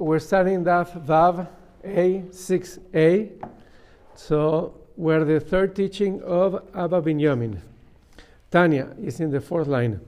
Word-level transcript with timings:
we're 0.00 0.18
studying 0.18 0.64
Daf 0.64 1.04
Vav 1.04 1.46
A6A, 1.84 3.30
so 4.14 4.74
we're 4.96 5.24
the 5.24 5.38
third 5.38 5.76
teaching 5.76 6.22
of 6.22 6.54
Abba 6.74 7.02
Binyamin. 7.02 7.60
Tanya 8.50 8.94
is 9.02 9.20
in 9.20 9.30
the 9.30 9.40
fourth 9.40 9.68
line. 9.68 10.00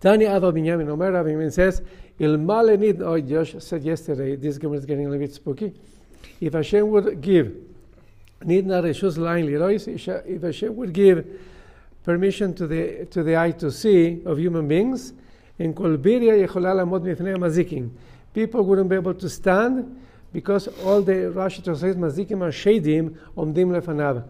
Tanya 0.00 0.28
Abba 0.28 0.52
Binyamin, 0.52 0.88
Omer 0.90 1.16
Abba 1.16 1.30
Binyamin 1.30 1.52
says, 1.52 1.80
Il 2.18 2.36
malenid, 2.36 3.00
oh, 3.00 3.18
Josh 3.18 3.54
said 3.58 3.82
yesterday, 3.82 4.36
this 4.36 4.58
game 4.58 4.74
is 4.74 4.84
getting 4.84 5.06
a 5.06 5.08
little 5.08 5.26
bit 5.26 5.34
spooky. 5.34 5.72
If 6.40 6.52
Hashem 6.52 6.88
would 6.90 7.20
give, 7.22 7.54
need 8.44 8.66
not 8.66 8.84
reshus 8.84 9.16
line 9.16 9.46
lirois, 9.46 9.88
if 10.26 10.42
Hashem 10.42 10.76
would 10.76 10.92
give 10.92 11.26
permission 12.04 12.54
to 12.54 12.66
the, 12.66 13.06
to 13.06 13.22
the 13.22 13.36
eye 13.36 13.52
to 13.52 13.70
see 13.70 14.22
of 14.26 14.38
human 14.38 14.68
beings, 14.68 15.14
in 15.58 15.72
kol 15.72 15.96
Yeholala 15.96 16.46
yechola 16.46 16.84
lamod 16.84 17.02
mifnei 17.02 17.36
mazikin 17.36 17.90
People 18.36 18.62
wouldn't 18.66 18.90
be 18.90 18.96
able 18.96 19.14
to 19.14 19.30
stand 19.30 19.98
because 20.30 20.68
all 20.84 21.00
the 21.00 21.32
Rashi 21.34 21.64
translates 21.64 21.96
mazikim 21.96 22.40
shadim 22.52 23.16
omdim 23.34 23.80
lefanav. 23.80 24.28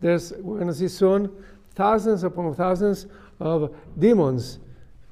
There's, 0.00 0.32
we're 0.38 0.60
going 0.60 0.68
to 0.68 0.74
see 0.74 0.88
soon, 0.88 1.30
thousands 1.74 2.24
upon 2.24 2.54
thousands 2.54 3.06
of 3.38 3.76
demons 3.98 4.60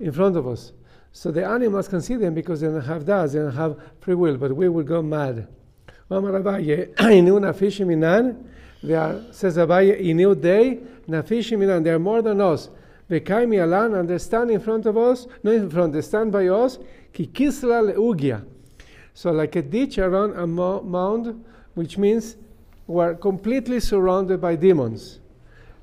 in 0.00 0.12
front 0.12 0.38
of 0.38 0.48
us. 0.48 0.72
So 1.12 1.30
the 1.30 1.44
animals 1.44 1.88
can 1.88 2.00
see 2.00 2.14
them 2.14 2.32
because 2.32 2.62
they 2.62 2.68
don't 2.68 2.80
have 2.80 3.04
das, 3.04 3.34
they 3.34 3.38
don't 3.38 3.52
have 3.52 3.76
free 4.00 4.14
will, 4.14 4.38
but 4.38 4.56
we 4.56 4.70
will 4.70 4.82
go 4.82 5.02
mad. 5.02 5.46
They 6.08 6.16
are, 6.18 6.42
says 9.30 9.58
Abaye, 9.58 10.02
inu 10.02 10.40
they, 10.40 10.80
nafishim 11.06 11.58
minan, 11.58 11.82
they 11.82 11.90
are 11.90 11.98
more 11.98 12.22
than 12.22 12.40
us. 12.40 12.70
Vekaimi 13.10 13.60
alan, 13.60 13.94
and 13.94 14.08
they 14.08 14.16
stand 14.16 14.50
in 14.50 14.60
front 14.60 14.86
of 14.86 14.96
us, 14.96 15.26
not 15.42 15.54
in 15.54 15.68
front, 15.68 15.92
they 15.92 16.00
stand 16.00 16.32
by 16.32 16.48
us, 16.48 16.78
ki 17.12 17.26
kisla 17.26 17.94
leugia. 17.94 18.44
So 19.14 19.30
like 19.30 19.56
a 19.56 19.62
ditch 19.62 19.98
around 19.98 20.36
a 20.36 20.46
mound, 20.46 21.44
which 21.74 21.98
means 21.98 22.36
we're 22.86 23.14
completely 23.14 23.80
surrounded 23.80 24.40
by 24.40 24.56
demons. 24.56 25.20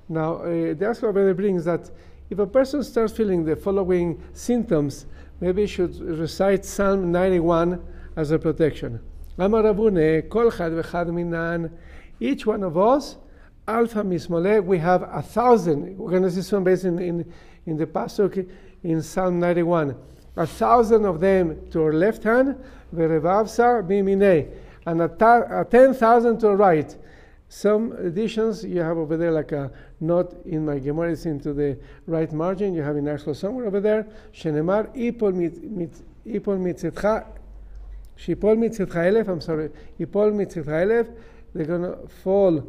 Now, 0.07 0.37
uh, 0.37 0.73
what 0.73 1.17
it 1.17 1.37
brings 1.37 1.65
that 1.65 1.89
if 2.29 2.39
a 2.39 2.47
person 2.47 2.83
starts 2.83 3.13
feeling 3.13 3.45
the 3.45 3.55
following 3.55 4.21
symptoms, 4.33 5.05
maybe 5.39 5.65
should 5.67 5.99
recite 5.99 6.65
Psalm 6.65 7.11
91 7.11 7.81
as 8.15 8.31
a 8.31 8.39
protection. 8.39 8.99
Each 12.21 12.45
one 12.45 12.63
of 12.63 12.77
us, 12.77 13.17
Alpha 13.67 14.03
Mismole, 14.03 14.63
we 14.63 14.77
have 14.79 15.03
a 15.03 15.21
thousand. 15.21 15.97
We're 15.97 16.09
going 16.09 16.23
to 16.23 16.31
see 16.31 16.41
some 16.41 16.63
base 16.63 16.83
in, 16.83 16.99
in, 16.99 17.33
in 17.65 17.77
the 17.77 17.85
Pasuk 17.85 18.49
in 18.83 19.01
Psalm 19.01 19.39
91. 19.39 19.95
A 20.39 20.47
thousand 20.47 21.03
of 21.03 21.19
them 21.19 21.69
to 21.71 21.83
our 21.83 21.91
left 21.91 22.23
hand, 22.23 22.55
Verevavsa 22.95 23.85
Bimine, 23.85 24.49
and 24.85 25.01
a, 25.01 25.09
ta- 25.09 25.43
a 25.49 25.65
10,000 25.65 26.39
to 26.39 26.47
our 26.47 26.55
right. 26.55 26.95
Some 27.49 27.91
editions 27.97 28.63
you 28.63 28.79
have 28.79 28.97
over 28.97 29.17
there, 29.17 29.31
like 29.33 29.51
a 29.51 29.69
note 29.99 30.41
in 30.45 30.65
my 30.65 30.79
Gemara, 30.79 31.11
it's 31.11 31.25
into 31.25 31.51
the 31.51 31.77
right 32.07 32.31
margin. 32.31 32.73
You 32.73 32.83
have 32.83 32.95
in 32.95 33.05
actual 33.09 33.33
somewhere 33.33 33.67
over 33.67 33.81
there. 33.81 34.07
Shenemar 34.33 34.95
Ipol 34.95 35.33
Mitzetcha, 36.25 37.25
Shipol 38.17 38.57
Mitzetcha 38.57 39.11
Elef, 39.11 39.27
I'm 39.27 39.41
sorry, 39.41 39.69
Ipol 39.99 40.31
Mitzetcha 40.31 40.67
Elef, 40.67 41.13
they're 41.53 41.65
to 41.65 42.07
fall 42.23 42.63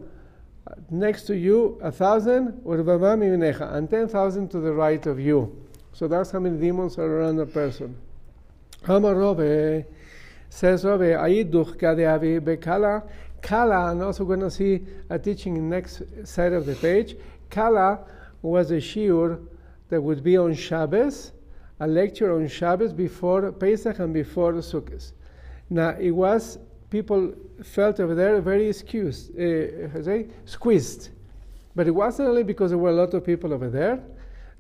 next 0.90 1.22
to 1.24 1.36
you 1.36 1.78
a 1.82 1.92
thousand, 1.92 2.62
and 2.66 3.90
ten 3.90 4.08
thousand 4.08 4.48
to 4.48 4.58
the 4.58 4.72
right 4.72 5.06
of 5.06 5.20
you. 5.20 5.69
So 6.00 6.08
that's 6.08 6.30
how 6.30 6.38
many 6.38 6.56
demons 6.56 6.96
are 6.96 7.04
around 7.04 7.38
a 7.40 7.44
person. 7.44 7.94
Amar 8.88 9.16
Robe 9.16 9.84
says 10.48 10.82
Robe, 10.82 11.02
Aiduch 11.02 11.76
Kadeavi 11.76 12.40
Bekala. 12.40 13.06
Kala, 13.42 13.90
and 13.90 14.02
also 14.02 14.24
going 14.24 14.40
to 14.40 14.50
see 14.50 14.80
a 15.10 15.18
teaching 15.18 15.58
in 15.58 15.68
next 15.68 16.00
side 16.24 16.54
of 16.54 16.64
the 16.64 16.74
page. 16.74 17.16
Kala 17.50 17.98
was 18.40 18.70
a 18.70 18.78
shiur 18.78 19.46
that 19.90 20.00
would 20.00 20.24
be 20.24 20.38
on 20.38 20.54
Shabbos, 20.54 21.32
a 21.80 21.86
lecture 21.86 22.34
on 22.34 22.48
Shabbos 22.48 22.94
before 22.94 23.52
Pesach 23.52 23.98
and 23.98 24.14
before 24.14 24.54
Sukkot. 24.54 25.12
Now 25.68 25.90
it 26.00 26.12
was 26.12 26.56
people 26.88 27.34
felt 27.62 28.00
over 28.00 28.14
there 28.14 28.40
very 28.40 28.70
excused, 28.70 29.38
uh, 29.38 30.22
squeezed. 30.46 31.10
But 31.76 31.88
it 31.88 31.94
wasn't 31.94 32.30
only 32.30 32.42
because 32.42 32.70
there 32.70 32.78
were 32.78 32.88
a 32.88 32.94
lot 32.94 33.12
of 33.12 33.22
people 33.22 33.52
over 33.52 33.68
there. 33.68 34.02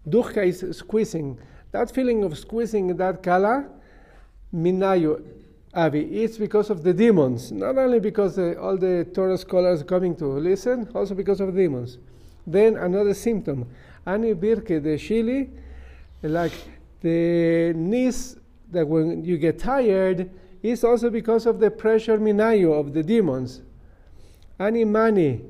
Duchka 0.08 0.46
is 0.46 0.76
squeezing. 0.76 1.38
That 1.72 1.90
feeling 1.90 2.24
of 2.24 2.36
squeezing 2.36 2.96
that 2.96 3.22
kala, 3.22 3.66
minayu 4.54 5.22
avi, 5.72 6.22
it's 6.22 6.36
because 6.38 6.70
of 6.70 6.82
the 6.82 6.92
demons. 6.92 7.52
Not 7.52 7.78
only 7.78 8.00
because 8.00 8.38
uh, 8.38 8.54
all 8.60 8.76
the 8.76 9.06
Torah 9.14 9.38
scholars 9.38 9.82
coming 9.82 10.16
to 10.16 10.26
listen, 10.26 10.88
also 10.94 11.14
because 11.14 11.40
of 11.40 11.54
demons. 11.54 11.98
Then 12.46 12.76
another 12.76 13.14
symptom, 13.14 13.68
ani 14.06 14.34
birke 14.34 14.82
the 14.82 14.96
shili, 14.96 15.50
like 16.22 16.52
the 17.00 17.72
knees 17.76 18.36
that 18.70 18.86
when 18.86 19.24
you 19.24 19.38
get 19.38 19.58
tired, 19.58 20.30
is 20.62 20.84
also 20.84 21.10
because 21.10 21.46
of 21.46 21.60
the 21.60 21.70
pressure 21.70 22.18
minayu 22.18 22.72
of 22.72 22.92
the 22.92 23.02
demons. 23.02 23.62
Ani 24.58 24.84
mani, 24.84 25.40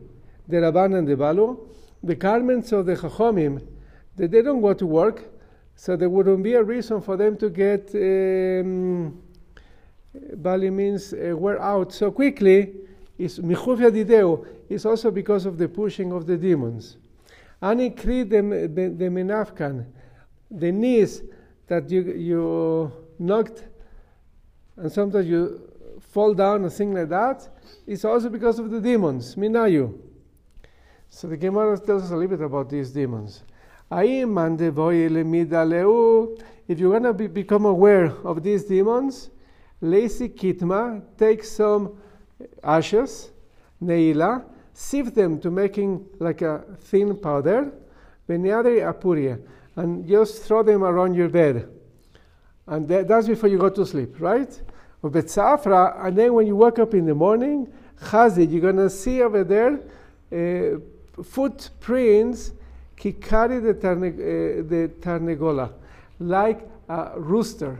the 0.46 0.58
Rabban 0.58 0.98
and 0.98 1.08
the 1.08 1.16
Balu, 1.16 1.58
the 2.02 2.14
garments 2.14 2.72
of 2.72 2.86
the 2.86 2.94
Chachomim, 2.94 3.60
that 4.20 4.30
they 4.30 4.42
don't 4.42 4.60
go 4.60 4.74
to 4.74 4.86
work, 4.86 5.24
so 5.74 5.96
there 5.96 6.10
wouldn't 6.10 6.42
be 6.42 6.52
a 6.52 6.62
reason 6.62 7.00
for 7.00 7.16
them 7.16 7.38
to 7.38 7.48
get 7.48 7.88
um, 7.94 9.18
Bali 10.34 10.68
means 10.68 11.14
uh, 11.14 11.34
wear 11.34 11.60
out 11.60 11.92
so 11.92 12.10
quickly. 12.10 12.74
Is 13.16 13.38
michuvia 13.38 13.90
dideu 13.90 14.46
also 14.84 15.10
because 15.10 15.46
of 15.46 15.56
the 15.56 15.68
pushing 15.68 16.12
of 16.12 16.26
the 16.26 16.36
demons. 16.36 16.98
Ani 17.62 17.90
kri 17.90 18.24
the 18.24 18.36
menafkan, 18.36 19.86
the 20.50 20.70
knees 20.70 21.22
that 21.66 21.90
you 21.90 22.02
you 22.12 22.92
knocked, 23.18 23.64
and 24.76 24.92
sometimes 24.92 25.26
you 25.26 25.62
fall 25.98 26.34
down 26.34 26.64
and 26.64 26.72
things 26.72 26.94
like 26.94 27.08
that. 27.08 27.48
It's 27.86 28.04
also 28.04 28.28
because 28.28 28.58
of 28.58 28.70
the 28.70 28.80
demons. 28.80 29.34
Minayu. 29.34 29.98
So 31.08 31.26
the 31.26 31.38
Gemara 31.38 31.78
tells 31.78 32.04
us 32.04 32.10
a 32.10 32.16
little 32.16 32.36
bit 32.36 32.44
about 32.44 32.68
these 32.68 32.90
demons. 32.90 33.44
If 33.92 33.98
you're 36.78 36.90
going 36.90 37.02
to 37.02 37.12
be, 37.12 37.26
become 37.26 37.64
aware 37.64 38.06
of 38.24 38.40
these 38.40 38.62
demons, 38.64 39.30
lazy 39.80 40.28
kitma, 40.28 41.02
take 41.18 41.42
some 41.42 41.98
ashes, 42.62 43.32
neila, 43.82 44.44
sieve 44.72 45.12
them 45.12 45.40
to 45.40 45.50
making 45.50 46.06
like 46.20 46.40
a 46.42 46.62
thin 46.78 47.16
powder, 47.16 47.72
beniadri 48.28 48.80
apuria, 48.80 49.40
and 49.74 50.06
just 50.06 50.44
throw 50.44 50.62
them 50.62 50.84
around 50.84 51.14
your 51.14 51.28
bed. 51.28 51.68
And 52.68 52.86
that, 52.86 53.08
that's 53.08 53.26
before 53.26 53.48
you 53.48 53.58
go 53.58 53.70
to 53.70 53.84
sleep, 53.84 54.20
right? 54.20 54.62
Or 55.02 55.10
betzafra, 55.10 56.06
and 56.06 56.16
then 56.16 56.34
when 56.34 56.46
you 56.46 56.54
wake 56.54 56.78
up 56.78 56.94
in 56.94 57.06
the 57.06 57.14
morning, 57.16 57.66
chazid, 58.04 58.52
you're 58.52 58.60
going 58.60 58.76
to 58.76 58.88
see 58.88 59.20
over 59.20 59.42
there 59.42 59.80
uh, 60.32 60.78
footprints 61.24 62.52
Kikari 63.00 63.62
the, 63.62 63.72
tarne, 63.72 64.08
uh, 64.08 64.68
the 64.68 64.90
Tarnegola, 65.00 65.72
like 66.18 66.68
a 66.86 67.12
rooster, 67.16 67.78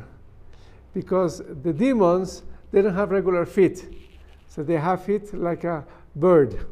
because 0.95 1.43
the 1.63 1.75
demons 1.75 2.43
they 2.73 2.81
don't 2.81 2.95
have 2.95 3.11
regular 3.11 3.45
feet, 3.45 3.85
so 4.49 4.63
they 4.63 4.77
have 4.77 5.05
feet 5.05 5.35
like 5.35 5.65
a 5.65 5.85
bird. 6.17 6.67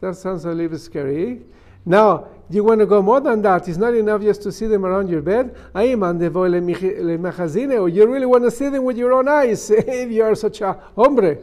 That 0.00 0.16
sounds 0.16 0.46
a 0.46 0.52
little 0.52 0.78
scary. 0.78 1.42
Now, 1.84 2.28
you 2.48 2.64
want 2.64 2.80
to 2.80 2.86
go 2.86 3.02
more 3.02 3.20
than 3.20 3.42
that. 3.42 3.68
It's 3.68 3.76
not 3.76 3.94
enough 3.94 4.22
just 4.22 4.42
to 4.42 4.52
see 4.52 4.66
them 4.66 4.86
around 4.86 5.08
your 5.08 5.20
bed. 5.20 5.54
i 5.74 5.84
am 5.84 6.00
le 6.00 7.18
magazine 7.18 7.72
Or 7.72 7.88
you 7.88 8.06
really 8.06 8.26
want 8.26 8.44
to 8.44 8.50
see 8.50 8.68
them 8.68 8.84
with 8.84 8.96
your 8.96 9.12
own 9.12 9.28
eyes 9.28 9.70
if 9.70 10.10
you 10.10 10.22
are 10.22 10.34
such 10.34 10.60
a 10.62 10.72
hombre. 10.94 11.38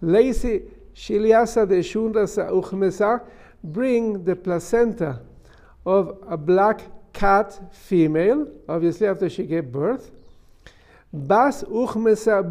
Lazy 0.00 0.62
shiliasa 0.94 1.68
de 1.68 1.80
shunrasa 1.80 2.50
uchmesa, 2.50 3.22
bring 3.62 4.24
the 4.24 4.34
placenta 4.34 5.20
of 5.86 6.18
a 6.28 6.36
black 6.36 6.82
cat 7.12 7.58
female, 7.72 8.46
obviously 8.68 9.06
after 9.06 9.28
she 9.28 9.44
gave 9.44 9.70
birth. 9.72 10.10
Bas 11.12 11.64
uchmesa, 11.64 12.42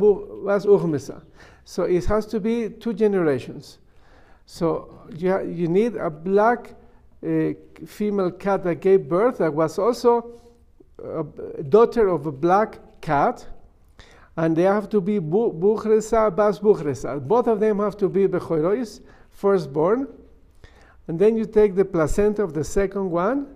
bas 0.46 0.66
uchmesa. 0.66 1.22
So 1.64 1.84
it 1.84 2.06
has 2.06 2.26
to 2.28 2.40
be 2.40 2.70
two 2.70 2.94
generations. 2.94 3.80
So 4.46 5.06
you, 5.16 5.40
you 5.46 5.68
need 5.68 5.96
a 5.96 6.10
black 6.10 6.74
uh, 7.24 7.52
female 7.86 8.32
cat 8.32 8.64
that 8.64 8.82
gave 8.82 9.08
birth 9.08 9.38
that 9.38 9.54
was 9.54 9.78
also 9.78 10.42
a 10.98 11.64
daughter 11.64 12.08
of 12.10 12.26
a 12.26 12.32
black 12.32 12.80
cat. 13.02 13.46
And 14.36 14.56
they 14.56 14.64
have 14.64 14.90
to 14.90 15.02
be 15.02 15.20
buchresa, 15.20 16.36
bas 16.36 16.60
buchresa. 16.60 17.20
Both 17.26 17.48
of 17.48 17.60
them 17.60 17.80
have 17.80 17.98
to 17.98 18.10
be 18.10 18.28
bechoirois, 18.28 19.02
firstborn. 19.32 20.08
And 21.10 21.20
then 21.20 21.36
you 21.36 21.46
take 21.46 21.76
the 21.76 21.84
placenta 21.84 22.44
of 22.44 22.54
the 22.54 22.64
second 22.64 23.12
one, 23.12 23.48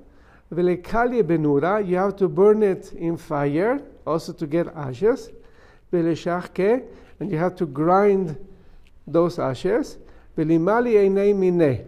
velekali 0.54 1.24
benura, 1.24 1.88
you 1.88 1.96
have 1.96 2.18
to 2.18 2.28
burn 2.28 2.64
it 2.64 2.92
in 2.92 3.16
fire, 3.16 3.80
also 4.06 4.34
to 4.34 4.46
get 4.46 4.68
ashes, 4.76 5.30
velesharke, 5.92 6.84
and 7.22 7.32
you 7.32 7.38
have 7.38 7.56
to 7.56 7.66
grind 7.66 8.36
those 9.08 9.40
ashes, 9.40 9.98
velimali 10.36 10.96
einei 10.96 11.34
mineh 11.34 11.86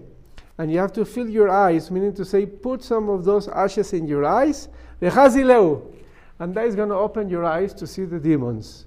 and 0.58 0.72
you 0.72 0.80
have 0.80 0.94
to 0.94 1.04
fill 1.04 1.30
your 1.30 1.50
eyes, 1.50 1.92
meaning 1.92 2.14
to 2.14 2.24
say, 2.24 2.46
put 2.46 2.82
some 2.82 3.10
of 3.10 3.26
those 3.26 3.48
ashes 3.50 3.92
in 3.94 4.08
your 4.08 4.24
eyes, 4.24 4.70
and 5.02 5.12
that 5.12 6.66
is 6.66 6.76
going 6.76 6.90
to 6.90 6.96
open 6.96 7.30
your 7.30 7.44
eyes 7.44 7.74
to 7.74 7.86
see 7.86 8.06
the 8.06 8.20
demons. 8.20 8.86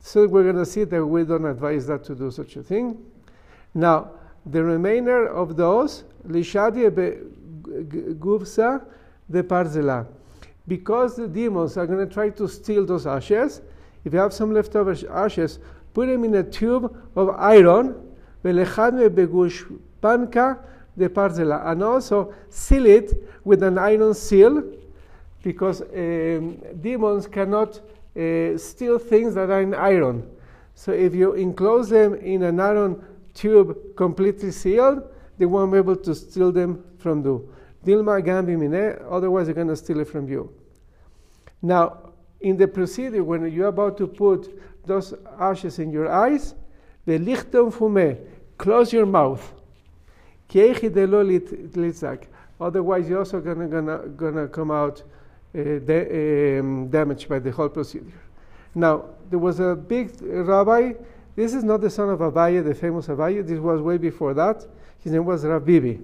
So 0.00 0.26
we're 0.26 0.44
going 0.44 0.56
to 0.56 0.66
see 0.66 0.84
that 0.84 1.04
we 1.04 1.24
don't 1.24 1.44
advise 1.44 1.86
that 1.88 2.04
to 2.04 2.14
do 2.14 2.30
such 2.30 2.56
a 2.56 2.62
thing. 2.62 3.04
Now, 3.74 4.12
the 4.46 4.62
remainder 4.62 5.26
of 5.26 5.56
those, 5.56 6.04
lishadi 6.26 6.90
guvsa 8.18 8.84
de 9.30 9.42
parzela. 9.42 10.06
Because 10.66 11.16
the 11.16 11.28
demons 11.28 11.76
are 11.76 11.86
going 11.86 12.06
to 12.06 12.12
try 12.12 12.30
to 12.30 12.48
steal 12.48 12.86
those 12.86 13.06
ashes, 13.06 13.60
if 14.04 14.12
you 14.12 14.18
have 14.18 14.32
some 14.32 14.52
leftover 14.52 14.94
ashes, 15.10 15.58
put 15.92 16.08
them 16.08 16.24
in 16.24 16.34
a 16.34 16.42
tube 16.42 16.94
of 17.16 17.30
iron, 17.30 17.94
panka 18.42 20.58
de 20.96 21.08
parzela, 21.08 21.66
and 21.66 21.82
also 21.82 22.32
seal 22.48 22.86
it 22.86 23.12
with 23.44 23.62
an 23.62 23.78
iron 23.78 24.14
seal, 24.14 24.62
because 25.42 25.82
um, 25.82 26.58
demons 26.80 27.26
cannot 27.26 27.80
uh, 28.16 28.56
steal 28.56 28.98
things 28.98 29.34
that 29.34 29.50
are 29.50 29.60
in 29.60 29.74
iron. 29.74 30.30
So 30.74 30.92
if 30.92 31.14
you 31.14 31.34
enclose 31.34 31.90
them 31.90 32.14
in 32.14 32.42
an 32.42 32.60
iron 32.60 33.02
tube 33.34 33.96
completely 33.96 34.50
sealed, 34.50 35.02
they 35.38 35.46
won't 35.46 35.72
be 35.72 35.78
able 35.78 35.96
to 35.96 36.14
steal 36.14 36.52
them 36.52 36.84
from 36.98 37.24
you. 37.24 37.52
Dilma 37.84 38.22
gambi 38.24 38.56
mine, 38.56 38.98
otherwise 39.10 39.46
they're 39.46 39.54
going 39.54 39.68
to 39.68 39.76
steal 39.76 40.00
it 40.00 40.08
from 40.08 40.28
you. 40.28 40.50
Now, 41.60 42.12
in 42.40 42.56
the 42.56 42.68
procedure, 42.68 43.24
when 43.24 43.50
you're 43.52 43.68
about 43.68 43.96
to 43.98 44.06
put 44.06 44.60
those 44.86 45.14
ashes 45.38 45.78
in 45.78 45.90
your 45.90 46.10
eyes, 46.10 46.54
the 47.06 47.18
lichtum 47.18 47.72
fume, 47.72 48.18
close 48.58 48.92
your 48.92 49.06
mouth. 49.06 49.52
Otherwise, 52.60 53.08
you're 53.08 53.18
also 53.18 53.40
gonna, 53.40 53.66
gonna, 53.66 53.98
gonna 54.08 54.48
come 54.48 54.70
out 54.70 55.02
uh, 55.56 55.62
de- 55.62 56.58
um, 56.58 56.88
damaged 56.88 57.28
by 57.28 57.38
the 57.38 57.50
whole 57.50 57.68
procedure. 57.68 58.20
Now, 58.74 59.04
there 59.30 59.38
was 59.38 59.60
a 59.60 59.74
big 59.74 60.10
rabbi. 60.20 60.92
This 61.36 61.52
is 61.54 61.64
not 61.64 61.80
the 61.80 61.90
son 61.90 62.10
of 62.10 62.20
Abaye, 62.20 62.62
the 62.64 62.74
famous 62.74 63.08
Abaye. 63.08 63.46
This 63.46 63.58
was 63.58 63.80
way 63.80 63.98
before 63.98 64.34
that. 64.34 64.64
His 65.00 65.12
name 65.12 65.24
was 65.24 65.44
Rabibi. 65.44 66.00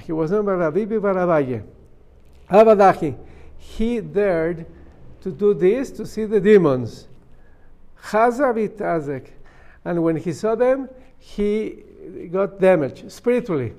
He 0.00 0.12
was 0.12 0.30
known 0.30 0.46
by 0.46 0.52
Rabibi 0.52 0.98
Barabaye. 1.00 1.62
Abadahi. 2.50 3.16
He 3.58 4.00
dared 4.00 4.66
to 5.20 5.30
do 5.30 5.52
this 5.54 5.90
to 5.92 6.06
see 6.06 6.24
the 6.24 6.40
demons. 6.40 7.08
Chazavit 8.04 8.76
Azek. 8.78 9.28
And 9.84 10.02
when 10.02 10.16
he 10.16 10.32
saw 10.32 10.54
them, 10.54 10.88
he 11.18 11.82
got 12.30 12.58
damaged 12.60 13.10
spiritually. 13.10 13.74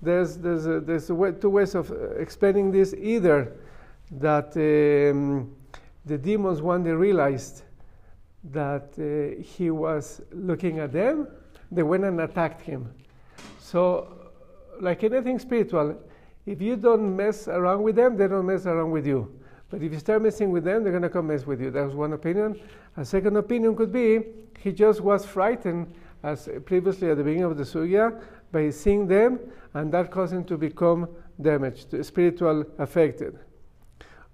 There's, 0.00 0.36
there's, 0.36 0.66
a, 0.66 0.80
there's 0.80 1.10
a 1.10 1.14
way, 1.14 1.32
two 1.32 1.50
ways 1.50 1.74
of 1.74 1.92
explaining 2.18 2.72
this. 2.72 2.94
Either 2.94 3.52
that 4.12 4.56
um, 4.56 5.54
the 6.04 6.18
demons, 6.18 6.60
when 6.60 6.82
they 6.82 6.90
realized 6.90 7.62
that 8.44 8.92
uh, 8.98 9.40
he 9.42 9.70
was 9.70 10.20
looking 10.32 10.78
at 10.78 10.92
them, 10.92 11.28
they 11.70 11.82
went 11.82 12.04
and 12.04 12.20
attacked 12.20 12.60
him. 12.60 12.92
So, 13.58 14.30
like 14.80 15.04
anything 15.04 15.38
spiritual, 15.38 16.00
if 16.44 16.60
you 16.60 16.76
don't 16.76 17.16
mess 17.16 17.46
around 17.48 17.82
with 17.82 17.96
them, 17.96 18.16
they 18.16 18.26
don't 18.26 18.46
mess 18.46 18.66
around 18.66 18.90
with 18.90 19.06
you. 19.06 19.40
But 19.70 19.82
if 19.82 19.92
you 19.92 19.98
start 19.98 20.22
messing 20.22 20.50
with 20.50 20.64
them, 20.64 20.82
they're 20.82 20.92
going 20.92 21.02
to 21.02 21.08
come 21.08 21.28
mess 21.28 21.46
with 21.46 21.60
you. 21.60 21.70
That 21.70 21.86
was 21.86 21.94
one 21.94 22.12
opinion. 22.12 22.60
A 22.96 23.04
second 23.04 23.36
opinion 23.36 23.74
could 23.74 23.92
be 23.92 24.20
he 24.58 24.72
just 24.72 25.00
was 25.00 25.24
frightened, 25.24 25.94
as 26.22 26.48
previously 26.66 27.10
at 27.10 27.16
the 27.16 27.24
beginning 27.24 27.44
of 27.44 27.56
the 27.56 27.64
sugya, 27.64 28.20
by 28.52 28.70
seeing 28.70 29.06
them, 29.08 29.40
and 29.74 29.90
that 29.92 30.10
caused 30.10 30.32
him 30.32 30.44
to 30.44 30.58
become 30.58 31.08
damaged, 31.40 32.04
spiritual 32.04 32.64
affected. 32.78 33.38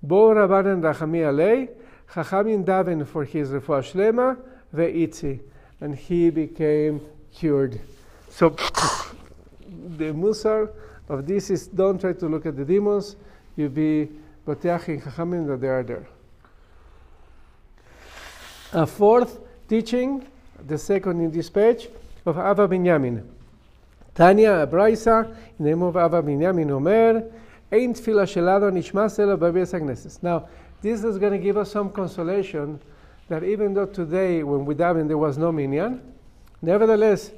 Bo 0.02 0.31
Rabbanan 0.31 0.81
Rachami 0.82 1.22
Alei, 1.22 1.69
Chachamim 2.12 2.64
daven 2.64 3.06
for 3.06 3.25
his 3.25 3.50
refuah 3.50 3.82
shlema 3.82 4.38
ve'itzi, 4.75 5.40
and 5.81 5.94
he 5.94 6.31
became 6.31 7.00
cured. 7.34 7.81
So 8.31 8.50
the 9.96 10.12
musar 10.12 10.70
of 11.08 11.26
this 11.26 11.50
is 11.50 11.66
don't 11.66 12.00
try 12.00 12.12
to 12.14 12.26
look 12.26 12.46
at 12.46 12.56
the 12.56 12.64
demons, 12.64 13.16
you 13.56 13.69
be 13.69 14.08
Bateach 14.46 15.02
Chachamim 15.02 15.46
that 15.49 15.60
they 15.60 15.69
are 15.69 15.82
there. 15.82 16.06
A 18.72 18.87
fourth 18.87 19.40
teaching, 19.69 20.26
the 20.66 20.78
second 20.78 21.20
in 21.20 21.31
this 21.31 21.49
page, 21.49 21.88
of 22.26 22.38
Abba 22.38 22.69
Binyamin. 22.69 23.25
Tanya 24.14 24.66
Abraisa, 24.66 25.26
in 25.58 25.64
the 25.64 25.70
name 25.70 25.82
of 25.82 25.96
Abba 25.96 26.22
Binyamin 26.22 26.70
Omer, 26.70 27.25
Ein 27.70 27.93
tefillah 27.93 28.25
shelado 28.25 28.70
nishmas 28.70 29.19
elo 29.19 29.37
b'beis 29.37 30.22
Now, 30.22 30.49
this 30.82 31.04
is 31.04 31.19
going 31.19 31.32
to 31.32 31.38
give 31.38 31.56
us 31.56 31.70
some 31.72 31.90
consolation 31.90 32.80
that 33.28 33.44
even 33.44 33.75
though 33.75 33.86
today, 33.86 34.42
when 34.42 34.64
we 34.64 34.75
daven, 34.75 35.06
there 35.08 35.19
was 35.19 35.36
no 35.36 35.52
minyan, 35.52 36.00
nevertheless, 36.62 37.32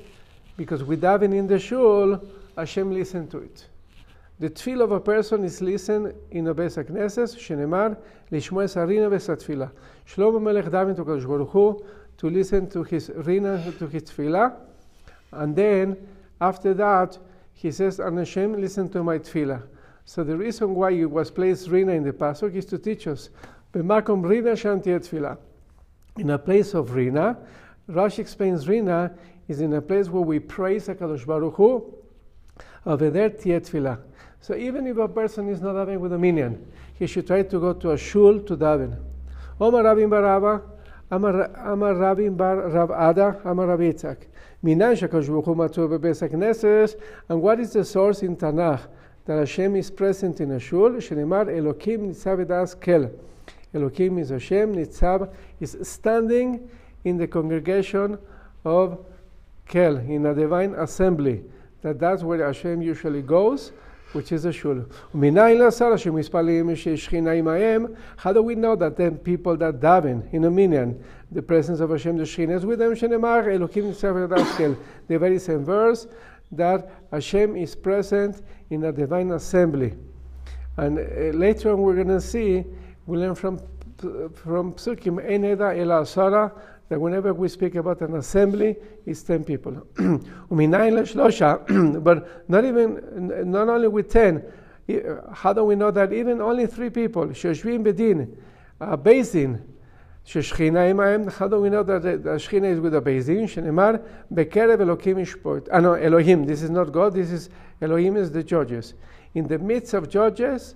because 0.56 0.84
we 0.84 0.96
daven 0.96 1.34
in 1.34 1.46
the 1.46 1.58
shul, 1.58 2.22
Hashem 2.56 2.92
listened 2.92 3.30
to 3.30 3.38
it. 3.38 3.66
The 4.38 4.50
tefillah 4.50 4.84
of 4.84 4.92
a 4.92 5.00
person 5.00 5.44
is 5.44 5.60
listened 5.60 6.14
in 6.30 6.44
the 6.44 6.54
Beis 6.54 6.82
HaKnesses, 6.82 7.36
shenemar, 7.36 7.96
lishmo 8.30 8.62
es 8.64 8.74
harina 8.74 9.10
v'satfila. 9.10 9.70
Shlomo 10.08 10.40
Melech 10.40 10.66
daven 10.66 10.96
to 10.96 11.04
Kadosh 11.04 11.26
Baruch 11.26 11.50
Hu, 11.50 11.84
to 12.18 12.30
listen 12.30 12.68
to 12.70 12.82
his 12.82 13.10
rina, 13.14 13.72
to 13.78 13.86
his 13.86 14.04
tefillah, 14.04 14.54
and 15.32 15.54
then, 15.54 15.96
after 16.40 16.72
that, 16.74 17.18
he 17.52 17.70
says, 17.70 18.00
and 18.00 18.18
Hashem, 18.18 18.60
listen 18.60 18.88
to 18.90 19.02
my 19.02 19.18
tefillah. 19.18 19.62
So 20.04 20.24
the 20.24 20.36
reason 20.36 20.74
why 20.74 20.90
it 20.92 21.10
was 21.10 21.30
placed 21.30 21.68
rina 21.68 21.92
in 21.92 22.02
the 22.02 22.12
pasuk 22.12 22.54
is 22.54 22.64
to 22.66 22.78
teach 22.78 23.06
us, 23.06 23.30
b'makom 23.72 24.28
rina 24.28 24.52
shanti 24.52 24.86
tefillah. 24.86 25.38
In 26.18 26.30
a 26.30 26.38
place 26.38 26.74
of 26.74 26.94
rina, 26.94 27.38
Rashi 27.88 28.20
explains 28.20 28.68
rina 28.68 29.12
is 29.48 29.60
in 29.60 29.72
a 29.74 29.80
place 29.80 30.08
where 30.08 30.22
we 30.22 30.38
praise 30.38 30.88
HaKadosh 30.88 31.26
Baruch 31.26 31.54
Hu, 31.54 31.94
over 32.86 33.10
there 33.10 33.30
tefillah. 33.30 34.00
So 34.40 34.54
even 34.54 34.86
if 34.86 34.96
a 34.96 35.08
person 35.08 35.48
is 35.48 35.60
not 35.60 35.74
davening 35.74 36.00
with 36.00 36.12
a 36.12 36.18
minyan, 36.18 36.66
he 36.94 37.06
should 37.06 37.26
try 37.26 37.42
to 37.42 37.60
go 37.60 37.72
to 37.74 37.92
a 37.92 37.98
shul 37.98 38.40
to 38.40 38.56
daven. 38.56 38.96
Omar 39.60 39.84
Rabin 39.84 40.08
Baraba, 40.08 40.62
Amar 41.10 41.94
Rabin 41.94 42.36
Bar 42.36 42.68
Rav 42.68 42.90
Ada, 42.90 43.40
Amar 43.44 43.66
Rabbi 43.66 43.92
Yitzhak. 43.92 44.26
Minan 44.62 44.94
shakadosh 44.94 45.28
baruch 45.28 45.44
hu 45.44 45.54
matzur 45.54 45.98
bebeis 45.98 46.96
And 47.28 47.42
what 47.42 47.60
is 47.60 47.72
the 47.72 47.84
source 47.84 48.22
in 48.22 48.36
Tanakh 48.36 48.86
that 49.30 49.38
Hashem 49.38 49.76
is 49.76 49.92
present 49.92 50.40
in 50.40 50.50
a 50.50 50.58
shul? 50.58 50.90
Shenemar 50.90 51.46
Elokim 51.46 52.10
nitzav 52.10 52.44
edas 52.44 52.74
kel. 52.80 53.12
Elokim 53.72 54.18
is 54.18 54.30
Hashem, 54.30 54.74
nitzav 54.74 55.32
is 55.60 55.76
standing 55.82 56.68
in 57.04 57.16
the 57.16 57.28
congregation 57.28 58.18
of 58.64 58.98
kel, 59.68 59.98
in 59.98 60.26
a 60.26 60.34
divine 60.34 60.74
assembly. 60.74 61.44
That 61.82 62.00
that's 62.00 62.24
where 62.24 62.44
Hashem 62.44 62.82
usually 62.82 63.22
goes 63.22 63.70
which 64.14 64.32
is 64.32 64.44
a 64.44 64.52
shul. 64.52 64.84
How 68.16 68.32
do 68.32 68.42
we 68.42 68.54
know 68.56 68.74
that 68.74 68.96
then 68.96 69.16
people 69.18 69.56
that 69.58 69.78
daven 69.78 70.32
in 70.32 70.44
a 70.44 70.50
minyan, 70.50 71.04
the 71.30 71.42
presence 71.42 71.78
of 71.78 71.90
Hashem, 71.90 72.16
the 72.16 72.24
Shekhinah 72.24 72.56
is 72.56 72.66
with 72.66 72.80
them? 72.80 72.96
The 75.06 75.18
very 75.18 75.38
same 75.38 75.64
verse 75.64 76.08
that 76.52 76.90
Hashem 77.12 77.56
is 77.56 77.74
present 77.74 78.42
in 78.70 78.84
a 78.84 78.92
divine 78.92 79.32
assembly. 79.32 79.94
And 80.76 80.98
uh, 80.98 81.36
later 81.36 81.72
on 81.72 81.82
we're 81.82 81.94
going 81.96 82.08
to 82.08 82.20
see, 82.20 82.64
we 83.06 83.18
learn 83.18 83.34
from 83.34 83.60
from 84.34 84.72
Psukim, 84.74 85.22
Eneda 85.24 85.78
El 85.78 85.88
Asara, 85.88 86.52
that 86.88 87.00
whenever 87.00 87.34
we 87.34 87.48
speak 87.48 87.74
about 87.74 88.00
an 88.00 88.16
assembly, 88.16 88.76
it's 89.06 89.22
10 89.22 89.44
people. 89.44 89.86
but 92.02 92.48
not 92.48 92.64
even, 92.64 93.50
not 93.50 93.68
only 93.68 93.88
with 93.88 94.10
10, 94.10 94.42
how 95.32 95.52
do 95.52 95.64
we 95.64 95.76
know 95.76 95.90
that 95.90 96.12
even 96.12 96.40
only 96.40 96.66
three 96.66 96.90
people, 96.90 97.26
Shoshvim 97.26 97.84
Bedin, 97.84 98.36
uh, 98.80 98.96
Bezin, 98.96 99.60
ששכינה 100.24 100.82
עמהם, 100.82 101.28
how 101.28 101.48
do 101.48 101.60
we 101.60 101.70
know 101.70 101.82
that 101.82 102.02
the 102.02 102.36
is 102.36 102.80
with 102.80 102.92
the 102.92 103.00
Bezdin, 103.00 103.46
שנאמר, 103.46 103.90
בקרב 104.30 104.80
אלוקים 104.80 105.18
ישפוט. 105.18 105.68
אה, 105.68 105.96
אלוהים, 105.96 106.44
this 106.44 106.62
is 106.62 106.70
not 106.70 106.92
God, 106.92 107.14
this 107.14 107.32
is, 107.32 107.48
אלוהים 107.82 108.16
is 108.16 108.30
the 108.30 108.42
judges. 108.42 108.94
In 109.34 109.48
the 109.48 109.58
midst 109.58 109.94
of 109.94 110.08
judges, 110.08 110.74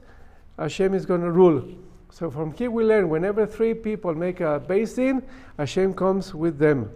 Hashem 0.58 0.94
is 0.94 1.06
going 1.06 1.20
to 1.20 1.30
rule. 1.30 1.62
So 2.10 2.30
from 2.30 2.52
here 2.52 2.70
we 2.70 2.84
learn, 2.84 3.08
whenever 3.08 3.46
three 3.46 3.74
people 3.74 4.14
make 4.14 4.40
a 4.40 4.62
beis 4.68 4.94
din, 4.96 5.22
Hashem 5.58 5.94
comes 5.94 6.34
with 6.34 6.58
them. 6.58 6.90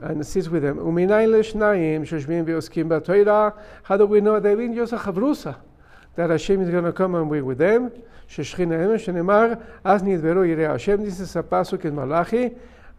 and 0.00 0.26
sits 0.26 0.48
with 0.48 0.62
them. 0.62 0.78
ומניין 0.78 1.30
לשניים 1.30 2.04
שיושבים 2.04 2.44
ועוסקים 2.46 2.88
how 3.84 3.96
do 3.96 4.06
we 4.06 4.20
know 4.20 4.40
they've 4.40 4.74
just 4.74 4.92
a 4.92 4.96
chavrusa, 4.96 5.56
that 6.16 6.30
Hashem 6.30 6.60
is 6.60 6.70
going 6.70 6.84
to 6.84 6.92
come 6.92 7.14
and 7.14 7.30
be 7.30 7.40
with 7.40 7.58
them. 7.58 7.90
ששכינה 8.33 8.75
הם, 8.75 8.97
שנאמר, 8.97 9.53
אז 9.83 10.03
נדברו 10.03 10.43
יראי 10.43 10.65
השם, 10.65 10.95
this 10.95 11.19
is 11.19 11.35
a 11.35 11.53
pasuk 11.53 11.85
in 11.85 11.95
Malachi, 11.95 12.49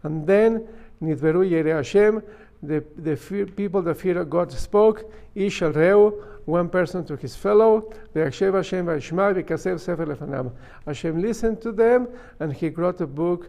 and 0.05 0.27
then 0.27 0.59
נדברו 1.01 1.43
יראי 1.43 1.73
השם, 1.73 2.17
the, 2.63 2.83
the 2.97 3.15
fear, 3.15 3.45
people 3.45 3.81
that 3.81 3.97
fear 3.97 4.23
God 4.23 4.51
spoke, 4.51 5.03
איש 5.35 5.63
על 5.63 5.71
רעהו, 5.71 6.11
one 6.47 6.69
person 6.69 7.03
to 7.07 7.15
his 7.15 7.35
fellow, 7.35 7.93
ויקשב 8.15 8.55
השם 8.55 8.85
וישמע 8.87 9.29
וכסף 9.35 9.77
ספר 9.77 10.05
לפניו. 10.05 10.45
Hashem 10.87 11.21
listened 11.21 11.61
to 11.61 11.71
them, 11.71 12.07
and 12.39 12.53
he 12.53 12.69
wrote 12.69 13.01
a 13.01 13.07
book 13.07 13.47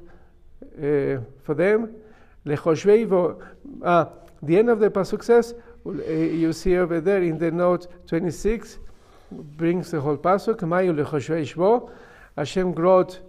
uh, 0.77 0.83
for 1.47 1.55
them. 1.55 1.87
לחושבי 2.47 3.05
ו... 3.05 3.15
Uh, 3.83 4.05
the 4.43 4.59
end 4.59 4.71
of 4.71 4.81
the 4.81 4.91
pasuk 4.91 5.23
says, 5.23 5.55
uh, 5.87 5.91
you 6.11 6.53
see 6.53 6.77
over 6.77 7.01
there 7.01 7.23
in 7.23 7.39
the 7.39 7.51
note 7.51 7.87
26, 8.07 8.79
brings 9.32 9.92
the 9.92 10.02
whole 10.02 10.18
pasuk. 10.18 10.62
Hashem 12.38 12.72
wrote 12.74 13.20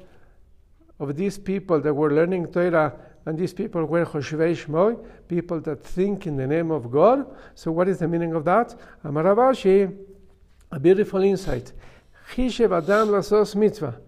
of 1.01 1.17
these 1.17 1.39
people 1.39 1.81
that 1.81 1.95
were 1.95 2.11
learning 2.11 2.53
Torah, 2.53 2.95
and 3.25 3.39
these 3.39 3.53
people 3.53 3.85
were 3.85 4.05
choshvei 4.05 4.53
shmo, 4.57 5.05
people 5.29 5.61
that 5.61 5.83
think 5.85 6.27
in 6.27 6.37
the 6.37 6.47
name 6.47 6.71
of 6.71 6.91
God. 6.91 7.27
So, 7.55 7.71
what 7.71 7.89
is 7.89 7.99
the 7.99 8.09
meaning 8.09 8.35
of 8.35 8.45
that? 8.45 8.75
Amaravashi, 9.05 9.97
a 10.73 10.81
beautiful 10.81 11.23
insight. 11.23 11.73
Chishev 12.33 12.77
adam 12.77 13.09
lasos 13.09 13.55
mitzvah. 13.55 14.01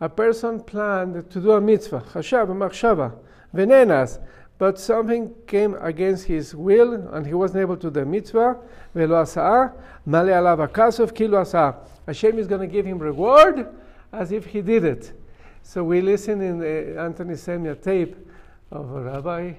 A 0.00 0.08
person 0.08 0.60
planned 0.60 1.30
to 1.30 1.40
do 1.40 1.52
a 1.52 1.60
mitzvah, 1.60 2.00
chashav, 2.12 2.48
machshava, 2.48 3.16
venenas 3.54 4.18
but 4.57 4.77
something 4.77 5.33
came 5.47 5.75
against 5.75 6.25
his 6.25 6.53
will 6.53 6.93
and 7.13 7.25
he 7.25 7.33
wasn't 7.33 7.61
able 7.61 7.77
to 7.77 7.89
do 7.89 8.01
the 8.01 8.05
mitzvah. 8.05 8.55
ולא 8.95 9.21
עשה, 9.21 9.67
מלא 10.07 10.31
עליו 10.31 10.63
הכסף 10.63 11.11
כאילו 11.11 11.37
עשה. 11.39 11.71
Hashem 12.07 12.39
is 12.39 12.47
going 12.47 12.61
to 12.61 12.67
give 12.67 12.85
him 12.85 12.99
reward 12.99 13.67
as 14.11 14.31
if 14.31 14.45
he 14.45 14.61
did 14.61 14.83
it. 14.83 15.13
So 15.63 15.83
we 15.83 16.01
listen 16.01 16.41
in 16.41 16.61
uh, 16.61 17.01
Anthony 17.01 17.35
sent 17.35 17.61
me 17.61 17.69
a 17.69 17.75
tape 17.75 18.15
of 18.71 18.91
a 18.95 19.01
Rabbi 19.01 19.53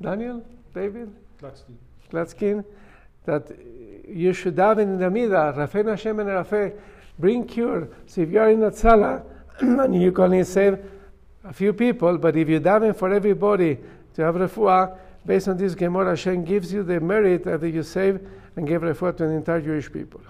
Daniel, 0.00 0.44
David? 0.74 1.10
Glatzkin. 1.40 1.76
Glatzkin, 2.12 2.64
that 3.24 3.50
you 4.06 4.32
should 4.32 4.58
have 4.58 4.78
in 4.78 4.98
the 4.98 5.10
middle, 5.10 5.30
Rafeh 5.30 5.88
Hashem 5.88 6.20
and 6.20 6.28
Rafeh, 6.28 6.74
bring 7.18 7.46
cure. 7.46 7.88
So 8.06 8.20
if 8.20 8.30
you 8.30 8.38
are 8.38 8.50
in 8.50 8.62
a 8.62 8.70
tzala 8.70 9.24
and 9.60 10.00
you 10.00 10.12
can 10.12 10.24
only 10.24 10.44
save 10.44 10.78
a 11.44 11.52
few 11.52 11.72
people, 11.72 12.18
but 12.18 12.36
if 12.36 12.48
you 12.48 12.60
daven 12.60 12.94
for 12.96 13.12
everybody 13.12 13.78
to 14.14 14.22
have 14.22 14.34
refuah, 14.34 14.96
based 15.24 15.48
on 15.48 15.56
this 15.56 15.74
Gemara, 15.74 16.10
Hashem 16.10 16.44
gives 16.44 16.72
you 16.72 16.82
the 16.82 17.00
merit 17.00 17.44
that 17.44 17.62
you 17.62 17.82
save 17.82 18.20
and 18.56 18.66
give 18.66 18.82
refuah 18.82 19.16
to 19.16 19.26
the 19.26 19.32
entire 19.32 19.60
Jewish 19.60 19.92
people. 19.92 20.20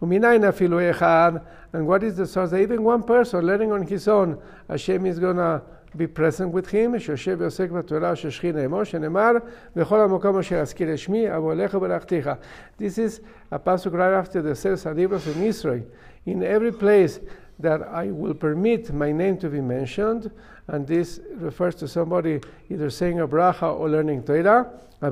And 0.00 1.86
what 1.86 2.02
is 2.02 2.16
the 2.16 2.26
source? 2.26 2.50
That 2.50 2.60
even 2.60 2.82
one 2.82 3.02
person 3.02 3.46
learning 3.46 3.72
on 3.72 3.86
his 3.86 4.08
own, 4.08 4.38
Hashem 4.68 5.06
is 5.06 5.18
going 5.18 5.36
to 5.36 5.62
be 5.96 6.06
present 6.06 6.52
with 6.52 6.68
him, 6.68 6.98
שיושב 6.98 7.36
ועוסק 7.38 7.70
בתורה 7.70 8.16
ששכינה 8.16 8.64
עמו, 8.64 8.84
שנאמר, 8.84 9.32
בכל 9.76 10.00
המקום 10.00 10.38
אשר 10.38 10.60
אזכיר 10.60 10.92
את 10.92 10.98
שמי, 10.98 11.36
אבוא 11.36 11.52
אליך 11.52 11.74
וברכתיך. 11.74 12.30
This 12.78 12.98
is 12.98 13.20
a 13.50 13.58
pasuk 13.58 13.94
right 13.94 14.12
after 14.12 14.42
the 14.42 14.54
Seres 14.54 14.84
Adibros 14.84 15.26
in 15.34 15.42
Israel. 15.42 15.82
In 16.26 16.42
every 16.42 16.72
place 16.72 17.18
that 17.61 17.81
I 17.83 18.11
will 18.11 18.33
permit 18.33 18.93
my 18.93 19.11
name 19.11 19.37
to 19.37 19.49
be 19.49 19.61
mentioned, 19.61 20.31
and 20.67 20.87
this 20.87 21.19
refers 21.35 21.75
to 21.75 21.87
somebody 21.87 22.41
either 22.69 22.89
saying 22.89 23.19
a 23.19 23.27
bracha 23.27 23.73
or 23.77 23.89
learning 23.89 24.23
Torah. 24.23 24.69
I 25.01 25.09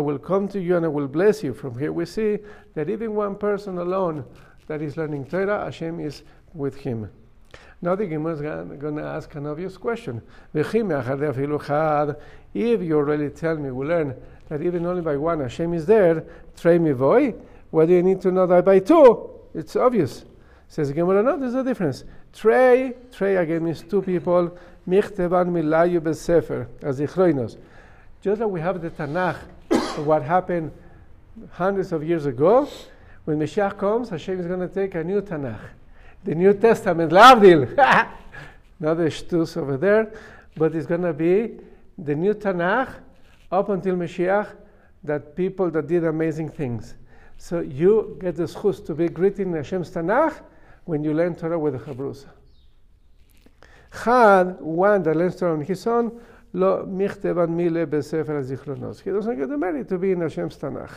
will 0.00 0.18
come 0.18 0.48
to 0.48 0.60
you 0.60 0.76
and 0.76 0.84
I 0.84 0.88
will 0.88 1.08
bless 1.08 1.42
you. 1.42 1.54
From 1.54 1.78
here 1.78 1.92
we 1.92 2.04
see 2.04 2.38
that 2.74 2.90
even 2.90 3.14
one 3.14 3.36
person 3.36 3.78
alone 3.78 4.24
that 4.66 4.82
is 4.82 4.96
learning 4.96 5.26
Torah, 5.26 5.64
Hashem 5.64 6.00
is 6.00 6.22
with 6.52 6.76
him. 6.76 7.10
Now 7.80 7.94
the 7.94 8.06
Gemara 8.06 8.34
is 8.34 8.40
going 8.80 8.96
to 8.96 9.02
ask 9.02 9.34
an 9.34 9.46
obvious 9.46 9.76
question. 9.76 10.22
If 10.54 10.74
you 10.74 10.92
already 12.96 13.30
tell 13.30 13.56
me, 13.56 13.70
we 13.70 13.86
learn 13.86 14.14
that 14.48 14.62
even 14.62 14.86
only 14.86 15.02
by 15.02 15.16
one 15.16 15.40
Hashem 15.40 15.74
is 15.74 15.86
there, 15.86 16.24
Trey 16.56 16.78
me 16.78 16.92
boy, 16.92 17.34
why 17.70 17.86
do 17.86 17.92
you 17.92 18.02
need 18.02 18.20
to 18.22 18.30
know 18.32 18.46
that 18.46 18.64
by 18.64 18.78
two? 18.78 19.30
It's 19.54 19.76
obvious. 19.76 20.24
Says 20.74 20.90
Gemara, 20.90 21.22
no, 21.22 21.38
there's 21.38 21.54
a 21.54 21.62
difference. 21.62 22.02
Trey, 22.32 22.94
Trey 23.12 23.36
again 23.36 23.62
means 23.62 23.80
two 23.82 24.02
people. 24.02 24.58
Michtevan 24.88 25.46
milayu 25.46 26.00
besefer, 26.00 26.66
as 26.82 26.98
ichroinos. 26.98 27.56
Just 28.20 28.40
like 28.40 28.50
we 28.50 28.60
have 28.60 28.82
the 28.82 28.90
Tanakh, 28.90 29.36
what 30.04 30.24
happened 30.24 30.72
hundreds 31.52 31.92
of 31.92 32.02
years 32.02 32.26
ago, 32.26 32.68
when 33.24 33.38
Mashiach 33.38 33.78
comes, 33.78 34.08
Hashem 34.08 34.40
is 34.40 34.48
going 34.48 34.58
to 34.58 34.66
take 34.66 34.96
a 34.96 35.04
new 35.04 35.22
Tanakh, 35.22 35.60
the 36.24 36.34
New 36.34 36.52
Testament, 36.54 37.12
Lavdil. 37.12 37.76
Not 38.80 38.94
the 38.94 39.04
shtus 39.04 39.56
over 39.56 39.76
there, 39.76 40.12
but 40.56 40.74
it's 40.74 40.88
going 40.88 41.02
to 41.02 41.12
be 41.12 41.52
the 41.98 42.16
new 42.16 42.34
Tanakh 42.34 42.94
up 43.52 43.68
until 43.68 43.94
Mashiach, 43.94 44.48
that 45.04 45.36
people 45.36 45.70
that 45.70 45.86
did 45.86 46.02
amazing 46.02 46.48
things. 46.48 46.96
So 47.38 47.60
you 47.60 48.18
get 48.20 48.34
the 48.34 48.48
schus 48.48 48.84
to 48.86 48.94
be 48.96 49.08
greeting 49.08 49.52
Hashem's 49.52 49.92
Tanakh, 49.92 50.40
when 50.84 51.02
you 51.02 51.14
learn 51.14 51.34
Torah 51.34 51.58
with 51.58 51.74
a 51.74 51.78
Chabrusa. 51.78 52.28
Chad, 54.02 54.60
one 54.60 55.02
that 55.02 55.16
learns 55.16 55.36
Torah 55.36 55.52
on 55.52 55.60
his 55.62 55.86
own, 55.86 56.20
lo 56.52 56.84
michtevan 56.86 57.48
mile 57.50 57.86
besefer 57.86 58.42
zichronos. 58.44 59.00
He 59.00 59.10
doesn't 59.10 59.38
get 59.38 59.48
the 59.48 59.58
merit 59.58 59.88
to 59.88 59.98
be 59.98 60.12
in 60.12 60.20
Hashem's 60.20 60.56
Tanakh. 60.56 60.90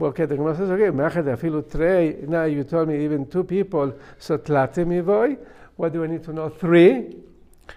Okay, 0.00 0.24
the 0.24 0.34
Gemara 0.34 0.56
says, 0.56 0.70
okay, 0.70 0.84
machad 0.84 1.24
afilu 1.24 1.70
trei, 1.70 2.16
now 2.26 2.44
you 2.44 2.64
told 2.64 2.88
me 2.88 3.04
even 3.04 3.26
two 3.26 3.44
people, 3.44 3.92
so 4.18 4.38
tlate 4.38 4.86
mivoy, 4.86 5.36
what 5.76 5.92
do 5.92 6.02
I 6.02 6.06
need 6.06 6.24
to 6.24 6.32
know? 6.32 6.48
Three? 6.48 7.16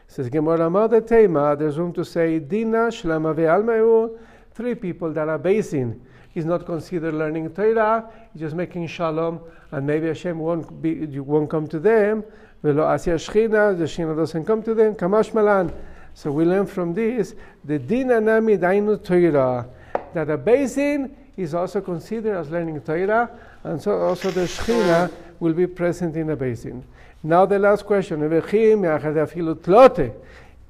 Says 0.07 0.29
Gemara, 0.29 0.69
the 0.87 1.01
tema, 1.01 1.55
there's 1.57 1.77
room 1.77 1.91
to 1.93 2.05
say, 2.05 2.39
dina 2.39 2.87
shlama 2.87 3.35
ve'almeu, 3.35 4.17
three 4.53 4.75
people 4.75 5.11
that 5.11 5.27
are 5.27 5.37
basing 5.37 5.99
He's 6.33 6.45
not 6.45 6.65
considered 6.65 7.13
learning 7.13 7.53
Torah, 7.53 8.09
he's 8.33 8.41
just 8.41 8.55
making 8.55 8.87
shalom, 8.87 9.39
and 9.71 9.85
maybe 9.85 10.07
Hashem 10.07 10.39
won't, 10.39 10.81
be, 10.81 11.19
won't 11.19 11.49
come 11.49 11.67
to 11.67 11.79
them. 11.79 12.23
Velo 12.63 12.83
asya 12.83 13.15
shchina, 13.15 13.77
the 13.77 13.83
shchina 13.83 14.15
doesn't 14.15 14.45
come 14.45 14.63
to 14.63 14.73
them. 14.73 14.95
Kamash 14.95 15.33
malan. 15.33 15.71
So 16.15 16.31
we 16.31 16.45
learn 16.45 16.65
from 16.65 16.93
this 16.93 17.35
the 17.63 17.77
dinanami 17.77 18.57
dainu 18.57 19.03
Torah, 19.03 19.67
that 20.13 20.29
a 20.29 20.37
beis 20.37 20.75
din 20.75 21.15
is 21.37 21.53
also 21.53 21.81
considered 21.81 22.35
as 22.35 22.49
learning 22.49 22.81
Torah, 22.81 23.29
and 23.63 23.81
so 23.81 23.99
also 24.01 24.31
the 24.31 24.41
shchina 24.41 25.11
will 25.39 25.53
be 25.53 25.67
present 25.67 26.15
in 26.15 26.29
a 26.31 26.37
beis 26.37 26.63
din. 26.63 26.83
Now 27.21 27.45
the 27.45 27.59
last 27.59 27.85
question. 27.85 28.21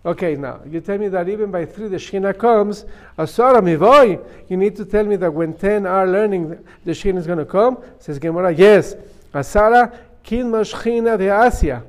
Okay, 0.06 0.36
now 0.36 0.60
you 0.70 0.82
tell 0.82 0.98
me 0.98 1.08
that 1.08 1.30
even 1.30 1.50
by 1.50 1.66
three 1.66 1.88
the 1.88 1.96
Shekhinah 1.96 2.38
comes. 2.38 2.84
Asara 3.18 3.62
mivoy. 3.62 4.22
You 4.50 4.58
need 4.58 4.76
to 4.76 4.84
tell 4.84 5.06
me 5.06 5.16
that 5.16 5.34
when 5.34 5.54
ten 5.54 5.86
are 5.86 6.06
learning, 6.06 6.62
the 6.84 6.92
Shekhinah 6.92 7.20
is 7.20 7.28
going 7.28 7.40
to 7.40 7.46
come. 7.46 7.82
Says 8.00 8.20
Gemara, 8.20 8.54
yes. 8.54 8.96
Asara 9.34 9.96
kin 10.22 10.52
Shekhinah 10.52 11.18
de 11.18 11.30
Asia. 11.30 11.84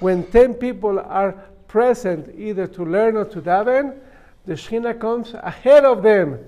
When 0.00 0.24
ten 0.30 0.54
people 0.54 0.98
are 0.98 1.32
present, 1.66 2.34
either 2.38 2.66
to 2.68 2.84
learn 2.86 3.18
or 3.18 3.26
to 3.26 3.42
daven, 3.42 3.98
the 4.46 4.54
Shekhinah 4.54 4.98
comes 4.98 5.34
ahead 5.34 5.84
of 5.84 6.02
them. 6.02 6.38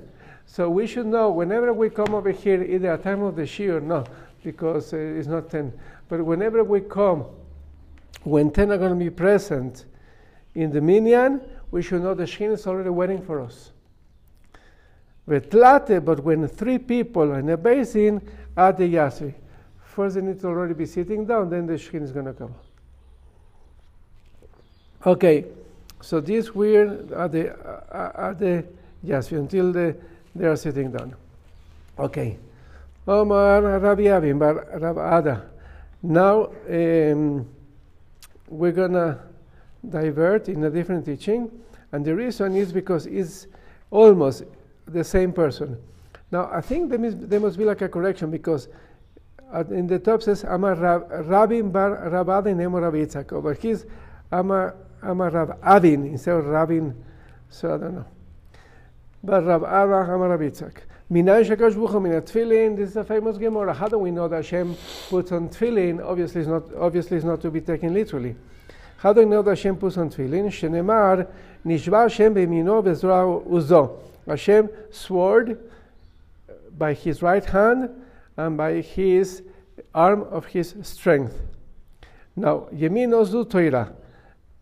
So 0.47 0.71
we 0.71 0.87
should 0.87 1.07
know 1.07 1.31
whenever 1.31 1.75
we 1.75 1.91
come 1.91 2.15
over 2.15 2.31
here, 2.31 2.63
either 2.63 2.93
at 2.93 3.03
time 3.03 3.23
of 3.23 3.37
the 3.37 3.47
Shir, 3.47 3.81
no, 3.81 4.05
because 4.43 4.95
uh, 4.95 4.97
it's 4.97 5.29
not 5.29 5.51
ten. 5.51 5.71
But 6.09 6.25
whenever 6.25 6.65
we 6.65 6.81
come, 6.81 7.27
when 8.23 8.51
ten 8.51 8.73
are 8.73 8.79
going 8.79 8.99
to 8.99 9.05
be 9.05 9.11
present 9.11 9.85
in 10.55 10.71
the 10.71 10.81
minyan, 10.81 11.41
we 11.71 11.83
should 11.83 12.03
know 12.03 12.15
the 12.15 12.25
Shekhinah 12.25 12.55
is 12.55 12.67
already 12.67 12.91
waiting 12.91 13.23
for 13.23 13.41
us. 13.41 13.71
Vetlate, 15.29 16.05
but 16.05 16.21
when 16.21 16.47
three 16.49 16.79
people 16.79 17.35
in 17.35 17.49
a 17.51 17.59
beis 17.59 17.93
din, 17.93 18.21
at 18.57 18.77
the 18.77 18.95
yasvi. 18.95 19.33
First, 19.85 20.17
they 20.17 20.21
need 20.21 20.41
to 20.41 20.49
already 20.49 20.75
be 20.75 20.87
sitting 20.87 21.25
down, 21.25 21.51
then 21.51 21.67
the 21.67 21.75
Shekhinah 21.75 22.03
is 22.03 22.13
going 22.13 22.27
to 22.27 22.33
come. 22.33 22.55
Okay, 25.07 25.47
so 26.01 26.21
this 26.21 26.55
weird 26.55 27.13
at 27.13 27.33
the 27.33 27.53
uh, 27.53 27.81
uh, 27.91 28.29
at 28.31 28.39
the 28.39 28.65
yasvi 29.07 29.39
until 29.39 29.73
the, 29.73 29.97
they 30.35 30.47
are 30.47 30.57
sitting 30.57 30.91
down. 30.91 31.15
Okay. 31.99 32.39
Omar 33.07 33.63
Rabbi 33.63 34.03
Ada. 34.03 35.43
Now 36.03 36.51
um, 36.69 37.49
we're 38.49 38.73
gonna 38.73 39.19
divert 39.89 40.49
in 40.49 40.65
a 40.65 40.71
different 40.71 41.05
teaching, 41.05 41.51
and 41.93 42.05
the 42.05 42.15
reason 42.15 42.57
is 42.57 42.73
because 42.73 43.07
it's 43.07 43.47
almost 43.91 44.45
the 44.87 45.05
same 45.05 45.33
person. 45.33 45.77
Now, 46.31 46.51
I 46.53 46.61
think 46.61 46.91
there 46.91 46.99
must, 46.99 47.29
there 47.29 47.41
must 47.41 47.59
be 47.59 47.65
like 47.65 47.81
a 47.83 47.89
correction 47.89 48.31
because 48.31 48.69
in 49.71 49.87
the 49.87 49.99
top 49.99 50.23
says 50.23 50.45
Amar 50.45 50.75
Rabin 50.75 51.71
Bar 51.71 52.11
Rabadin 52.11 52.57
Nemo 52.57 52.81
Rabitzak, 52.81 53.43
but 53.43 53.59
he's 53.59 53.85
Amar 54.31 54.77
Amar 55.03 55.31
Rab 55.31 55.59
Adin 55.63 56.07
instead 56.07 56.37
of 56.37 56.47
Rabin, 56.47 56.95
so 57.49 57.75
I 57.75 57.79
don't 57.79 57.95
know. 57.95 58.05
But 59.25 59.45
Rab 59.45 59.63
Ada 59.63 60.13
Amar 60.13 60.39
Rabitzak. 60.39 60.83
Minan 61.09 61.43
Shakash 61.43 61.75
Bucha 61.75 62.01
Min 62.01 62.77
this 62.77 62.91
is 62.91 62.97
a 62.97 63.03
famous 63.03 63.37
Gemara. 63.37 63.75
How 63.75 63.89
do 63.89 63.99
we 63.99 64.13
know 64.13 64.29
that 64.29 64.37
Hashem 64.37 64.77
puts 65.09 65.33
on 65.33 65.49
tefillin? 65.49 66.05
Obviously, 66.05 66.43
it's 66.43 66.49
not, 66.49 66.63
obviously, 66.79 67.17
it's 67.17 67.27
not 67.27 67.41
to 67.41 67.51
be 67.51 67.61
taken 67.61 67.93
literally. 67.93 68.37
How 69.01 69.15
do 69.15 69.21
we 69.21 69.27
know 69.27 69.41
that 69.41 69.53
Hashem 69.53 69.77
puts 69.77 69.97
on 69.97 70.11
tefillin? 70.11 70.49
Shenemar, 70.49 71.27
Nishba 71.65 72.03
Hashem 72.03 72.35
Bemino 72.35 72.83
Vezra 72.83 73.43
Uzo. 73.49 73.99
Hashem 74.27 74.69
swore 74.91 75.57
by 76.77 76.93
his 76.93 77.23
right 77.23 77.43
hand 77.43 77.89
and 78.37 78.59
by 78.59 78.83
his 78.83 79.43
arm 79.95 80.25
of 80.25 80.45
his 80.45 80.75
strength. 80.83 81.35
Now, 82.37 82.69
Yemin 82.75 83.09
Ozu 83.13 83.47
Toira. 83.47 83.91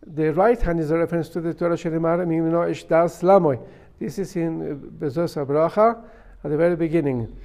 The 0.07 0.31
right 0.31 0.61
hand 0.61 0.79
is 0.79 0.91
a 0.91 0.97
reference 0.97 1.27
to 1.29 1.41
the 1.41 1.53
Torah 1.53 1.75
Shenemar, 1.75 2.25
Mimino 2.25 2.65
Ishdas 2.65 3.21
Lamoy. 3.21 3.59
This 3.99 4.19
is 4.19 4.37
in 4.37 4.79
Bezos 4.97 5.35
Abracha 5.35 6.01
at 6.45 6.49
the 6.49 6.55
very 6.55 6.77
beginning. 6.77 7.35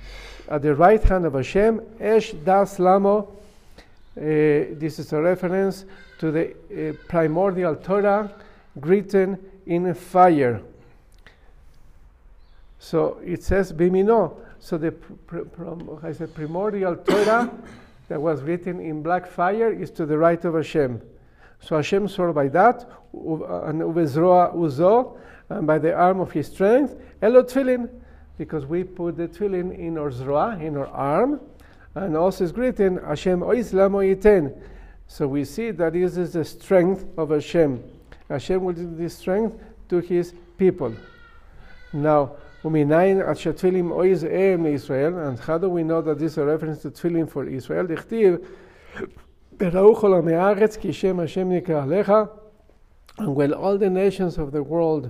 At 0.48 0.62
the 0.62 0.76
right 0.76 1.02
hand 1.02 1.26
of 1.26 1.34
Hashem, 1.34 1.80
Esh 1.98 2.34
Das 2.44 2.78
Lamo. 2.78 3.36
Uh, 4.16 4.78
this 4.78 5.00
is 5.00 5.12
a 5.12 5.20
reference 5.20 5.84
to 6.24 6.30
the 6.30 6.88
uh, 6.88 6.94
primordial 7.06 7.76
Torah 7.76 8.32
written 8.76 9.38
in 9.66 9.92
fire. 9.92 10.62
So 12.78 13.18
it 13.22 13.42
says 13.42 13.74
Bimino. 13.74 14.34
So 14.58 14.78
the 14.78 14.92
pr- 14.92 15.40
pr- 15.40 16.06
I 16.06 16.12
said 16.12 16.34
primordial 16.34 16.96
Torah 16.96 17.50
that 18.08 18.22
was 18.22 18.40
written 18.40 18.80
in 18.80 19.02
black 19.02 19.26
fire 19.26 19.70
is 19.70 19.90
to 19.90 20.06
the 20.06 20.16
right 20.16 20.42
of 20.46 20.54
Hashem. 20.54 21.02
So 21.60 21.76
Hashem 21.76 22.08
swore 22.08 22.32
by 22.32 22.48
that, 22.48 22.88
and 23.12 23.82
uvezroa 23.82 24.54
uzo, 24.54 25.18
and 25.50 25.66
by 25.66 25.76
the 25.78 25.94
arm 25.94 26.20
of 26.20 26.32
his 26.32 26.46
strength, 26.46 26.96
elo 27.20 27.42
tefillin, 27.42 27.90
because 28.38 28.64
we 28.64 28.82
put 28.82 29.18
the 29.18 29.28
tefillin 29.28 29.78
in 29.78 29.98
our 29.98 30.10
zroa, 30.10 30.58
in 30.58 30.78
our 30.78 30.86
arm, 30.86 31.38
and 31.94 32.16
also 32.16 32.44
is 32.44 32.54
written 32.54 32.96
Hashem 32.96 33.42
oislam 33.42 33.92
yiten. 33.92 34.58
So 35.13 35.27
we 35.27 35.43
see 35.43 35.71
that 35.71 35.93
this 35.93 36.17
is 36.17 36.33
the 36.33 36.45
strength 36.45 37.05
of 37.17 37.31
Hashem. 37.31 37.83
Hashem 38.29 38.63
will 38.63 38.73
give 38.73 38.97
this 38.97 39.17
strength 39.17 39.57
to 39.89 39.99
his 39.99 40.33
people. 40.57 40.93
Now, 41.93 42.31
ומיניין 42.65 43.21
עד 43.21 43.37
שהתפילין 43.37 43.91
אויז 43.91 44.25
אם 44.25 44.63
לישראל, 44.63 45.13
and 45.13 45.39
how 45.39 45.57
do 45.57 45.69
we 45.69 45.83
know 45.83 46.01
that 46.01 46.19
this 46.19 46.33
is 46.33 46.37
a 46.37 46.45
reference 46.45 46.81
to 46.81 46.91
tefillin 46.91 47.29
for 47.29 47.45
Israel? 47.47 47.87
דכתיב, 47.87 48.35
וראו 49.59 49.95
כל 49.95 50.13
עמי 50.13 50.35
הארץ 50.35 50.77
כי 50.77 50.93
שם 50.93 51.19
השם 51.19 51.49
נקרא 51.49 51.83
עליך, 51.83 52.11
and 53.19 53.35
when 53.35 53.53
all 53.53 53.77
the 53.77 53.89
nations 53.89 54.37
of 54.37 54.51
the 54.51 54.61
world 54.63 55.09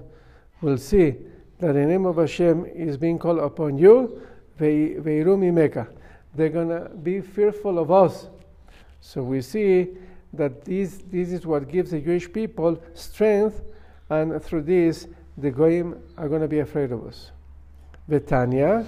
will 0.62 0.78
see 0.78 1.16
that 1.60 1.74
the 1.74 1.86
name 1.86 2.06
of 2.06 2.18
Hashem 2.18 2.66
is 2.74 2.98
being 2.98 3.20
called 3.20 3.40
upon 3.40 3.78
you, 3.78 4.22
veiru 4.60 5.36
mimeka. 5.38 5.88
They're 6.36 6.50
going 6.50 6.70
to 6.70 6.90
be 7.04 7.22
fearful 7.22 7.80
of 7.80 7.92
us. 7.92 8.30
So 9.07 9.23
we 9.23 9.43
see 9.43 9.89
that 10.33 10.65
this, 10.65 11.03
this 11.13 11.31
is 11.31 11.45
what 11.45 11.69
gives 11.69 11.91
the 11.91 12.01
Jewish 12.01 12.33
people 12.33 12.83
strength, 12.95 13.61
and 14.09 14.43
through 14.43 14.63
this, 14.63 15.07
the 15.37 15.51
Goyim 15.51 16.03
are 16.17 16.27
going 16.27 16.41
to 16.41 16.49
be 16.49 16.61
afraid 16.61 16.91
of 16.91 17.07
us. 17.07 17.31
Betania, 18.09 18.87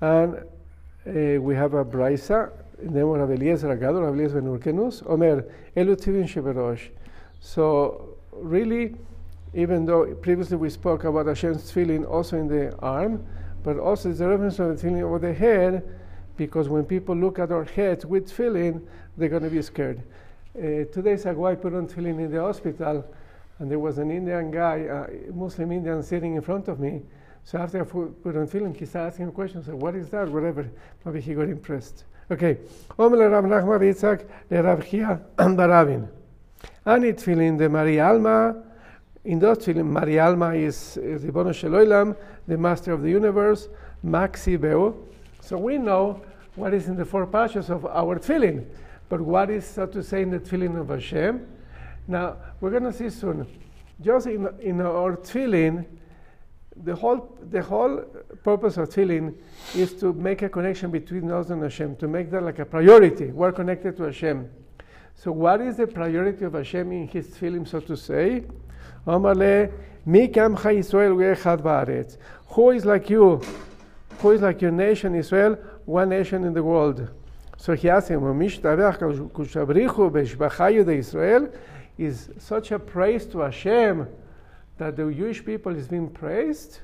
and 0.00 0.36
uh, 0.36 1.42
we 1.42 1.56
have 1.56 1.74
a 1.74 1.84
Braisa, 1.84 2.52
then 2.80 3.10
we 3.10 3.18
have 3.18 3.32
Eliezer 3.32 3.74
Ben 3.74 4.46
Urkenus, 4.46 5.02
Omer, 5.04 5.44
Elu 5.76 5.96
Tivin 5.96 6.28
Sheberosh. 6.28 6.88
So, 7.40 8.16
really, 8.32 8.94
even 9.52 9.84
though 9.84 10.14
previously 10.14 10.58
we 10.58 10.70
spoke 10.70 11.02
about 11.02 11.26
Hashem's 11.26 11.72
feeling 11.72 12.06
also 12.06 12.38
in 12.38 12.46
the 12.46 12.74
arm, 12.78 13.26
but 13.64 13.78
also 13.78 14.10
a 14.10 14.28
reference 14.28 14.60
of 14.60 14.68
the 14.68 14.76
feeling 14.76 15.02
over 15.02 15.18
the 15.18 15.34
head, 15.34 15.99
because 16.46 16.70
when 16.70 16.86
people 16.86 17.14
look 17.14 17.38
at 17.38 17.52
our 17.52 17.64
heads 17.64 18.06
with 18.06 18.30
tefillin, 18.30 18.80
they're 19.18 19.28
going 19.28 19.42
to 19.42 19.50
be 19.50 19.60
scared. 19.60 20.00
Uh, 20.56 20.88
two 20.90 21.02
days 21.02 21.26
ago, 21.26 21.44
I 21.44 21.54
put 21.54 21.74
on 21.74 21.86
tefillin 21.86 22.18
in 22.18 22.32
the 22.32 22.40
hospital, 22.40 23.04
and 23.58 23.70
there 23.70 23.78
was 23.78 23.98
an 23.98 24.10
Indian 24.10 24.50
guy, 24.50 24.76
a 24.76 25.32
Muslim 25.34 25.70
Indian, 25.70 26.02
sitting 26.02 26.36
in 26.36 26.40
front 26.40 26.68
of 26.68 26.80
me. 26.80 27.02
So 27.44 27.58
after 27.58 27.82
I 27.82 27.84
put 27.84 28.36
on 28.36 28.48
tefillin, 28.48 28.74
he 28.74 28.86
started 28.86 29.08
asking 29.08 29.32
questions. 29.32 29.66
What 29.68 29.94
is 29.94 30.08
that? 30.08 30.30
Whatever. 30.30 30.66
Maybe 31.04 31.20
he 31.20 31.34
got 31.34 31.42
impressed. 31.42 32.04
Okay. 32.30 32.56
Omer 32.98 33.28
Rav 33.28 33.44
Nachman 33.44 33.80
Yitzhak 33.80 34.24
Rav 34.50 34.88
Chia 34.88 35.20
Barabin. 35.36 36.08
Ani 36.86 37.12
tefillin 37.12 37.58
de 37.58 37.68
Maria 37.68 38.06
Alma. 38.06 38.56
In 39.26 39.38
those 39.38 39.58
tefillin, 39.58 39.84
Maria 39.84 40.24
Alma 40.24 40.54
is 40.54 40.98
Ribono 41.02 41.52
Shel 41.54 42.16
the 42.48 42.56
Master 42.56 42.94
of 42.94 43.02
the 43.02 43.10
Universe, 43.10 43.68
Maxi 44.02 44.56
Beo. 44.56 44.96
So 45.42 45.58
we 45.58 45.78
know 45.78 46.22
what 46.56 46.74
is 46.74 46.88
in 46.88 46.96
the 46.96 47.04
four 47.04 47.26
parshas 47.26 47.70
of 47.70 47.86
our 47.86 48.18
tefillin. 48.18 48.64
But 49.08 49.20
what 49.20 49.50
is, 49.50 49.66
so 49.66 49.86
to 49.86 50.02
say, 50.02 50.22
in 50.22 50.30
the 50.30 50.38
tefillin 50.38 50.78
of 50.80 50.88
Hashem? 50.88 51.46
Now, 52.06 52.36
we're 52.60 52.70
going 52.70 52.84
to 52.84 52.92
see 52.92 53.10
soon. 53.10 53.46
Just 54.00 54.26
in, 54.26 54.48
in 54.60 54.80
our 54.80 55.16
tefillin, 55.16 55.84
the 56.84 56.94
whole, 56.94 57.36
the 57.50 57.62
whole 57.62 57.98
purpose 58.42 58.76
of 58.76 58.88
tefillin 58.88 59.34
is 59.74 59.94
to 59.94 60.12
make 60.12 60.42
a 60.42 60.48
connection 60.48 60.90
between 60.90 61.30
us 61.30 61.50
and 61.50 61.62
Hashem, 61.62 61.96
to 61.96 62.08
make 62.08 62.30
that 62.30 62.42
like 62.42 62.58
a 62.58 62.64
priority. 62.64 63.26
We're 63.26 63.52
connected 63.52 63.96
to 63.98 64.04
Hashem. 64.04 64.48
So, 65.14 65.32
what 65.32 65.60
is 65.60 65.76
the 65.76 65.86
priority 65.86 66.44
of 66.44 66.54
Hashem 66.54 66.92
in 66.92 67.08
His 67.08 67.28
tefillin, 67.28 67.68
so 67.68 67.80
to 67.80 67.96
say? 67.96 68.44
Who 72.48 72.70
is 72.70 72.86
like 72.86 73.10
you? 73.10 73.42
Who 74.18 74.30
is 74.30 74.42
like 74.42 74.62
your 74.62 74.70
nation, 74.70 75.14
Israel? 75.14 75.58
One 75.84 76.08
nation 76.08 76.44
in 76.44 76.52
the 76.52 76.62
world. 76.62 77.08
So 77.56 77.74
he 77.74 77.90
asked 77.90 78.08
him, 78.08 78.22
de 78.22 78.34
Israel 80.92 81.48
is 81.98 82.30
such 82.38 82.72
a 82.72 82.78
praise 82.78 83.26
to 83.26 83.40
Hashem 83.40 84.08
that 84.78 84.96
the 84.96 85.12
Jewish 85.12 85.44
people 85.44 85.76
is 85.76 85.88
being 85.88 86.08
praised? 86.08 86.80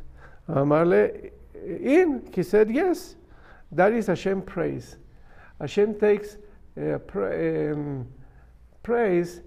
Amarle, 0.49 1.31
in, 1.65 2.29
he 2.33 2.43
said, 2.43 2.71
yes, 2.71 3.17
that 3.73 3.93
is 3.93 4.07
Hashem 4.07 4.43
praise. 4.43 4.97
Hashem 5.61 5.99
takes 5.99 6.37
uh, 6.79 6.99
pra- 6.99 7.73
um, 7.73 8.07
praise 8.83 9.41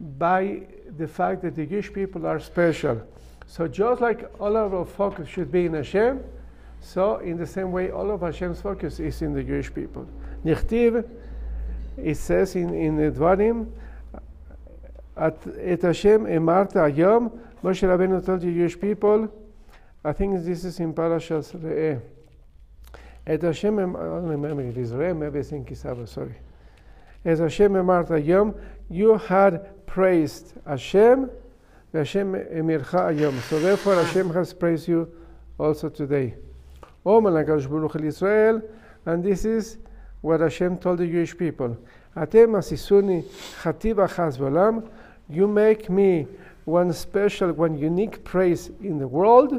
by 0.00 0.62
the 0.96 1.06
fact 1.06 1.42
that 1.42 1.54
the 1.54 1.66
Jewish 1.66 1.92
people 1.92 2.26
are 2.26 2.40
special. 2.40 3.02
So 3.46 3.68
just 3.68 4.00
like 4.00 4.30
all 4.40 4.56
of 4.56 4.72
our 4.72 4.86
focus 4.86 5.28
should 5.28 5.52
be 5.52 5.66
in 5.66 5.74
Hashem, 5.74 6.24
so, 6.80 7.18
in 7.18 7.36
the 7.36 7.46
same 7.46 7.72
way, 7.72 7.90
all 7.90 8.10
of 8.10 8.22
Hashem's 8.22 8.60
focus 8.60 9.00
is 9.00 9.22
in 9.22 9.34
the 9.34 9.42
Jewish 9.42 9.72
people. 9.72 10.08
Nichtiv, 10.44 11.08
it 11.96 12.16
says 12.16 12.56
in, 12.56 12.74
in 12.74 12.96
the 12.96 13.10
Dvarim, 13.10 13.70
at 15.16 15.82
Hashem 15.82 16.24
emarta 16.24 16.96
Yom 16.96 17.30
Moshe 17.62 17.86
Rabbeinu 17.86 18.24
told 18.24 18.40
the 18.40 18.46
Jewish 18.46 18.80
people, 18.80 19.28
I 20.02 20.12
think 20.12 20.42
this 20.42 20.64
is 20.64 20.80
in 20.80 20.94
Parashas 20.94 21.54
Re'eh. 21.54 22.00
Et 23.26 23.42
Hashem, 23.42 23.78
I 23.78 23.82
don't 23.82 24.26
remember 24.26 24.62
it 24.62 24.78
is 24.78 24.92
Re'eh, 24.92 25.16
maybe 25.16 25.40
I 25.40 25.42
think 25.42 25.70
it's 25.70 25.84
Abba, 25.84 26.06
sorry. 26.06 26.36
Et 27.24 27.38
Hashem 27.38 27.72
emarta 27.72 28.24
Yom. 28.24 28.54
you 28.88 29.18
had 29.18 29.86
praised 29.86 30.54
Hashem, 30.66 31.30
Hashem 31.92 32.32
Emircha 32.32 33.18
Yom. 33.18 33.38
So 33.40 33.60
therefore 33.60 33.96
ah. 33.96 34.04
Hashem 34.04 34.30
has 34.30 34.54
praised 34.54 34.88
you 34.88 35.12
also 35.58 35.90
today. 35.90 36.34
אומר 37.05 37.31
לקדוש 37.31 37.65
ברוך 37.65 37.93
הוא 37.93 38.01
לישראל, 38.01 38.61
and 39.07 39.23
this 39.23 39.45
is 39.45 39.77
what 40.23 40.39
Hashem 40.39 40.77
told 40.77 40.97
the 40.97 41.07
Jewish 41.07 41.37
people. 41.37 41.71
אתם 42.23 42.55
עשיסוני 42.55 43.21
חטיב 43.61 43.99
אחז 43.99 44.37
בעולם, 44.37 44.79
you 45.29 45.47
make 45.47 45.89
me 45.89 46.25
one 46.65 46.91
special, 46.91 47.51
one 47.53 47.77
unique 47.77 48.23
praise 48.23 48.69
in 48.81 48.99
the 48.99 49.07
world, 49.07 49.53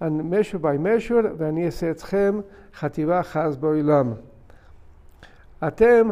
and 0.00 0.30
measure 0.30 0.58
by 0.58 0.76
measure, 0.76 1.26
ואני 1.38 1.66
אעשה 1.66 1.90
אתכם 1.90 2.40
חטיבה 2.74 3.20
אחז 3.20 3.56
בעולם. 3.56 4.12
אתם 5.66 6.10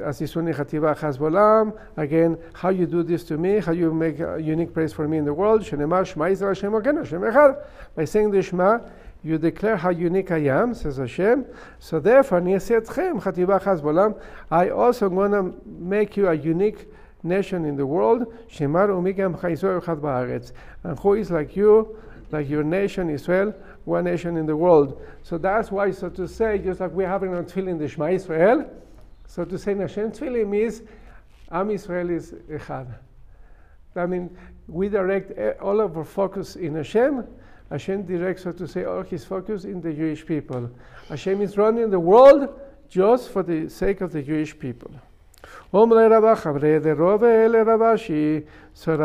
עשיסוני 0.00 0.54
חטיבה 0.54 0.92
אחז 0.92 1.16
בעולם, 1.16 1.70
again, 1.96 2.36
how 2.54 2.68
you 2.68 2.86
do 2.86 3.02
this 3.02 3.24
to 3.24 3.36
me, 3.36 3.58
how 3.66 3.72
you 3.72 3.92
make 3.92 4.20
a 4.20 4.40
unique 4.40 4.72
praise 4.72 4.92
for 4.92 5.08
me 5.08 5.16
in 5.18 5.24
the 5.24 5.34
world, 5.34 5.62
שנאמר 5.62 6.04
שמע 6.04 6.30
ישראל 6.30 6.50
השם 6.50 6.74
הגן, 6.74 6.98
השם 6.98 7.24
אחד. 7.24 7.50
By 7.96 8.04
saying 8.04 8.30
the 8.30 8.42
Shema, 8.42 8.78
you 9.23 9.37
declare 9.37 9.75
how 9.75 9.89
unique 9.89 10.31
I 10.31 10.45
am, 10.45 10.73
says 10.73 10.95
Hashem. 10.97 11.45
So 11.79 11.99
therefore, 11.99 12.39
I 12.39 12.53
also 14.69 15.09
want 15.09 15.31
going 15.31 15.33
to 15.51 15.53
make 15.65 16.15
you 16.15 16.29
a 16.29 16.33
unique 16.33 16.87
nation 17.23 17.65
in 17.65 17.75
the 17.75 17.85
world. 17.85 18.33
Shemar 18.49 18.87
Umigam 18.87 19.37
Chaizor 19.37 19.85
Chad 19.85 20.01
And 20.83 20.97
who 20.99 21.15
is 21.15 21.31
like 21.31 21.57
you, 21.57 21.97
like 22.31 22.49
your 22.49 22.63
nation 22.63 23.09
Israel, 23.09 23.53
one 23.83 24.05
nation 24.05 24.37
in 24.37 24.45
the 24.45 24.55
world. 24.55 25.01
So 25.23 25.37
that's 25.37 25.69
why, 25.69 25.91
so 25.91 26.07
to 26.09 26.25
say, 26.27 26.59
just 26.59 26.79
like 26.79 26.93
we 26.93 27.03
have 27.03 27.23
in 27.23 27.33
our 27.33 27.43
tefillin 27.43 27.77
the 27.77 27.89
Shema 27.89 28.11
Israel, 28.11 28.69
so 29.27 29.43
to 29.43 29.57
say 29.57 29.73
in 29.73 29.81
Hashem 29.81 30.11
tefillin 30.11 30.47
means 30.47 30.81
Am 31.51 31.71
Israel 31.71 32.09
is 32.09 32.31
Echad. 32.49 32.87
I 33.95 34.05
mean, 34.05 34.29
we 34.67 34.87
direct 34.87 35.37
eh, 35.37 35.53
all 35.59 35.81
of 35.81 35.97
our 35.97 36.05
focus 36.05 36.55
in 36.55 36.75
Hashem 36.75 37.27
Hashem 37.69 38.03
directs 38.03 38.43
her 38.43 38.53
to 38.53 38.67
say 38.67 38.83
all 38.83 39.03
his 39.03 39.23
focus 39.25 39.63
in 39.63 39.81
the 39.81 39.93
Jewish 39.93 40.25
people. 40.25 40.69
Hashem 41.07 41.41
is 41.41 41.57
running 41.57 41.89
the 41.89 41.99
world 41.99 42.49
just 42.89 43.29
for 43.29 43.43
the 43.43 43.69
sake 43.69 44.01
of 44.01 44.11
the 44.11 44.23
Jewish 44.23 44.57
people. 44.57 44.91
Rabba 45.71 46.09
de 46.79 46.95
Rove 46.95 47.21
Rabashi. 47.21 48.45
So 48.73 48.97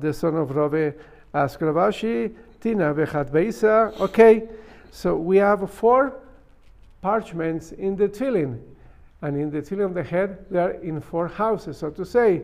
the 0.00 0.12
son 0.12 0.36
of 0.36 0.54
Rove, 0.54 0.94
asked 1.34 1.58
Rabashi, 1.58 2.32
Tina 2.60 2.94
bechat 2.94 3.30
beisa. 3.30 3.98
Okay, 4.00 4.48
so 4.92 5.16
we 5.16 5.38
have 5.38 5.68
four 5.70 6.14
parchments 7.02 7.72
in 7.72 7.96
the 7.96 8.08
tefillin. 8.08 8.60
And 9.20 9.36
in 9.36 9.50
the 9.50 9.60
tefillin 9.62 9.86
of 9.86 9.94
the 9.94 10.04
head, 10.04 10.46
they 10.50 10.60
are 10.60 10.72
in 10.72 11.00
four 11.00 11.26
houses, 11.26 11.78
so 11.78 11.90
to 11.90 12.04
say. 12.04 12.42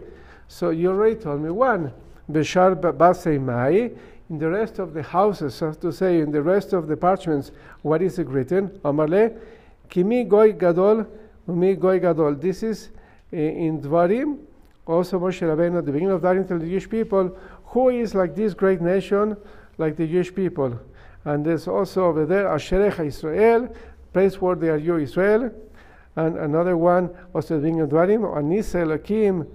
So 0.48 0.70
you 0.70 0.90
already 0.90 1.14
told 1.14 1.40
me 1.40 1.50
one. 1.50 1.92
Beshar 2.30 2.74
basei 2.74 3.40
mai. 3.40 3.92
In 4.30 4.38
the 4.38 4.48
rest 4.48 4.78
of 4.78 4.94
the 4.94 5.02
houses, 5.02 5.56
so 5.56 5.72
to 5.72 5.92
say, 5.92 6.20
in 6.20 6.30
the 6.30 6.40
rest 6.40 6.72
of 6.72 6.86
the 6.86 6.96
parchments, 6.96 7.50
what 7.82 8.00
is 8.00 8.20
it 8.20 8.28
written? 8.28 8.68
Amarle, 8.84 9.36
kimi 9.88 10.22
goy 10.22 10.52
gadol, 10.52 11.04
umi 11.48 11.74
goy 11.74 11.98
gadol. 11.98 12.36
This 12.36 12.62
is 12.62 12.90
uh, 13.32 13.36
in 13.36 13.82
Dvarim. 13.82 14.38
Also, 14.86 15.18
Moshe 15.18 15.40
Rabbeinu 15.40 15.78
at 15.78 15.86
the 15.86 15.90
beginning 15.90 16.14
of 16.14 16.22
Dvarim 16.22 16.46
tells 16.46 16.62
the 16.62 16.68
Jewish 16.68 16.88
people, 16.88 17.36
who 17.66 17.88
is 17.88 18.14
like 18.14 18.36
this 18.36 18.54
great 18.54 18.80
nation, 18.80 19.36
like 19.78 19.96
the 19.96 20.06
Jewish 20.06 20.32
people. 20.32 20.78
And 21.24 21.44
there's 21.44 21.66
also 21.66 22.04
over 22.04 22.24
there, 22.24 22.46
Asherecha 22.46 23.06
Israel, 23.06 23.74
praiseworthy 24.12 24.68
are 24.68 24.76
you, 24.76 24.98
Israel. 24.98 25.50
And 26.14 26.38
another 26.38 26.76
one, 26.76 27.10
also 27.34 27.56
the 27.56 27.62
beginning 27.62 27.80
of 27.80 27.90
Dvarim, 27.90 28.20
Anisa 28.20 28.82
Elohim, 28.82 29.46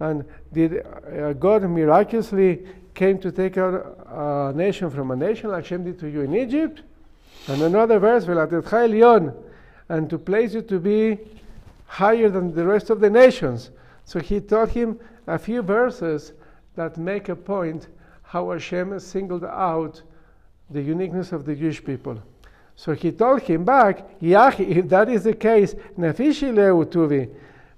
and 0.00 0.24
did 0.52 0.84
uh, 0.84 1.34
God 1.34 1.62
miraculously 1.62 2.66
came 2.94 3.18
to 3.18 3.32
take 3.32 3.58
out 3.58 3.98
a 4.08 4.52
nation 4.56 4.90
from 4.90 5.10
a 5.10 5.16
nation 5.16 5.50
like 5.50 5.64
Hashem 5.64 5.84
did 5.84 5.98
to 6.00 6.08
you 6.08 6.22
in 6.22 6.34
Egypt? 6.34 6.82
And 7.48 7.60
another 7.62 7.98
verse, 7.98 8.26
and 9.88 10.10
to 10.10 10.18
place 10.18 10.54
you 10.54 10.62
to 10.62 10.78
be 10.78 11.18
higher 11.86 12.30
than 12.30 12.54
the 12.54 12.64
rest 12.64 12.90
of 12.90 13.00
the 13.00 13.10
nations. 13.10 13.70
So 14.04 14.20
he 14.20 14.40
taught 14.40 14.70
him 14.70 14.98
a 15.26 15.38
few 15.38 15.62
verses 15.62 16.32
that 16.76 16.96
make 16.96 17.28
a 17.28 17.36
point 17.36 17.88
how 18.22 18.50
Hashem 18.50 18.98
singled 19.00 19.44
out 19.44 20.02
the 20.70 20.80
uniqueness 20.80 21.32
of 21.32 21.44
the 21.44 21.54
Jewish 21.54 21.84
people. 21.84 22.20
So 22.76 22.94
he 22.94 23.12
told 23.12 23.42
him 23.42 23.64
back, 23.64 24.08
Yahi, 24.20 24.64
if 24.64 24.88
that 24.88 25.08
is 25.08 25.24
the 25.24 25.34
case, 25.34 25.74
Nafishi 25.98 26.52
leutuvi, 26.52 27.30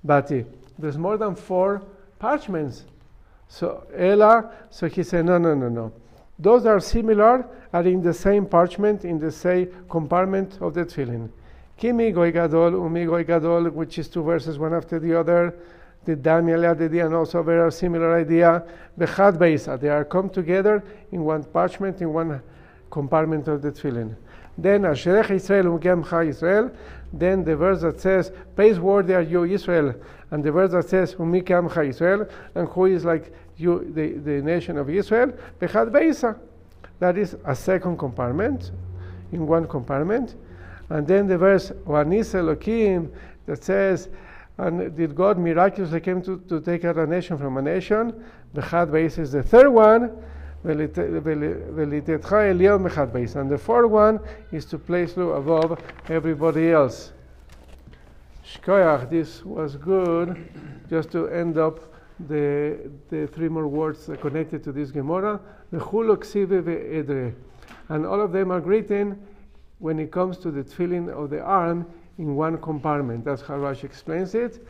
Bati, 0.03 0.45
there's 0.79 0.97
more 0.97 1.19
than 1.19 1.35
four 1.35 1.83
parchments. 2.19 2.85
So 3.49 3.87
Ella, 3.97 4.51
so 4.71 4.87
he 4.87 5.03
said, 5.03 5.25
no, 5.25 5.39
no, 5.39 5.55
no, 5.55 5.69
no. 5.69 5.93
Those 6.39 6.67
are 6.67 6.81
similar, 6.81 7.47
are 7.73 7.83
in 7.83 8.03
the 8.03 8.13
same 8.13 8.47
parchment, 8.47 9.05
in 9.05 9.19
the 9.19 9.33
same 9.33 9.69
compartment 9.89 10.59
of 10.61 10.75
the 10.75 10.85
tefillin. 10.85 11.31
Kimi 11.77 12.11
goy 12.11 12.33
gadol, 12.33 12.73
umi 12.73 13.05
goy 13.05 13.25
gadol, 13.25 13.71
which 13.71 13.99
is 13.99 14.09
two 14.09 14.23
verses 14.23 14.59
one 14.59 14.75
after 14.75 14.99
the 14.99 15.19
other. 15.19 15.55
The 16.05 16.17
Daniel 16.17 16.61
Adedi 16.61 17.05
and 17.05 17.15
also 17.15 17.43
very 17.43 17.71
similar 17.73 18.17
idea. 18.17 18.63
Bechad 18.99 19.39
beisa, 19.39 19.79
they 19.79 19.89
are 19.89 20.05
come 20.05 20.31
together 20.31 20.85
in 21.11 21.25
one 21.25 21.43
parchment, 21.45 22.01
in 22.01 22.13
one 22.13 22.41
compartment 22.91 23.49
of 23.49 23.63
the 23.63 23.73
tefillin. 23.73 24.15
Then 24.59 24.83
Asherech 24.83 25.31
Israel 25.31 25.79
umgemcha 25.79 26.27
Israel. 26.27 26.71
Then 27.13 27.45
the 27.45 27.57
verse 27.57 27.83
that 27.83 28.01
says, 28.01 28.33
"Praiseworthy 28.55 29.15
are 29.15 29.23
you, 29.23 29.45
Israel," 29.45 29.95
and 30.31 30.43
the 30.43 30.51
verse 30.51 30.73
that 30.73 30.89
says, 30.89 31.15
"Umikamcha 31.15 31.89
Israel," 31.89 32.27
and 32.55 32.69
who 32.69 32.87
is 32.87 33.05
like 33.05 33.33
you, 33.57 33.91
the, 33.95 34.13
the 34.13 34.43
nation 34.43 34.77
of 34.77 34.91
Israel, 34.91 35.33
Bechad 35.61 35.91
Beisa. 35.91 36.39
That 36.99 37.17
is 37.19 37.37
a 37.45 37.55
second 37.55 37.99
compartment, 37.99 38.71
in 39.33 39.47
one 39.47 39.69
compartment. 39.69 40.35
And 40.89 41.07
then 41.07 41.27
the 41.27 41.39
verse, 41.39 41.71
Wanis 41.87 42.35
Elohim, 42.35 43.13
that 43.47 43.63
says, 43.63 44.09
and 44.59 44.97
did 44.97 45.15
God 45.15 45.39
miraculously 45.39 46.01
came 46.01 46.23
to, 46.23 46.39
to 46.49 46.61
take 46.61 46.85
out 46.85 46.97
a 46.97 47.07
nation 47.07 47.37
from 47.37 47.59
a 47.59 47.63
nation? 47.63 48.25
Bechad 48.55 48.91
Beisa 48.91 49.19
is 49.19 49.33
the 49.33 49.43
third 49.43 49.69
one. 49.69 50.11
And 50.67 50.81
the 53.51 53.61
fourth 53.63 53.91
one 53.91 54.21
is 54.51 54.65
to 54.65 54.79
place 54.79 55.17
you 55.17 55.31
above 55.33 55.81
everybody 56.09 56.73
else. 56.73 57.13
Shkoyach, 58.45 59.09
this 59.09 59.45
was 59.45 59.77
good, 59.77 60.49
just 60.91 61.13
to 61.13 61.29
end 61.29 61.57
up 61.57 61.79
the, 62.29 62.91
the 63.11 63.29
three 63.29 63.49
more 63.49 63.69
words 63.69 64.11
connected 64.21 64.65
to 64.65 64.73
this 64.73 64.91
Gemara. 64.91 65.41
And 65.71 65.81
all 68.05 68.21
of 68.21 68.33
them 68.33 68.51
are 68.51 68.59
written 68.61 69.25
when 69.79 70.01
it 70.01 70.11
comes 70.11 70.37
to 70.39 70.51
the 70.51 70.65
tefillin 70.65 71.09
of 71.11 71.31
the 71.31 71.43
arm 71.43 71.87
in 72.19 72.35
one 72.35 72.59
compartment. 72.59 73.25
That's 73.25 73.43
how 73.43 73.55
Rashi 73.55 73.85
explains 73.85 74.35
it. 74.35 74.67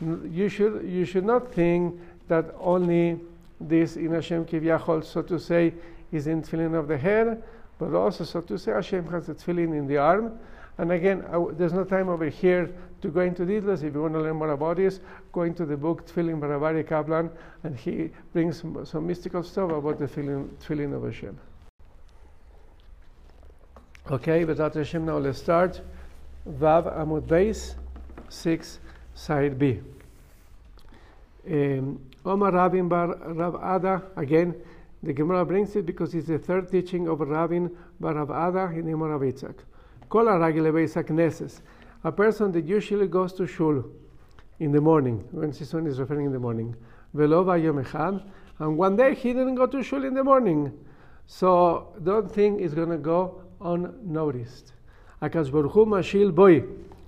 You 0.00 0.48
should, 0.48 0.84
you 0.88 1.04
should 1.04 1.26
not 1.26 1.52
think 1.52 2.00
that 2.28 2.54
only 2.58 3.20
this 3.68 3.96
in 3.96 4.12
Hashem 4.12 4.46
Kivyachol, 4.46 5.04
so 5.04 5.22
to 5.22 5.38
say, 5.38 5.74
is 6.12 6.26
in 6.26 6.42
tefillin 6.42 6.78
of 6.78 6.88
the 6.88 6.98
head, 6.98 7.42
but 7.78 7.94
also, 7.94 8.24
so 8.24 8.40
to 8.42 8.58
say, 8.58 8.72
Hashem 8.72 9.08
has 9.08 9.26
the 9.26 9.34
tefillin 9.34 9.76
in 9.76 9.86
the 9.86 9.98
arm. 9.98 10.38
And 10.78 10.90
again, 10.90 11.24
there's 11.52 11.72
no 11.72 11.84
time 11.84 12.08
over 12.08 12.28
here 12.28 12.74
to 13.00 13.08
go 13.08 13.20
into 13.20 13.44
details. 13.44 13.82
If 13.82 13.94
you 13.94 14.02
want 14.02 14.14
to 14.14 14.20
learn 14.20 14.36
more 14.36 14.50
about 14.50 14.76
this, 14.76 15.00
go 15.32 15.42
into 15.42 15.64
the 15.64 15.76
book 15.76 16.06
Tefillin 16.06 16.40
Baravari 16.40 16.86
Kaplan, 16.86 17.30
and 17.62 17.76
he 17.76 18.10
brings 18.32 18.60
some, 18.60 18.84
some 18.84 19.06
mystical 19.06 19.42
stuff 19.44 19.70
about 19.70 19.98
the 19.98 20.06
tefillin, 20.06 20.48
tefillin 20.56 20.96
of 20.96 21.04
Hashem. 21.04 21.38
Okay, 24.10 24.44
but 24.44 24.56
Dr. 24.56 24.80
Hashem, 24.80 25.06
now 25.06 25.18
let's 25.18 25.38
start. 25.38 25.80
Vav 26.48 26.92
Amud 26.98 27.22
Beis, 27.22 27.74
6, 28.28 28.80
side 29.14 29.58
B. 29.58 29.80
Um, 31.50 32.00
Omar 32.24 32.52
Rabin 32.52 32.88
Bar 32.88 33.16
Rav 33.34 33.54
Ada, 33.56 34.02
again, 34.16 34.54
the 35.02 35.12
Gemara 35.12 35.44
brings 35.44 35.76
it 35.76 35.84
because 35.84 36.14
it's 36.14 36.28
the 36.28 36.38
third 36.38 36.70
teaching 36.70 37.08
of 37.08 37.20
Rabin 37.20 37.70
Bar 38.00 38.14
Rav 38.14 38.30
Ada 38.30 38.78
in 38.78 38.86
the 38.86 38.94
Rav 38.94 39.20
Yitzhak. 39.20 39.56
Kol 40.08 40.24
HaKnesses 40.24 41.60
a 42.04 42.12
person 42.12 42.52
that 42.52 42.66
usually 42.66 43.08
goes 43.08 43.32
to 43.32 43.46
shul 43.46 43.82
in 44.60 44.70
the 44.72 44.80
morning, 44.80 45.26
when 45.32 45.52
Sison 45.52 45.88
is 45.88 45.98
referring 45.98 46.26
in 46.26 46.32
the 46.32 46.38
morning, 46.38 46.76
Velova 47.14 47.60
Yom 47.60 48.22
and 48.60 48.78
one 48.78 48.94
day 48.94 49.14
he 49.14 49.32
didn't 49.32 49.56
go 49.56 49.66
to 49.66 49.82
shul 49.82 50.04
in 50.04 50.14
the 50.14 50.22
morning. 50.22 50.72
So 51.26 51.94
don't 52.02 52.30
think 52.30 52.60
it's 52.60 52.74
going 52.74 52.90
to 52.90 52.98
go 52.98 53.42
unnoticed. 53.60 54.74
Akash 55.22 55.50
Baruch 55.50 55.72
Mashil 55.72 56.32
Boy. 56.32 56.62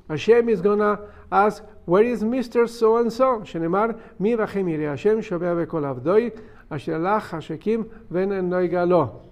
Hashem 0.08 0.48
is 0.48 0.60
going 0.60 0.78
to 0.78 0.98
ask, 1.30 1.62
where 1.84 2.02
is 2.02 2.22
Mr. 2.22 2.68
So 2.68 2.98
and 2.98 3.12
so? 3.12 3.40
Shenemar, 3.40 3.98
mi 4.18 4.32
vachem 4.32 4.64
yiri 4.64 4.88
Hashem 4.88 5.22
shovea 5.22 5.66
vekol 5.66 6.00
avdoi, 6.00 6.38
asher 6.70 6.98
lach 6.98 7.28
hashekim 7.30 7.88
ven 8.10 8.28
galo. 8.50 9.22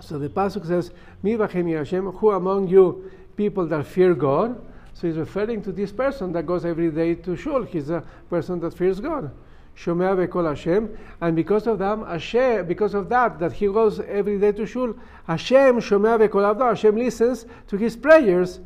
So 0.00 0.18
the 0.18 0.28
Pasuk 0.28 0.66
says, 0.66 0.90
mi 1.22 1.36
vachem 1.36 1.64
yiri 1.64 1.78
Hashem, 1.78 2.12
who 2.12 2.30
among 2.30 2.68
you 2.68 3.10
people 3.36 3.66
that 3.66 3.86
fear 3.86 4.14
God? 4.14 4.60
So 4.94 5.06
he's 5.06 5.16
referring 5.16 5.62
to 5.62 5.72
this 5.72 5.90
person 5.90 6.32
that 6.32 6.46
goes 6.46 6.64
every 6.64 6.90
day 6.90 7.14
to 7.16 7.36
shul. 7.36 7.62
He's 7.62 7.90
a 7.90 8.04
person 8.30 8.60
that 8.60 8.74
fears 8.74 9.00
God. 9.00 9.30
Shomea 9.76 10.26
vekol 10.26 10.48
Hashem, 10.48 10.96
and 11.20 11.34
because 11.34 11.66
of 11.66 11.78
that, 11.78 11.98
Hashem, 12.06 12.66
because 12.66 12.94
of 12.94 13.08
that, 13.08 13.38
that 13.38 13.52
he 13.52 13.66
goes 13.66 14.00
every 14.00 14.38
day 14.38 14.52
to 14.52 14.66
shul, 14.66 14.94
Hashem 15.26 15.80
shomea 15.80 16.28
vekol 16.28 16.54
avdo. 16.54 16.68
Hashem 16.68 16.96
listens 16.96 17.46
to 17.68 17.76
his 17.76 17.96
prayers. 17.96 18.60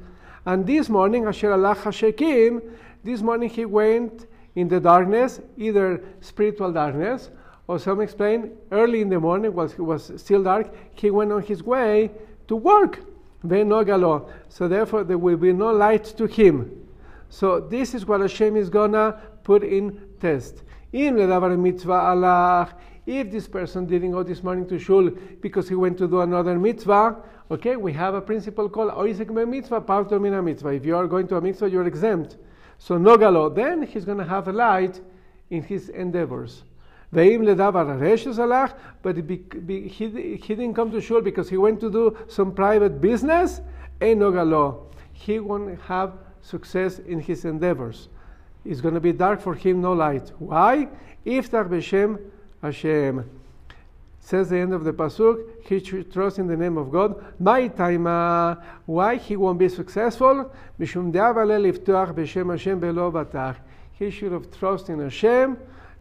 And 0.46 0.64
this 0.64 0.88
morning, 0.88 1.26
Asher 1.26 1.52
Allah 1.52 1.74
Hashekim, 1.74 2.62
this 3.02 3.20
morning 3.20 3.50
he 3.50 3.64
went 3.64 4.28
in 4.54 4.68
the 4.68 4.78
darkness, 4.78 5.40
either 5.56 6.04
spiritual 6.20 6.72
darkness, 6.72 7.30
or 7.66 7.80
some 7.80 8.00
explain 8.00 8.52
early 8.70 9.00
in 9.00 9.08
the 9.08 9.18
morning, 9.18 9.52
while 9.52 9.66
it 9.66 9.80
was 9.80 10.12
still 10.16 10.44
dark, 10.44 10.72
he 10.94 11.10
went 11.10 11.32
on 11.32 11.42
his 11.42 11.64
way 11.64 12.12
to 12.46 12.54
work. 12.54 13.00
Venogalo. 13.44 14.30
So 14.48 14.68
therefore 14.68 15.02
there 15.02 15.18
will 15.18 15.36
be 15.36 15.52
no 15.52 15.72
light 15.72 16.04
to 16.16 16.26
him. 16.26 16.70
So 17.28 17.58
this 17.58 17.92
is 17.92 18.06
what 18.06 18.20
Hashem 18.20 18.56
is 18.56 18.70
gonna 18.70 19.20
put 19.42 19.64
in 19.64 20.00
test. 20.20 20.62
In 20.92 21.16
Ledavar 21.16 21.58
mitzvah 21.58 21.92
alach, 21.92 22.72
if 23.04 23.32
this 23.32 23.48
person 23.48 23.84
didn't 23.84 24.12
go 24.12 24.22
this 24.22 24.44
morning 24.44 24.66
to 24.68 24.78
shul 24.78 25.10
because 25.40 25.68
he 25.68 25.74
went 25.74 25.98
to 25.98 26.06
do 26.06 26.20
another 26.20 26.56
mitzvah, 26.56 27.16
okay, 27.50 27.76
we 27.76 27.92
have 27.92 28.14
a 28.14 28.20
principle 28.20 28.68
called 28.68 28.92
oisek 28.92 29.30
mitzvah, 29.30 29.80
parto 29.80 30.20
mina 30.20 30.42
mitzvah. 30.42 30.70
If 30.70 30.84
you 30.84 30.96
are 30.96 31.06
going 31.06 31.28
to 31.28 31.36
a 31.36 31.40
mitzvah, 31.40 31.70
you're 31.70 31.86
exempt. 31.86 32.36
So 32.78 32.98
nogalo, 32.98 33.54
then 33.54 33.82
he's 33.82 34.04
going 34.04 34.18
to 34.18 34.24
have 34.24 34.48
a 34.48 34.52
light 34.52 35.00
in 35.50 35.62
his 35.62 35.88
endeavors. 35.88 36.64
Ve'im 37.14 37.42
ledavar 37.42 37.86
alach, 37.96 38.74
but 39.02 39.16
he, 39.16 39.88
he, 39.88 40.54
didn't 40.54 40.74
come 40.74 40.90
to 40.90 41.00
shul 41.00 41.20
because 41.20 41.48
he 41.48 41.56
went 41.56 41.80
to 41.80 41.90
do 41.90 42.16
some 42.28 42.52
private 42.52 43.00
business. 43.00 43.60
Eh, 44.00 44.14
Enogalo, 44.14 44.86
he 45.12 45.38
won't 45.38 45.80
have 45.82 46.12
success 46.42 46.98
in 46.98 47.20
his 47.20 47.44
endeavors. 47.44 48.08
It's 48.64 48.80
going 48.80 48.94
to 48.94 49.00
be 49.00 49.12
dark 49.12 49.40
for 49.40 49.54
him, 49.54 49.80
no 49.80 49.92
light. 49.92 50.32
Why? 50.38 50.88
Iftach 51.24 51.68
b'shem 51.68 52.18
Hashem. 52.60 53.24
Says 54.26 54.48
the 54.50 54.58
end 54.58 54.74
of 54.74 54.82
the 54.82 54.92
pasuk, 54.92 55.38
he 55.68 55.78
should 55.78 56.12
trust 56.12 56.40
in 56.40 56.48
the 56.48 56.56
name 56.56 56.76
of 56.78 56.90
God. 56.90 57.24
My 57.38 57.68
time, 57.68 58.06
why 58.84 59.14
he 59.14 59.36
won't 59.36 59.60
be 59.60 59.68
successful? 59.68 60.50
He 60.80 60.84
should 60.84 61.14
have 64.32 64.50
trust 64.50 64.88
in 64.90 64.98
Hashem 64.98 65.56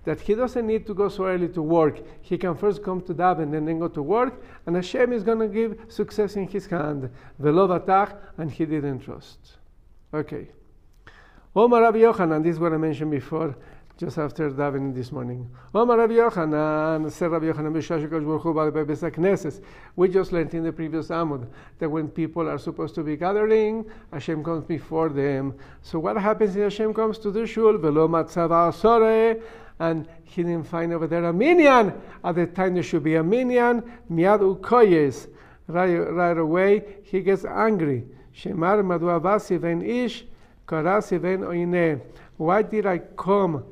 that 0.05 0.19
he 0.19 0.33
doesn't 0.33 0.65
need 0.65 0.88
to 0.88 0.95
go 0.95 1.07
so 1.07 1.27
early 1.27 1.49
to 1.49 1.61
work. 1.61 2.01
He 2.21 2.35
can 2.39 2.55
first 2.55 2.81
come 2.81 2.99
to 3.01 3.13
daven 3.13 3.55
and 3.55 3.67
then 3.67 3.77
go 3.77 3.89
to 3.89 4.01
work, 4.01 4.43
and 4.65 4.75
Hashem 4.75 5.13
is 5.13 5.21
going 5.21 5.38
to 5.38 5.47
give 5.47 5.77
success 5.88 6.35
in 6.35 6.47
his 6.47 6.65
hand. 6.65 7.11
Velo 7.38 7.67
and 8.39 8.49
he 8.49 8.65
didn't 8.65 9.01
trust. 9.01 9.57
Okay. 10.11 10.47
Omar 11.55 11.79
Rabbi 11.83 11.99
Yochanan, 11.99 12.41
this 12.41 12.53
is 12.55 12.59
what 12.59 12.73
I 12.73 12.77
mentioned 12.77 13.11
before 13.11 13.55
just 13.97 14.17
after 14.17 14.51
davening 14.51 14.93
this 14.93 15.10
morning. 15.13 15.49
Rabbi 15.73 16.15
Yochanan, 16.15 17.10
said 17.10 17.31
Rabbi 17.31 17.45
Yochanan 17.45 17.73
We 19.95 20.10
just 20.10 20.31
learned 20.34 20.53
in 20.53 20.63
the 20.63 20.73
previous 20.73 21.08
Amud 21.08 21.47
that 21.79 21.89
when 21.89 22.10
people 22.10 22.49
are 22.49 22.58
supposed 22.58 22.93
to 22.95 23.03
be 23.03 23.15
gathering, 23.15 23.86
Hashem 24.12 24.43
comes 24.43 24.65
before 24.65 25.08
them. 25.08 25.55
So 25.81 25.99
what 25.99 26.17
happens 26.17 26.58
if 26.58 26.63
Hashem 26.63 26.93
comes 26.93 27.17
to 27.19 27.31
the 27.31 27.47
shul? 27.47 27.77
Velo 27.77 28.10
matzava 28.10 29.41
and 29.79 30.08
he 30.23 30.43
didn't 30.43 30.67
find 30.67 30.91
over 30.91 31.08
there 31.08 31.23
a 31.23 31.34
minyan. 31.34 31.93
At 32.23 32.36
the 32.36 32.47
time 32.47 32.73
there 32.73 32.84
should 32.84 33.03
be 33.03 33.15
a 33.15 33.23
minyan. 33.23 33.81
Miad 34.12 34.41
ukoyes. 34.41 35.29
Right, 35.67 35.95
right 35.95 36.38
away 36.38 36.97
he 37.03 37.21
gets 37.21 37.45
angry. 37.45 38.05
Shemar 38.36 38.84
madua 38.84 39.21
vasi 39.21 39.58
ven 39.58 39.81
ish 39.81 40.25
karasi 40.67 41.17
ven 41.17 41.41
oine. 41.41 42.01
Why 42.38 42.62
did 42.62 42.86
I 42.86 42.97
come 42.97 43.63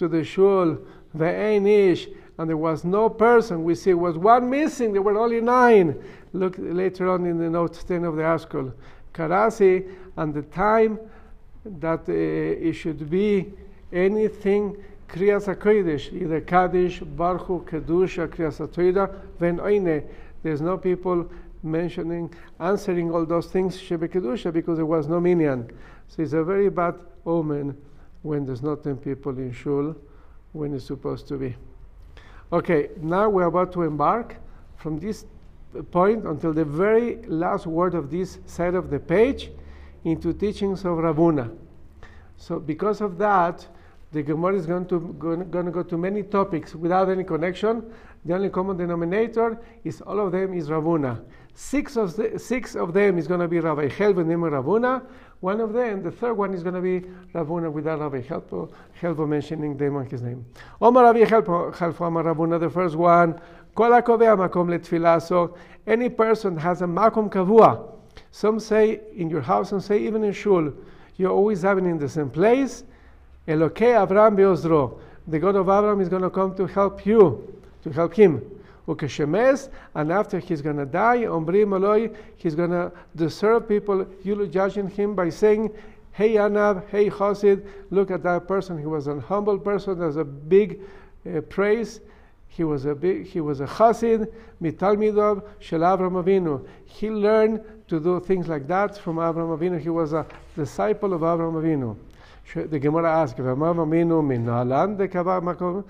to 0.00 0.08
the 0.08 0.24
shul, 0.24 0.78
the 1.14 1.30
ish, 1.30 2.08
and 2.38 2.48
there 2.48 2.56
was 2.56 2.84
no 2.84 3.10
person. 3.10 3.64
We 3.64 3.74
see 3.74 3.90
it 3.90 3.94
was 3.94 4.16
one 4.16 4.48
missing. 4.48 4.94
There 4.94 5.02
were 5.02 5.18
only 5.18 5.42
nine. 5.42 6.02
Look 6.32 6.56
later 6.58 7.10
on 7.10 7.26
in 7.26 7.36
the 7.36 7.50
note 7.50 7.84
10 7.86 8.04
of 8.04 8.16
the 8.16 8.24
article. 8.24 8.72
Karasi, 9.12 9.86
and 10.16 10.32
the 10.32 10.42
time 10.42 10.98
that 11.64 12.08
uh, 12.08 12.12
it 12.12 12.72
should 12.72 13.10
be 13.10 13.52
anything 13.92 14.82
Kriyas 15.06 15.54
HaKodesh, 15.54 16.14
either 16.14 16.40
Kaddish, 16.40 17.00
Baruch, 17.00 17.68
Kedusha, 17.68 18.26
Kriyas 18.26 18.66
HaTorah, 18.66 19.14
Oine. 19.60 20.02
There's 20.42 20.62
no 20.62 20.78
people 20.78 21.30
mentioning, 21.62 22.32
answering 22.58 23.10
all 23.10 23.26
those 23.26 23.48
things, 23.48 23.76
Shebe 23.76 24.08
Kedusha, 24.08 24.50
because 24.50 24.78
there 24.78 24.86
was 24.86 25.06
no 25.08 25.20
minyan. 25.20 25.70
So 26.08 26.22
it's 26.22 26.32
a 26.32 26.42
very 26.42 26.70
bad 26.70 26.94
omen 27.26 27.76
when 28.22 28.44
there's 28.44 28.62
not 28.62 28.82
10 28.84 28.98
people 28.98 29.36
in 29.38 29.52
shul 29.52 29.94
when 30.52 30.74
it's 30.74 30.84
supposed 30.84 31.28
to 31.28 31.36
be. 31.36 31.56
Okay, 32.52 32.90
now 33.00 33.28
we're 33.28 33.46
about 33.46 33.72
to 33.72 33.82
embark 33.82 34.36
from 34.76 34.98
this 34.98 35.24
point 35.90 36.26
until 36.26 36.52
the 36.52 36.64
very 36.64 37.16
last 37.26 37.66
word 37.66 37.94
of 37.94 38.10
this 38.10 38.38
side 38.46 38.74
of 38.74 38.90
the 38.90 38.98
page 38.98 39.50
into 40.04 40.32
teachings 40.32 40.80
of 40.80 40.98
Ravuna. 40.98 41.54
So 42.36 42.58
because 42.58 43.00
of 43.00 43.18
that, 43.18 43.66
the 44.12 44.22
Gemara 44.22 44.56
is 44.56 44.66
going 44.66 44.86
to, 44.86 44.98
going, 45.18 45.48
going 45.50 45.66
to 45.66 45.70
go 45.70 45.82
to 45.84 45.96
many 45.96 46.22
topics 46.24 46.74
without 46.74 47.08
any 47.08 47.22
connection. 47.22 47.92
The 48.24 48.34
only 48.34 48.48
common 48.48 48.76
denominator 48.76 49.60
is 49.84 50.00
all 50.00 50.18
of 50.18 50.32
them 50.32 50.54
is 50.54 50.68
Ravuna. 50.68 51.22
Six 51.54 51.96
of, 51.96 52.16
the, 52.16 52.38
six 52.38 52.74
of 52.74 52.92
them 52.92 53.18
is 53.18 53.28
going 53.28 53.40
to 53.40 53.48
be 53.48 53.60
Rabbi 53.60 53.88
Chelva 53.88 54.26
name 54.26 54.40
Ravuna. 54.40 55.02
One 55.40 55.60
of 55.60 55.72
them, 55.72 56.02
the 56.02 56.10
third 56.10 56.34
one, 56.34 56.52
is 56.52 56.62
going 56.62 56.74
to 56.74 56.82
be 56.82 57.00
Ravuna 57.34 57.72
without 57.72 58.00
Rabbi 58.00 58.20
Chelva, 58.20 58.70
Chelva 59.00 59.26
mentioning 59.26 59.76
them 59.76 59.96
on 59.96 60.04
his 60.04 60.20
name. 60.20 60.44
Omar 60.82 61.04
Rabbi 61.04 61.24
Chelva, 61.24 62.00
Omar 62.00 62.24
Ravuna, 62.24 62.60
the 62.60 62.68
first 62.68 62.94
one. 62.94 63.40
Kol 63.74 63.90
makom 63.90 64.68
letfilah. 64.68 65.22
So 65.22 65.56
any 65.86 66.10
person 66.10 66.58
has 66.58 66.82
a 66.82 66.84
makom 66.84 67.30
kavua. 67.30 67.88
Some 68.32 68.60
say 68.60 69.00
in 69.16 69.30
your 69.30 69.40
house, 69.40 69.72
and 69.72 69.82
say 69.82 69.98
even 70.04 70.24
in 70.24 70.32
shul, 70.32 70.72
you're 71.16 71.30
always 71.30 71.62
having 71.62 71.86
in 71.86 71.98
the 71.98 72.08
same 72.08 72.28
place. 72.28 72.84
Elokei 73.48 74.06
Avram 74.06 74.36
be'ozro. 74.36 75.00
The 75.26 75.38
God 75.38 75.56
of 75.56 75.68
Abraham 75.68 76.00
is 76.00 76.08
going 76.10 76.22
to 76.22 76.30
come 76.30 76.54
to 76.56 76.66
help 76.66 77.06
you, 77.06 77.58
to 77.82 77.90
help 77.90 78.14
him. 78.14 78.42
Ukeshemes, 78.90 79.70
and 79.94 80.10
after 80.12 80.38
he's 80.38 80.60
going 80.60 80.76
to 80.76 80.86
die, 80.86 81.18
Ombrim 81.18 81.74
Eloi, 81.74 82.10
he's 82.36 82.54
going 82.54 82.70
to 82.70 82.92
deserve 83.16 83.68
people 83.68 84.06
eulogizing 84.22 84.88
him 84.88 85.14
by 85.14 85.30
saying, 85.30 85.70
Hey 86.12 86.34
Anab, 86.34 86.88
hey 86.88 87.08
Chosid, 87.08 87.66
look 87.90 88.10
at 88.10 88.22
that 88.24 88.48
person. 88.48 88.78
He 88.78 88.86
was 88.86 89.06
an 89.06 89.20
humble 89.20 89.58
person, 89.58 89.98
there's 89.98 90.16
a 90.16 90.24
big 90.24 90.80
uh, 91.24 91.40
praise. 91.42 92.00
He 92.48 92.64
was 92.64 92.84
a 92.84 92.96
big, 92.96 93.26
he 93.26 93.40
was 93.40 93.60
a 93.60 93.66
Chassid, 93.66 94.30
mitalmidov 94.60 95.44
shel 95.60 95.80
Avram 95.80 96.22
Avinu. 96.22 96.66
He 96.84 97.08
learned 97.08 97.62
to 97.86 98.00
do 98.00 98.18
things 98.18 98.48
like 98.48 98.66
that 98.66 98.98
from 98.98 99.16
Avram 99.16 99.56
Avinu. 99.56 99.80
He 99.80 99.88
was 99.88 100.12
a 100.12 100.26
disciple 100.56 101.14
of 101.14 101.20
Avram 101.20 101.52
Avinu. 101.52 101.96
The 102.52 102.80
Gemara 102.80 103.12
asks, 103.22 103.38
if 103.38 103.44
Avraham 103.44 103.76
Avinu 103.76 104.24
minalan 104.24 104.98
de 104.98 105.06
kavah 105.06 105.40
makom, 105.40 105.84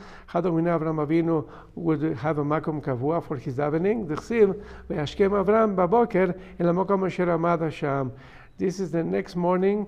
we 0.53 0.61
know 0.61 0.79
Avraham 0.79 1.07
Avinu 1.07 1.49
would 1.75 2.03
have 2.19 2.37
a 2.37 2.45
makom 2.45 2.83
kavua 2.83 3.25
for 3.27 3.39
his 3.39 3.55
davening? 3.55 4.07
Dechsiv, 4.07 4.63
ve'ashkem 4.91 5.43
Avram 5.43 5.75
baboker 5.75 6.39
el 6.59 6.67
makom 6.75 7.07
asher 7.07 7.25
amad 7.27 7.63
Hashem. 7.63 8.13
This 8.59 8.79
is 8.79 8.91
the 8.91 9.03
next 9.03 9.37
morning 9.37 9.87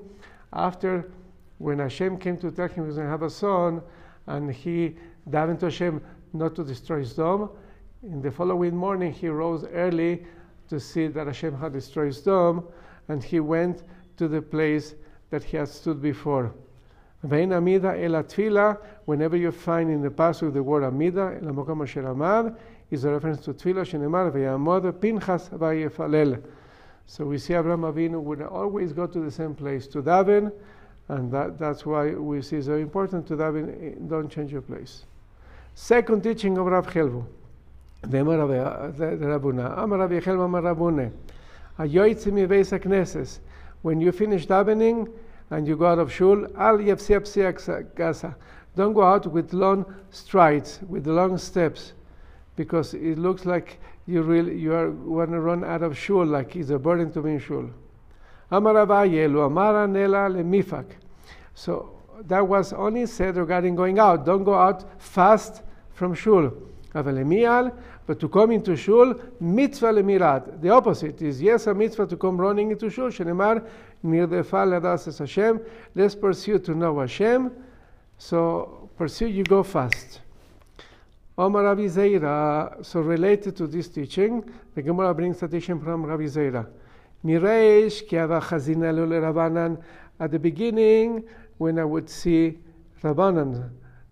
after 0.54 1.10
when 1.58 1.78
Hashem 1.78 2.16
came 2.16 2.38
to 2.38 2.50
tell 2.50 2.68
him 2.68 2.84
he 2.84 2.88
was 2.88 2.96
going 2.96 3.06
to 3.06 3.10
have 3.10 3.22
a 3.22 3.28
son, 3.28 3.82
and 4.26 4.50
he 4.50 4.96
davened 5.28 5.58
to 5.58 5.66
Hashem 5.66 6.00
not 6.32 6.54
to 6.54 6.64
destroy 6.64 7.04
Sodom. 7.04 7.50
In 8.02 8.22
the 8.22 8.30
following 8.30 8.74
morning, 8.74 9.12
he 9.12 9.28
rose 9.28 9.66
early 9.74 10.24
to 10.70 10.80
see 10.80 11.08
that 11.08 11.26
Hashem 11.26 11.54
had 11.54 11.74
destroyed 11.74 12.14
Sodom, 12.14 12.66
and 13.08 13.22
he 13.22 13.40
went 13.40 13.82
to 14.16 14.26
the 14.26 14.40
place 14.40 14.94
that 15.28 15.44
he 15.44 15.58
had 15.58 15.68
stood 15.68 16.00
before. 16.00 16.54
Vein 17.22 17.52
amida 17.52 17.96
el 17.96 18.12
atfila, 18.12 18.78
whenever 19.04 19.36
you 19.36 19.52
find 19.52 19.90
in 19.90 20.02
the 20.02 20.10
passage 20.10 20.52
the 20.52 20.62
word 20.62 20.82
amida, 20.82 21.38
el 21.40 21.48
amokom 21.48 21.82
asher 21.82 22.02
amad, 22.02 22.56
is 22.90 23.04
a 23.04 23.10
reference 23.10 23.44
to 23.44 23.54
tefillah 23.54 23.86
shenemar 23.86 24.32
veyamod 24.32 24.92
pinchas 24.94 25.48
vayefalel. 25.50 26.42
So 27.06 27.24
we 27.24 27.38
see 27.38 27.54
Abraham 27.54 27.82
Avinu 27.82 28.20
would 28.20 28.42
always 28.42 28.92
go 28.92 29.06
to 29.06 29.20
the 29.20 29.30
same 29.30 29.54
place 29.54 29.86
to 29.88 30.02
daven, 30.02 30.52
and 31.08 31.30
that, 31.32 31.58
that's 31.58 31.86
why 31.86 32.10
we 32.10 32.42
see 32.42 32.56
it's 32.56 32.66
very 32.66 32.82
important 32.82 33.26
to 33.28 33.36
daven, 33.36 33.68
eh, 33.82 33.98
don't 34.08 34.30
change 34.30 34.52
your 34.52 34.62
place. 34.62 35.04
Second 35.74 36.22
teaching 36.22 36.58
of 36.58 36.66
Rav 36.66 36.86
Chelvu. 36.86 37.24
The 38.02 38.18
Rabuna. 38.18 39.78
Amar 39.78 39.98
Rav 39.98 40.10
Chelvu 40.10 40.44
Amar 40.44 40.62
Rabune. 40.62 41.12
Ayoytzi 41.78 42.32
mi 42.32 42.46
veis 42.46 42.70
knesses 42.70 43.38
when 43.82 44.00
you 44.00 44.12
finish 44.12 44.46
davening 44.46 45.08
and 45.52 45.68
you 45.68 45.76
go 45.76 45.84
out 45.84 45.98
of 45.98 46.10
shul, 46.10 46.46
al 46.56 46.78
gasa. 46.78 48.34
Don't 48.74 48.94
go 48.94 49.02
out 49.02 49.26
with 49.26 49.52
long 49.52 49.84
strides, 50.10 50.80
with 50.88 51.06
long 51.06 51.36
steps, 51.36 51.92
because 52.56 52.94
it 52.94 53.18
looks 53.18 53.44
like 53.44 53.78
you 54.06 54.22
really 54.22 54.58
you 54.58 54.72
are 54.72 54.90
want 54.90 55.30
to 55.30 55.40
run 55.40 55.62
out 55.62 55.82
of 55.82 55.96
shul, 55.96 56.24
like 56.24 56.56
it's 56.56 56.70
a 56.70 56.78
burden 56.78 57.12
to 57.12 57.20
be 57.20 57.32
in 57.32 57.38
shul. 57.38 57.68
So 61.54 61.90
that 62.28 62.48
was 62.48 62.72
only 62.72 63.04
said 63.04 63.36
regarding 63.36 63.76
going 63.76 63.98
out. 63.98 64.24
Don't 64.24 64.44
go 64.44 64.54
out 64.54 65.02
fast 65.02 65.62
from 65.92 66.14
shul. 66.14 66.50
But 66.94 68.18
to 68.20 68.28
come 68.28 68.50
into 68.50 68.76
shul, 68.76 69.14
mitzvah 69.38 69.92
lemirat. 69.92 70.60
The 70.60 70.70
opposite 70.70 71.22
is 71.22 71.40
yes, 71.40 71.66
a 71.66 71.74
mitzvah 71.74 72.06
to 72.06 72.16
come 72.16 72.38
running 72.40 72.70
into 72.70 72.90
shul. 72.90 73.08
Shenemar 73.08 73.64
Nirdefa 74.04 74.66
ladas 74.66 75.06
es 75.08 75.18
Hashem. 75.18 75.60
Let's 75.94 76.14
pursue 76.14 76.58
to 76.58 76.74
know 76.74 77.00
Hashem. 77.00 77.50
So 78.18 78.90
pursue, 78.96 79.26
you 79.26 79.44
go 79.44 79.62
fast. 79.62 80.20
Omar 81.38 81.64
Rabbi 81.64 81.86
Zeira, 81.86 82.84
so 82.84 83.00
related 83.00 83.56
to 83.56 83.66
this 83.66 83.88
teaching, 83.88 84.44
the 84.74 84.82
Gemara 84.82 85.14
brings 85.14 85.42
a 85.42 85.48
teaching 85.48 85.80
from 85.80 86.04
Rabbi 86.04 86.24
Zeira. 86.24 86.66
Mireish 87.24 88.06
kiava 88.08 88.40
lule 88.40 89.20
Rabanan. 89.20 89.82
At 90.20 90.30
the 90.30 90.38
beginning, 90.38 91.24
when 91.58 91.78
I 91.78 91.84
would 91.84 92.10
see 92.10 92.58
Rabbanan 93.02 93.70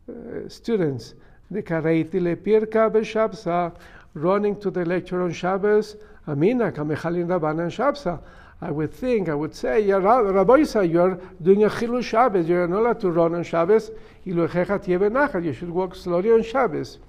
uh, 0.08 0.48
students, 0.48 1.14
the 1.50 1.62
kareiti 1.62 2.14
lepirka 2.14 2.90
b'shabsa, 2.90 3.76
running 4.14 4.58
to 4.60 4.70
the 4.70 4.84
lecture 4.84 5.22
on 5.22 5.32
Shabbos, 5.32 5.96
Amina 6.26 6.72
kamechalin 6.72 7.26
Rabbanan 7.26 7.70
Shabsa. 7.70 8.20
I 8.61 8.71
would 8.71 8.93
think, 8.93 9.29
I 9.29 9.35
would 9.35 9.53
say, 9.53 9.81
yeah, 9.81 9.97
Rabbi 9.97 10.55
you 10.55 11.01
are 11.01 11.19
doing 11.41 11.63
a 11.65 11.69
Chilul 11.69 12.03
Shabbos, 12.03 12.47
you 12.47 12.57
are 12.57 12.67
not 12.67 12.79
allowed 12.79 13.01
to 13.01 13.11
run 13.11 13.35
on 13.35 13.43
Shabbos, 13.43 13.91
you 14.23 15.53
should 15.53 15.69
walk 15.69 15.95
slowly 15.95 16.31
on 16.31 16.43
Shabbos. 16.43 16.99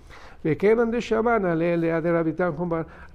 וכן 0.45 0.79
הנשמה 0.79 1.39
נעלה 1.39 1.75
אליה 1.75 2.01
דרבי 2.01 2.33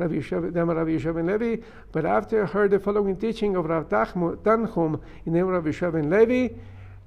Yishav 0.09 1.13
ben 1.13 1.27
Levi, 1.27 1.61
but 1.91 2.03
after 2.03 2.43
I 2.43 2.45
heard 2.45 2.71
the 2.71 2.79
following 2.79 3.15
teaching 3.15 3.55
of 3.55 3.65
Rav 3.65 3.87
Tanchum 3.87 4.99
in 5.25 5.33
name 5.33 5.47
of 5.47 5.53
Rabbi 5.53 5.69
Yishav 5.69 5.93
ben 5.93 6.09
Levi, 6.09 6.53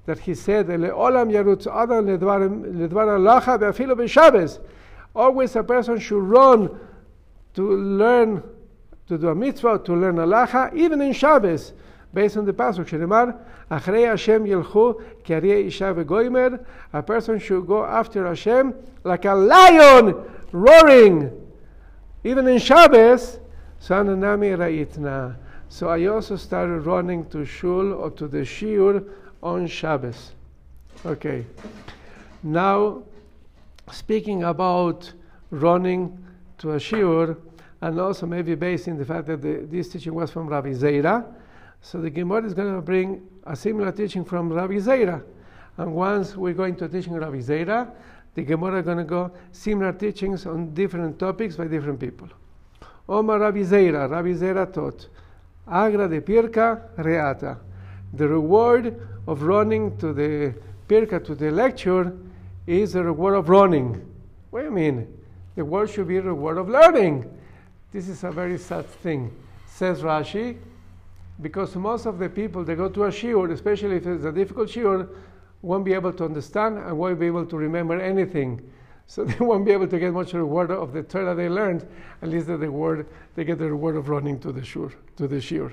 that 0.05 0.19
he 0.19 0.33
said, 0.33 0.67
Le'olam 0.67 1.31
yarutz 1.31 1.67
adam 1.67 2.07
ledvar 2.07 3.07
halacha 3.07 3.59
ve'afilu 3.59 3.95
b'Shabbos. 3.95 4.59
Always 5.15 5.55
a 5.55 5.63
person 5.63 5.99
should 5.99 6.23
run 6.23 6.69
to 7.53 7.75
learn, 7.77 8.41
to 9.10 9.18
do 9.18 9.28
a 9.28 9.34
mitzvah, 9.34 9.80
to 9.84 9.92
learn 9.92 10.14
halacha, 10.14 10.72
even 10.72 11.00
in 11.00 11.12
Shabbos, 11.12 11.72
based 12.14 12.36
on 12.36 12.44
the 12.44 12.52
pasuk. 12.52 12.86
Shenemar, 12.86 13.36
Achrei 13.68 14.06
Hashem 14.06 14.44
yelchu 14.44 15.02
kiarei 15.24 15.66
isha 15.66 15.92
v'goimer. 15.92 16.64
A 16.92 17.02
person 17.02 17.40
should 17.40 17.66
go 17.66 17.84
after 17.84 18.24
Hashem 18.24 18.72
like 19.02 19.24
a 19.24 19.34
lion 19.34 20.14
roaring. 20.52 21.28
Even 22.22 22.46
in 22.46 22.60
Shabbos, 22.60 23.40
Sananami 23.82 24.56
Ra'itna. 24.56 25.34
So 25.68 25.88
I 25.88 26.06
also 26.06 26.36
started 26.36 26.82
running 26.82 27.28
to 27.30 27.44
shul 27.44 27.92
or 27.92 28.12
to 28.12 28.28
the 28.28 28.42
shiur 28.42 29.04
on 29.42 29.66
Shabbos. 29.66 30.34
Okay. 31.04 31.44
Now, 32.44 33.02
speaking 33.90 34.44
about 34.44 35.12
running 35.50 36.16
to 36.58 36.72
a 36.72 36.76
shiur, 36.76 37.36
and 37.82 37.98
also 38.00 38.26
maybe 38.26 38.54
based 38.54 38.88
in 38.88 38.98
the 38.98 39.04
fact 39.04 39.26
that 39.26 39.40
the, 39.40 39.66
this 39.70 39.88
teaching 39.88 40.14
was 40.14 40.30
from 40.30 40.46
Rabbi 40.48 40.72
Zeira, 40.72 41.24
so 41.82 42.00
the 42.00 42.10
Gemara 42.10 42.44
is 42.44 42.54
going 42.54 42.74
to 42.74 42.82
bring 42.82 43.26
a 43.44 43.56
similar 43.56 43.90
teaching 43.92 44.24
from 44.24 44.52
Rabbi 44.52 44.74
Zeira. 44.74 45.22
And 45.78 45.94
once 45.94 46.36
we 46.36 46.52
go 46.52 46.64
into 46.64 46.88
teaching 46.88 47.14
Rabbi 47.14 47.38
Zeira, 47.38 47.90
the 48.34 48.42
Gemara 48.42 48.80
is 48.80 48.84
going 48.84 48.98
to 48.98 49.04
go 49.04 49.32
similar 49.50 49.92
teachings 49.92 50.46
on 50.46 50.74
different 50.74 51.18
topics 51.18 51.56
by 51.56 51.66
different 51.66 51.98
people. 51.98 52.28
Omar 53.08 53.38
Rabbi 53.38 53.62
Zeira, 53.62 54.08
Rabbi 54.10 54.34
Zeira 54.34 54.72
taught, 54.72 55.08
Agra 55.66 56.08
de 56.08 56.20
Pirka 56.20 56.82
Reata. 56.98 57.58
The 58.12 58.28
reward 58.28 59.00
of 59.26 59.42
running 59.42 59.96
to 59.98 60.12
the 60.12 60.54
Pirka, 60.88 61.24
to 61.24 61.34
the 61.34 61.50
lecture, 61.50 62.16
is 62.66 62.92
the 62.92 63.02
reward 63.02 63.34
of 63.34 63.48
running. 63.48 64.06
What 64.50 64.60
do 64.60 64.66
you 64.66 64.72
mean? 64.72 65.06
The 65.54 65.64
word 65.64 65.90
should 65.90 66.08
be 66.08 66.18
a 66.18 66.22
reward 66.22 66.58
of 66.58 66.68
learning. 66.68 67.30
This 67.92 68.08
is 68.08 68.22
a 68.22 68.30
very 68.30 68.56
sad 68.56 68.86
thing. 68.86 69.34
Says 69.66 70.02
Rashi, 70.02 70.56
because 71.42 71.74
most 71.74 72.06
of 72.06 72.18
the 72.18 72.28
people 72.28 72.64
that 72.64 72.76
go 72.76 72.88
to 72.88 73.04
a 73.04 73.08
shiur, 73.08 73.50
especially 73.50 73.96
if 73.96 74.06
it's 74.06 74.24
a 74.24 74.32
difficult 74.32 74.68
shiur, 74.68 75.08
won't 75.62 75.84
be 75.84 75.92
able 75.94 76.12
to 76.12 76.24
understand 76.24 76.78
and 76.78 76.96
won't 76.96 77.18
be 77.18 77.26
able 77.26 77.46
to 77.46 77.56
remember 77.56 78.00
anything. 78.00 78.60
So 79.06 79.24
they 79.24 79.44
won't 79.44 79.64
be 79.64 79.72
able 79.72 79.88
to 79.88 79.98
get 79.98 80.12
much 80.12 80.34
reward 80.34 80.70
of 80.70 80.92
the 80.92 81.02
Torah 81.02 81.34
they 81.34 81.48
learned. 81.48 81.86
At 82.22 82.28
least 82.28 82.46
the 82.46 82.56
reward, 82.56 83.08
they 83.34 83.44
get 83.44 83.58
the 83.58 83.68
reward 83.68 83.96
of 83.96 84.08
running 84.08 84.38
to 84.40 84.52
the 84.52 84.64
shur, 84.64 84.92
to 85.16 85.26
the 85.26 85.36
shiur. 85.36 85.72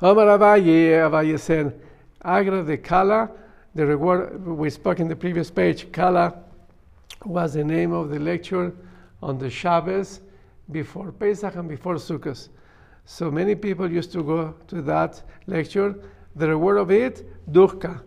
Omar 0.00 0.26
Avaye, 0.26 0.90
Avaye 0.92 1.38
said, 1.38 1.80
Agra 2.22 2.62
de 2.62 2.76
Kala, 2.76 3.30
the 3.74 3.84
reward 3.84 4.46
we 4.46 4.70
spoke 4.70 5.00
in 5.00 5.08
the 5.08 5.16
previous 5.16 5.50
page. 5.50 5.90
Kala 5.90 6.34
was 7.24 7.54
the 7.54 7.64
name 7.64 7.92
of 7.92 8.10
the 8.10 8.20
lecture 8.20 8.72
on 9.22 9.38
the 9.38 9.50
Shabbos 9.50 10.20
before 10.70 11.12
Pesach 11.12 11.54
and 11.56 11.68
before 11.68 11.94
Sukkot. 11.94 12.48
So 13.04 13.30
many 13.30 13.54
people 13.54 13.90
used 13.90 14.12
to 14.12 14.22
go 14.22 14.54
to 14.68 14.82
that 14.82 15.22
lecture. 15.46 15.94
The 16.36 16.48
reward 16.48 16.78
of 16.78 16.90
it, 16.90 17.26
duchka. 17.52 18.02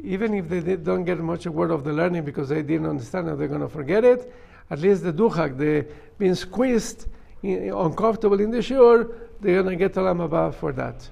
Even 0.00 0.34
if 0.34 0.48
they 0.48 0.76
don't 0.76 1.04
get 1.04 1.18
much 1.18 1.46
word 1.46 1.70
of 1.70 1.84
the 1.84 1.92
learning 1.92 2.24
because 2.24 2.48
they 2.48 2.62
didn't 2.62 2.86
understand 2.86 3.28
and 3.28 3.40
they're 3.40 3.48
going 3.48 3.60
to 3.60 3.68
forget 3.68 4.04
it, 4.04 4.32
at 4.70 4.80
least 4.80 5.02
the 5.02 5.12
duchak, 5.12 5.56
the 5.56 5.86
being 6.18 6.34
squeezed, 6.34 7.06
in, 7.42 7.72
uncomfortable 7.72 8.40
in 8.40 8.50
the 8.50 8.62
shur, 8.62 9.08
they're 9.40 9.62
going 9.62 9.78
to 9.78 9.88
get 9.88 9.94
Olam 9.94 10.28
Haba 10.28 10.54
for 10.54 10.72
that. 10.72 11.08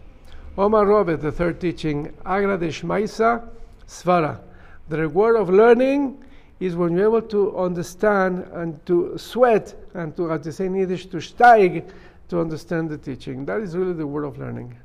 Omar 0.57 0.87
Robert, 0.87 1.19
the 1.19 1.33
third 1.33 1.61
teaching, 1.61 2.13
Agra 2.27 2.59
de 2.59 2.69
Shmaisa 2.69 3.49
Svara. 3.87 4.41
The 4.89 4.99
reward 4.99 5.37
of 5.37 5.49
learning 5.49 6.23
is 6.61 6.77
when 6.77 6.94
you're 6.94 7.09
able 7.09 7.23
to 7.23 7.59
understand 7.59 8.44
and 8.53 8.85
to 8.85 9.16
sweat 9.16 9.75
and 9.94 10.14
to, 10.16 10.31
as 10.31 10.44
they 10.44 10.51
say 10.51 10.66
in 10.66 10.75
Yiddish, 10.75 11.07
to 11.07 11.16
steig, 11.16 11.90
to 12.29 12.40
understand 12.40 12.90
the 12.90 12.99
teaching. 12.99 13.46
That 13.46 13.61
is 13.61 13.77
really 13.77 13.94
the 13.94 14.07
word 14.07 14.25
of 14.25 14.38
learning. 14.38 14.77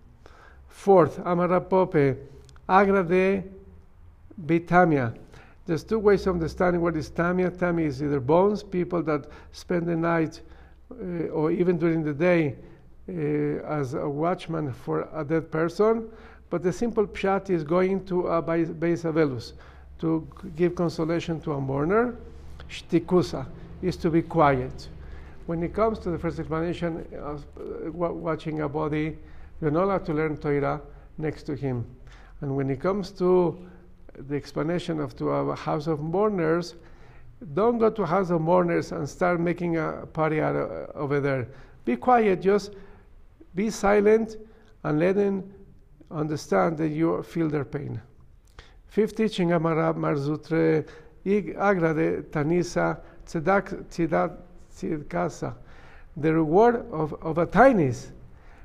Fourth, 0.69 1.19
Amara 1.19 1.59
Pope, 1.59 2.17
Agra 2.67 3.03
de 3.03 3.43
Bitamia. 4.45 5.13
There's 5.65 5.83
two 5.83 5.99
ways 5.99 6.25
of 6.27 6.35
understanding 6.35 6.81
what 6.81 6.95
is 6.95 7.09
tamia. 7.09 7.51
Tamia 7.51 7.88
is 7.88 8.01
either 8.01 8.19
bones, 8.19 8.63
people 8.63 9.01
that 9.03 9.27
spend 9.51 9.88
the 9.88 9.95
night 9.95 10.41
uh, 10.91 11.27
or 11.27 11.51
even 11.51 11.77
during 11.77 12.03
the 12.03 12.13
day 12.13 12.55
uh, 13.09 13.65
as 13.67 13.95
a 13.95 14.07
watchman 14.07 14.71
for 14.71 15.09
a 15.13 15.25
dead 15.25 15.51
person. 15.51 16.09
But 16.49 16.63
the 16.63 16.71
simple 16.71 17.05
pshat 17.07 17.49
is 17.49 17.63
going 17.63 18.05
to 18.05 18.27
a 18.27 18.41
Beis 18.41 19.03
Avelus 19.03 19.53
to 19.99 20.27
give 20.55 20.75
consolation 20.75 21.39
to 21.41 21.53
a 21.53 21.62
mourner. 21.62 22.15
Shtikusa 22.69 23.45
is 23.81 23.97
to 23.97 24.10
be 24.10 24.21
quiet. 24.21 24.89
When 25.45 25.62
it 25.63 25.73
comes 25.73 25.99
to 25.99 26.10
the 26.10 26.17
first 26.17 26.39
explanation 26.39 27.05
of 27.21 27.45
uh, 27.58 27.91
watching 27.91 28.62
a 28.62 28.69
body, 28.69 29.17
you're 29.62 29.71
not 29.71 29.84
allowed 29.84 30.05
to 30.05 30.13
learn 30.13 30.38
Torah 30.38 30.81
next 31.17 31.43
to 31.43 31.55
him. 31.55 31.86
And 32.41 32.55
when 32.55 32.69
it 32.69 32.81
comes 32.81 33.12
to 33.12 33.58
the 34.27 34.36
explanation 34.36 34.99
of 34.99 35.15
to 35.17 35.29
a 35.29 35.55
house 35.55 35.88
of 35.88 35.99
mourners, 35.99 36.75
don't 37.53 37.77
go 37.77 37.89
to 37.89 38.03
a 38.03 38.05
house 38.05 38.29
of 38.29 38.41
mourners 38.41 38.91
and 38.91 39.08
start 39.08 39.39
making 39.39 39.77
a 39.77 40.05
party 40.13 40.41
out 40.41 40.55
of, 40.55 40.95
over 40.95 41.19
there. 41.19 41.47
Be 41.84 41.95
quiet, 41.95 42.41
just 42.41 42.73
be 43.53 43.69
silent 43.69 44.38
and 44.84 44.99
let 44.99 45.15
them 45.15 45.53
understand 46.12 46.77
that 46.77 46.89
you 46.89 47.21
feel 47.23 47.49
their 47.49 47.65
pain. 47.65 48.01
Fifth 48.95 49.17
teaching, 49.17 49.49
Amarab 49.49 49.97
Marzutre, 49.97 50.88
Agra 51.58 51.93
de 51.93 52.21
Tanisa, 52.21 52.97
Tzedak 53.27 53.84
Tzidkasa. 54.73 55.53
The 56.15 56.34
reward 56.34 56.86
of, 56.93 57.13
of 57.21 57.38
a 57.38 57.45
tinies. 57.45 58.12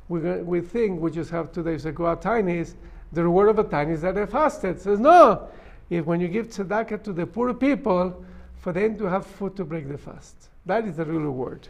We, 0.09 0.21
we 0.21 0.61
think 0.61 1.01
we 1.01 1.11
just 1.11 1.33
have 1.33 1.51
two 1.51 1.65
days 1.65 1.85
ago 1.85 2.07
a 2.07 2.17
tinies 2.17 2.77
the 3.13 3.25
reward 3.25 3.49
of 3.49 3.59
a 3.59 3.65
tiny 3.65 3.95
is 3.95 4.03
that 4.03 4.15
they 4.15 4.25
fasted. 4.25 4.77
It 4.77 4.83
says, 4.83 5.01
no. 5.01 5.49
If 5.91 6.07
when 6.07 6.21
you 6.21 6.29
give 6.29 6.51
tzedakah 6.51 7.03
to 7.03 7.13
the 7.13 7.27
poor 7.27 7.53
people, 7.53 8.25
for 8.61 8.73
them 8.73 8.97
to 8.99 9.07
have 9.07 9.27
food 9.27 9.57
to 9.57 9.65
break 9.65 9.89
the 9.89 9.99
fast. 9.99 10.49
That 10.65 10.87
is 10.87 10.95
the 10.95 11.07
real 11.07 11.23
reward. 11.23 11.67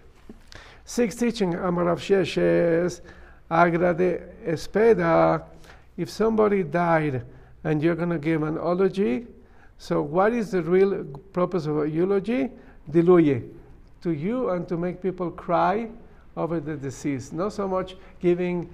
Sixth 0.85 1.19
teaching, 1.19 1.55
Amarav 1.55 1.97
Sheshes, 1.97 3.01
Agra 3.51 3.95
de 3.95 4.19
Espeda. 4.47 5.45
If 5.97 6.11
somebody 6.11 6.63
died 6.63 7.25
and 7.65 7.83
you're 7.83 7.95
going 7.95 8.11
to 8.11 8.19
give 8.19 8.43
an 8.43 8.55
eulogy, 8.55 9.27
so 9.79 10.03
what 10.03 10.33
is 10.33 10.51
the 10.51 10.63
real 10.63 11.05
purpose 11.33 11.67
of 11.67 11.79
a 11.79 11.89
eulogy? 11.89 12.51
Diluye. 12.91 13.49
To 14.03 14.11
you 14.11 14.51
and 14.51 14.67
to 14.69 14.77
make 14.77 15.03
people 15.03 15.31
cry 15.31 15.91
over 16.37 16.61
the 16.61 16.77
deceased. 16.77 17.33
Not 17.33 17.53
so 17.53 17.69
much 17.69 17.97
giving 18.21 18.71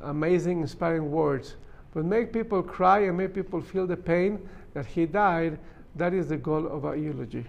amazing, 0.00 0.60
inspiring 0.60 1.10
words 1.10 1.56
but 1.96 2.04
make 2.04 2.30
people 2.30 2.62
cry 2.62 2.98
and 3.04 3.16
make 3.16 3.32
people 3.32 3.58
feel 3.58 3.86
the 3.86 3.96
pain 3.96 4.46
that 4.74 4.84
he 4.84 5.06
died. 5.06 5.58
That 5.94 6.12
is 6.12 6.28
the 6.28 6.36
goal 6.36 6.66
of 6.66 6.84
our 6.84 6.94
eulogy. 6.94 7.46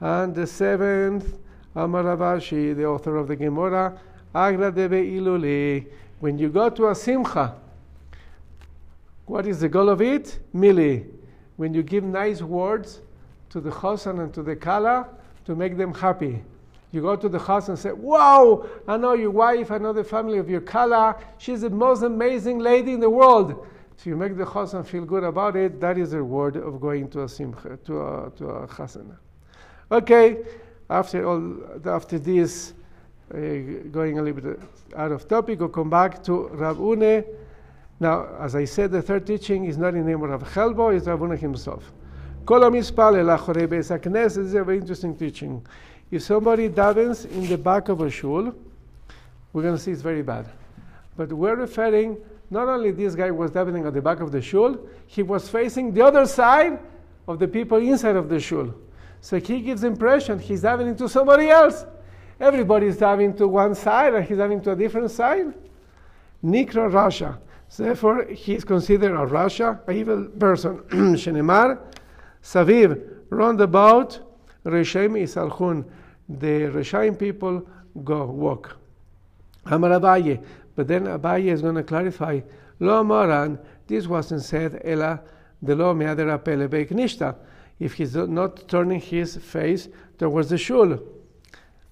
And 0.00 0.34
the 0.34 0.46
seventh, 0.46 1.36
Amaravashi, 1.76 2.74
the 2.74 2.86
author 2.86 3.18
of 3.18 3.28
the 3.28 3.36
Gemara, 3.36 4.00
Agra 4.34 4.72
debe 4.72 5.12
iluli. 5.12 5.84
When 6.20 6.38
you 6.38 6.48
go 6.48 6.70
to 6.70 6.88
a 6.88 6.94
simcha, 6.94 7.54
what 9.26 9.46
is 9.46 9.60
the 9.60 9.68
goal 9.68 9.88
of 9.88 10.00
it? 10.00 10.38
Mili. 10.54 11.06
When 11.56 11.72
you 11.72 11.82
give 11.82 12.04
nice 12.04 12.42
words 12.42 13.00
to 13.50 13.60
the 13.60 13.70
chosan 13.70 14.20
and 14.20 14.34
to 14.34 14.42
the 14.42 14.56
kala 14.56 15.08
to 15.44 15.54
make 15.54 15.76
them 15.76 15.94
happy. 15.94 16.42
You 16.92 17.02
go 17.02 17.16
to 17.16 17.28
the 17.28 17.38
house 17.38 17.68
and 17.68 17.78
say, 17.78 17.92
Wow, 17.92 18.66
I 18.86 18.96
know 18.96 19.14
your 19.14 19.30
wife, 19.30 19.70
I 19.70 19.78
know 19.78 19.92
the 19.92 20.04
family 20.04 20.38
of 20.38 20.48
your 20.48 20.60
kala. 20.60 21.16
She's 21.38 21.62
the 21.62 21.70
most 21.70 22.02
amazing 22.02 22.58
lady 22.58 22.92
in 22.92 23.00
the 23.00 23.10
world. 23.10 23.66
So 23.96 24.10
you 24.10 24.16
make 24.16 24.36
the 24.36 24.44
chassan 24.44 24.84
feel 24.84 25.04
good 25.04 25.24
about 25.24 25.56
it. 25.56 25.80
That 25.80 25.98
is 25.98 26.10
the 26.10 26.18
reward 26.18 26.56
of 26.56 26.80
going 26.80 27.08
to 27.10 27.22
a 27.22 27.28
simcha, 27.28 27.78
to 27.84 28.00
a, 28.00 28.32
to 28.36 28.48
a 28.48 28.66
chasana. 28.66 29.16
Okay, 29.90 30.38
after 30.90 31.26
all, 31.26 31.56
after 31.84 32.18
this, 32.18 32.74
uh, 33.32 33.38
going 33.90 34.18
a 34.18 34.22
little 34.22 34.40
bit 34.40 34.60
out 34.96 35.12
of 35.12 35.26
topic, 35.28 35.60
we'll 35.60 35.68
come 35.68 35.90
back 35.90 36.22
to 36.24 36.48
Rav 36.48 36.78
Une. 36.80 37.24
Now, 38.00 38.28
as 38.40 38.56
I 38.56 38.64
said, 38.64 38.90
the 38.90 39.02
third 39.02 39.26
teaching 39.26 39.66
is 39.66 39.78
not 39.78 39.94
in 39.94 40.00
the 40.00 40.10
name 40.10 40.22
of 40.22 40.30
Rav 40.30 40.42
Chelbo, 40.52 40.96
it's 40.96 41.06
Rav 41.06 41.22
Une 41.22 41.36
himself. 41.36 41.92
This 42.46 44.36
is 44.36 44.54
a 44.54 44.64
very 44.64 44.78
interesting 44.78 45.16
teaching. 45.16 45.64
If 46.10 46.22
somebody 46.22 46.68
davens 46.68 47.30
in 47.30 47.48
the 47.48 47.56
back 47.56 47.88
of 47.88 48.00
a 48.00 48.10
shul, 48.10 48.54
we're 49.52 49.62
going 49.62 49.76
to 49.76 49.80
see 49.80 49.92
it's 49.92 50.02
very 50.02 50.22
bad. 50.22 50.46
But 51.16 51.32
we're 51.32 51.54
referring, 51.54 52.18
not 52.50 52.68
only 52.68 52.90
this 52.90 53.14
guy 53.14 53.30
was 53.30 53.52
davening 53.52 53.86
at 53.86 53.94
the 53.94 54.02
back 54.02 54.20
of 54.20 54.32
the 54.32 54.42
shul, 54.42 54.78
he 55.06 55.22
was 55.22 55.48
facing 55.48 55.94
the 55.94 56.04
other 56.04 56.26
side 56.26 56.80
of 57.26 57.38
the 57.38 57.48
people 57.48 57.78
inside 57.78 58.16
of 58.16 58.28
the 58.28 58.40
shul. 58.40 58.74
So 59.20 59.38
he 59.38 59.60
gives 59.60 59.80
the 59.82 59.86
impression 59.86 60.38
he's 60.38 60.62
davening 60.62 60.98
to 60.98 61.08
somebody 61.08 61.48
else. 61.48 61.86
Everybody's 62.40 62.96
davening 62.96 63.36
to 63.38 63.48
one 63.48 63.74
side 63.74 64.12
and 64.14 64.24
he's 64.24 64.36
davening 64.36 64.62
to 64.64 64.72
a 64.72 64.76
different 64.76 65.10
side. 65.10 65.54
Nikra 66.44 66.90
Rasha. 66.90 67.38
Therefore, 67.76 68.24
he 68.26 68.54
is 68.54 68.64
considered 68.64 69.12
a 69.12 69.26
Rasha, 69.26 69.80
a 69.88 69.92
evil 69.92 70.24
person. 70.26 70.78
Shenemar, 71.16 71.78
Saviv, 72.42 73.02
round 73.30 73.60
about, 73.60 74.18
Reshaim 74.64 75.20
Isalchun, 75.20 75.84
the 76.28 76.70
Reshaim 76.70 77.18
people 77.18 77.66
go 78.04 78.26
walk. 78.26 78.76
Amar 79.66 79.90
Abaye, 79.90 80.42
but 80.76 80.86
then 80.86 81.04
Abaye 81.04 81.46
is 81.46 81.62
going 81.62 81.74
to 81.74 81.82
clarify, 81.82 82.40
Lo 82.80 83.02
Moran, 83.02 83.58
this 83.86 84.06
wasn't 84.06 84.42
said, 84.42 84.80
Ela 84.84 85.20
de 85.62 85.74
lo 85.74 85.94
meadera 85.94 86.42
pele 86.42 86.68
beiknishta, 86.68 87.34
if 87.78 87.94
he's 87.94 88.14
not 88.14 88.68
turning 88.68 89.00
his 89.00 89.36
face 89.36 89.88
towards 90.18 90.50
the 90.50 90.58
shul. 90.58 90.98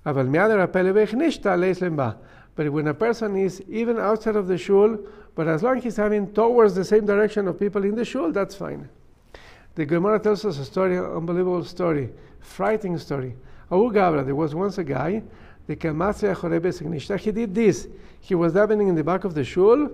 Aval 0.06 0.28
meadera 0.28 0.70
pele 0.72 0.92
beiknishta 0.92 1.58
leis. 1.58 2.16
But 2.54 2.70
when 2.70 2.88
a 2.88 2.94
person 2.94 3.36
is 3.36 3.62
even 3.68 3.98
outside 3.98 4.36
of 4.36 4.46
the 4.46 4.58
shul, 4.58 4.98
but 5.34 5.48
as 5.48 5.62
long 5.62 5.78
as 5.78 5.84
he's 5.84 5.96
having 5.96 6.32
towards 6.32 6.74
the 6.74 6.84
same 6.84 7.06
direction 7.06 7.48
of 7.48 7.58
people 7.58 7.84
in 7.84 7.94
the 7.94 8.04
shul, 8.04 8.32
that's 8.32 8.54
fine. 8.54 8.88
The 9.74 9.86
Gemara 9.86 10.18
tells 10.18 10.44
us 10.44 10.58
a 10.58 10.64
story, 10.64 10.98
an 10.98 11.04
unbelievable 11.04 11.64
story, 11.64 12.10
frightening 12.40 12.98
story. 12.98 13.34
Abu 13.70 13.90
Gabra, 13.90 14.24
there 14.24 14.34
was 14.34 14.54
once 14.54 14.76
a 14.76 14.84
guy, 14.84 15.22
the 15.66 15.76
Kamatsia 15.76 16.34
Chorebes 16.36 17.20
he 17.20 17.32
did 17.32 17.54
this. 17.54 17.88
He 18.20 18.34
was 18.34 18.52
davening 18.52 18.88
in 18.88 18.94
the 18.94 19.04
back 19.04 19.24
of 19.24 19.34
the 19.34 19.44
shul, 19.44 19.90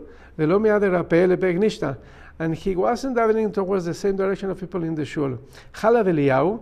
and 2.41 2.55
he 2.57 2.76
wasn't 2.76 3.16
davening 3.16 3.55
towards 3.55 3.84
the 3.84 3.95
same 3.95 4.16
direction 4.16 4.51
of 4.51 4.59
people 4.59 4.82
in 4.82 4.95
the 4.95 5.05
shul. 5.05 5.39
Chalav 5.72 6.07
Eliyahu, 6.07 6.61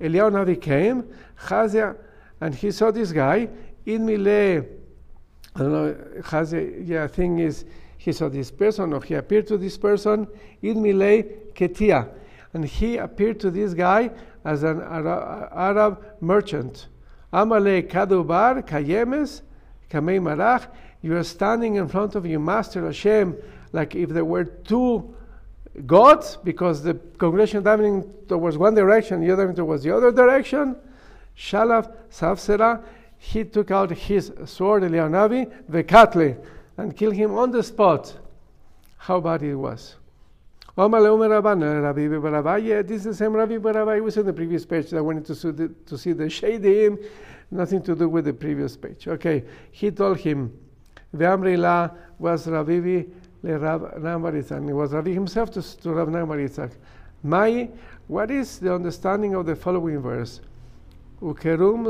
Eliyahu 0.00 0.30
Navi 0.32 0.60
came, 0.60 1.04
Chazia, 1.46 1.96
and 2.40 2.54
he 2.54 2.70
saw 2.70 2.90
this 2.92 3.10
guy, 3.10 3.48
in 3.86 4.06
Mile, 4.06 4.64
I 5.54 5.58
don't 5.58 5.72
know, 5.72 5.94
Chazia, 6.20 6.86
yeah, 6.86 7.06
thing 7.08 7.40
is, 7.40 7.64
he 8.02 8.12
saw 8.12 8.28
this 8.28 8.50
person, 8.50 8.92
or 8.92 9.00
he 9.00 9.14
appeared 9.14 9.46
to 9.46 9.56
this 9.56 9.78
person, 9.78 10.26
in 10.60 10.82
Mile 10.82 11.22
Ketia 11.54 12.08
and 12.52 12.64
he 12.64 12.96
appeared 12.96 13.38
to 13.40 13.50
this 13.50 13.74
guy 13.74 14.10
as 14.44 14.64
an 14.64 14.80
Arab 14.80 16.04
merchant. 16.20 16.88
Amale 17.32 17.88
Kadubar 17.88 18.66
Kayemes 18.66 19.42
Kamei 19.88 20.20
Marach. 20.20 20.66
You 21.00 21.16
are 21.16 21.22
standing 21.22 21.76
in 21.76 21.86
front 21.86 22.16
of 22.16 22.26
your 22.26 22.40
master 22.40 22.84
Hashem 22.84 23.36
like 23.72 23.94
if 23.94 24.08
there 24.10 24.24
were 24.24 24.44
two 24.44 25.14
gods, 25.86 26.36
because 26.42 26.82
the 26.82 26.94
congregation 26.94 27.62
davening 27.62 28.28
towards 28.28 28.58
one 28.58 28.74
direction, 28.74 29.20
the 29.20 29.30
other 29.30 29.52
towards 29.52 29.84
the 29.84 29.96
other 29.96 30.10
direction. 30.10 30.76
Shalaf 31.38 31.90
Safsera, 32.10 32.82
he 33.16 33.44
took 33.44 33.70
out 33.70 33.90
his 33.90 34.32
sword, 34.44 34.82
Elianavi, 34.82 35.50
Vekatli, 35.70 36.36
and 36.76 36.96
kill 36.96 37.10
him 37.10 37.36
on 37.36 37.50
the 37.50 37.62
spot. 37.62 38.14
How 38.96 39.20
bad 39.20 39.42
it 39.42 39.54
was. 39.54 39.96
This 40.74 40.86
is 40.86 40.92
the 43.04 43.14
same 43.14 43.34
Rabbi 43.34 43.58
Barabai 43.58 44.02
was 44.02 44.16
in 44.16 44.24
the 44.24 44.32
previous 44.32 44.64
page. 44.64 44.94
I 44.94 45.02
wanted 45.02 45.26
to 45.26 45.34
see 45.34 45.50
the, 45.50 45.68
to 45.68 45.98
see 45.98 46.12
the 46.12 46.98
nothing 47.50 47.82
to 47.82 47.94
do 47.94 48.08
with 48.08 48.24
the 48.24 48.32
previous 48.32 48.74
page. 48.76 49.06
Okay, 49.06 49.44
he 49.70 49.90
told 49.90 50.18
him, 50.18 50.58
Ve'amri 51.14 51.58
la 51.58 51.90
was 52.18 52.46
Rabbi 52.46 53.02
le 53.42 53.58
Rab 53.58 54.00
Namaritzak. 54.00 54.66
It 54.66 54.72
was 54.72 54.92
Rabbi 54.92 55.10
himself 55.10 55.50
to, 55.50 55.76
to 55.78 55.92
Rab 55.92 56.08
Namaritzak. 56.08 56.70
My, 57.22 57.68
what 58.08 58.30
is 58.30 58.58
the 58.58 58.74
understanding 58.74 59.34
of 59.34 59.44
the 59.44 59.54
following 59.54 60.00
verse? 60.00 60.40
Ukerum 61.20 61.84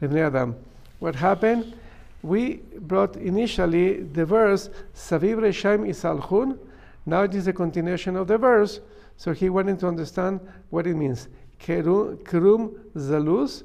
Adam. 0.00 0.56
What 1.00 1.14
happened? 1.14 1.74
We 2.22 2.56
brought 2.78 3.16
initially 3.16 4.02
the 4.02 4.24
verse 4.24 4.70
Saviv 4.94 5.38
Reshaim 5.38 5.88
Isalchun, 5.88 6.58
now 7.06 7.22
it 7.22 7.34
is 7.34 7.46
a 7.46 7.52
continuation 7.52 8.16
of 8.16 8.26
the 8.26 8.36
verse, 8.36 8.80
so 9.16 9.32
he 9.32 9.48
wanted 9.48 9.78
to 9.80 9.88
understand 9.88 10.40
what 10.70 10.86
it 10.86 10.94
means. 10.94 11.28
Kerum 11.58 12.78
zalus, 12.94 13.62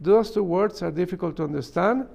those 0.00 0.30
two 0.30 0.42
words 0.42 0.82
are 0.82 0.90
difficult 0.90 1.36
to 1.36 1.44
understand. 1.44 2.06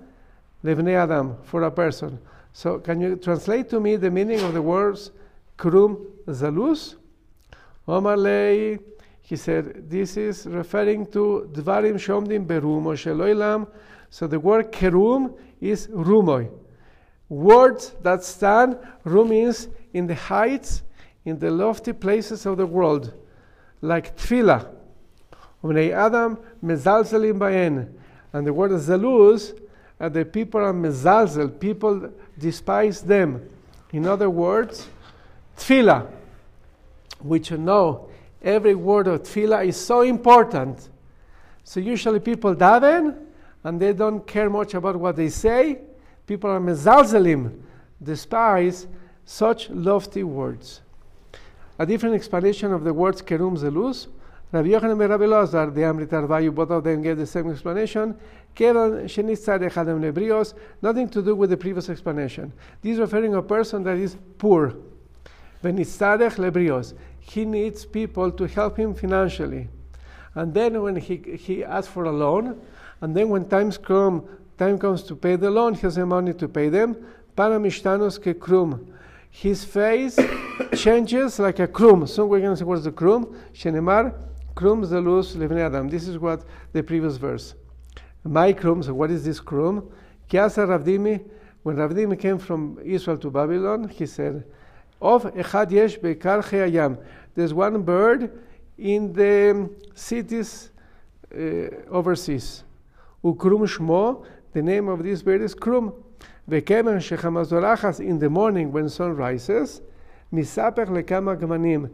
Levnei 0.64 0.94
Adam, 0.94 1.38
for 1.44 1.64
a 1.64 1.72
person. 1.72 2.20
So 2.54 2.80
can 2.80 3.02
you 3.02 3.16
translate 3.16 3.70
to 3.70 3.80
me 3.80 3.96
the 3.96 4.12
meaning 4.12 4.42
of 4.42 4.54
the 4.54 4.62
words 4.62 5.12
krum 5.58 6.06
zalus? 6.28 6.96
Omarlei, 7.88 8.80
he 9.22 9.36
said, 9.36 9.90
this 9.90 10.16
is 10.18 10.46
referring 10.46 11.06
to 11.08 11.50
dvarim 11.54 11.96
shomdim 11.96 12.46
berumo 12.46 12.94
sheloilam. 12.94 13.68
So 14.18 14.26
the 14.26 14.40
word 14.40 14.72
kerum 14.72 15.38
is 15.62 15.86
rumoy. 15.90 16.50
Words 17.30 17.94
that 18.02 18.24
stand, 18.24 18.76
rum 19.04 19.30
means 19.30 19.68
in 19.94 20.08
the 20.08 20.16
heights, 20.16 20.82
in 21.24 21.38
the 21.38 21.52
lofty 21.52 21.94
places 21.94 22.48
of 22.48 22.58
the 22.58 22.66
world, 22.66 23.14
like 23.80 24.18
tefillah. 24.18 24.74
Umnei 25.64 25.92
Adam 25.92 26.40
mezalzelim 26.64 27.38
bayen. 27.38 27.94
And 28.34 28.48
the 28.48 28.52
word 28.52 28.72
zaluz, 28.72 29.56
uh, 30.00 30.10
the 30.10 30.26
people 30.26 30.62
are 30.62 30.74
mezalzel, 30.74 31.60
people 31.60 32.12
despise 32.40 33.04
them. 33.04 33.48
In 33.94 34.08
other 34.08 34.32
words, 34.32 34.88
tefillah, 35.60 36.08
which 37.20 37.52
you 37.52 37.58
know, 37.60 38.10
every 38.42 38.74
word 38.74 39.10
of 39.10 39.22
tefillah 39.22 39.68
is 39.68 39.78
so 39.78 40.02
important. 40.02 40.90
So 41.64 41.80
usually 41.80 42.20
people 42.20 42.56
daven, 42.56 43.27
and 43.68 43.82
they 43.82 43.92
don't 43.92 44.26
care 44.26 44.50
much 44.50 44.76
about 44.76 44.96
what 44.96 45.18
they 45.18 45.28
say. 45.28 45.80
People 46.26 46.50
are 46.50 46.60
mezalzelim, 46.60 47.60
despise 48.02 48.88
such 49.26 49.70
lofty 49.70 50.24
words. 50.24 50.80
A 51.78 51.86
different 51.86 52.16
explanation 52.16 52.72
of 52.72 52.86
the 52.86 52.94
words 52.94 53.22
kerum 53.22 53.58
zelus. 53.58 54.08
Rabbi 54.54 54.70
Yochanan 54.70 54.92
and 54.92 55.10
Rabbi 55.10 55.26
Lazar, 55.26 55.70
the 55.70 55.82
Amritar 55.82 56.26
Vayu, 56.26 56.56
both 56.56 56.72
of 56.72 56.86
them 56.86 57.02
gave 57.02 57.18
the 57.18 57.26
same 57.26 57.52
explanation. 57.52 58.18
Kevan 58.56 59.04
shenitzad 59.04 59.70
echadem 59.70 60.00
lebrios, 60.00 60.54
nothing 60.82 61.10
to 61.10 61.22
do 61.22 61.36
with 61.36 61.50
the 61.50 61.58
previous 61.58 61.90
explanation. 61.90 62.54
This 62.82 62.94
is 62.94 63.00
referring 63.00 63.34
to 63.34 63.40
a 63.40 63.44
person 63.44 63.84
that 63.84 63.98
is 63.98 64.16
poor. 64.38 64.78
Venitzadech 65.62 66.38
lebrios. 66.38 66.94
He 67.20 67.44
needs 67.44 67.86
people 67.86 68.32
to 68.32 68.48
help 68.48 68.78
him 68.78 68.94
financially. 68.94 69.68
And 70.36 70.54
then 70.54 70.82
when 70.82 70.96
he, 70.96 71.18
he 71.18 71.66
asks 71.66 71.92
for 71.92 72.06
a 72.06 72.12
loan, 72.12 72.62
and 73.02 73.16
then 73.16 73.30
when 73.30 73.48
times 73.48 73.78
come, 73.78 74.28
time 74.58 74.78
comes 74.78 75.04
to 75.04 75.16
pay 75.16 75.36
the 75.36 75.50
loan, 75.50 75.74
he 75.74 75.82
has 75.82 75.96
the 75.96 76.06
money 76.06 76.34
to 76.34 76.48
pay 76.48 76.70
them. 76.70 76.96
Para 77.36 77.60
mishtanos 77.60 78.20
ke 78.20 78.38
krum 78.38 78.94
his 79.38 79.64
face 79.64 80.18
changes 80.76 81.38
like 81.38 81.60
a 81.60 81.68
krum. 81.68 82.08
So 82.08 82.26
we're 82.26 82.40
going 82.40 82.54
to 82.54 82.58
say 82.58 82.64
what's 82.64 82.84
the 82.84 82.92
krum? 82.92 83.36
Shenemar, 83.54 84.14
krum 84.56 84.84
zelus 84.84 85.36
levnei 85.36 85.66
adam. 85.66 85.90
This 85.90 86.08
is 86.08 86.18
what 86.18 86.44
the 86.74 86.82
previous 86.82 87.18
verse. 87.18 87.54
My 88.24 88.52
krum, 88.52 88.84
so 88.84 88.94
what 88.94 89.12
is 89.12 89.24
this 89.24 89.40
krum? 89.40 89.92
Kiasa 90.30 90.68
Ravdimi, 90.68 91.24
when 91.64 91.76
Ravdimi 91.76 92.20
came 92.20 92.40
from 92.40 92.80
Israel 92.84 93.18
to 93.20 93.30
Babylon, 93.30 93.88
he 93.88 94.06
said, 94.06 94.44
Of 95.02 95.24
echad 95.36 95.72
yesh 95.72 95.98
beikar 96.00 96.44
hayam. 96.44 96.98
There's 97.36 97.54
one 97.54 97.84
bird 97.84 98.42
in 98.78 99.14
the 99.14 99.70
cities 99.94 100.72
uh, 101.32 101.38
overseas. 101.92 102.64
Ukrum 103.24 103.68
Shmo, 103.68 104.26
the 104.54 104.62
name 104.62 104.88
of 104.88 105.04
this 105.04 105.22
bird 105.22 105.42
is 105.42 105.56
Krum. 105.56 105.94
Vekemen 106.50 106.98
shechamazorachas 106.98 108.00
in 108.00 108.20
the 108.20 108.30
morning 108.30 108.72
when 108.72 108.88
sun 108.90 109.16
rises, 109.16 109.82
misaper 110.32 110.86
lekama 110.88 111.36
gmanim. 111.36 111.90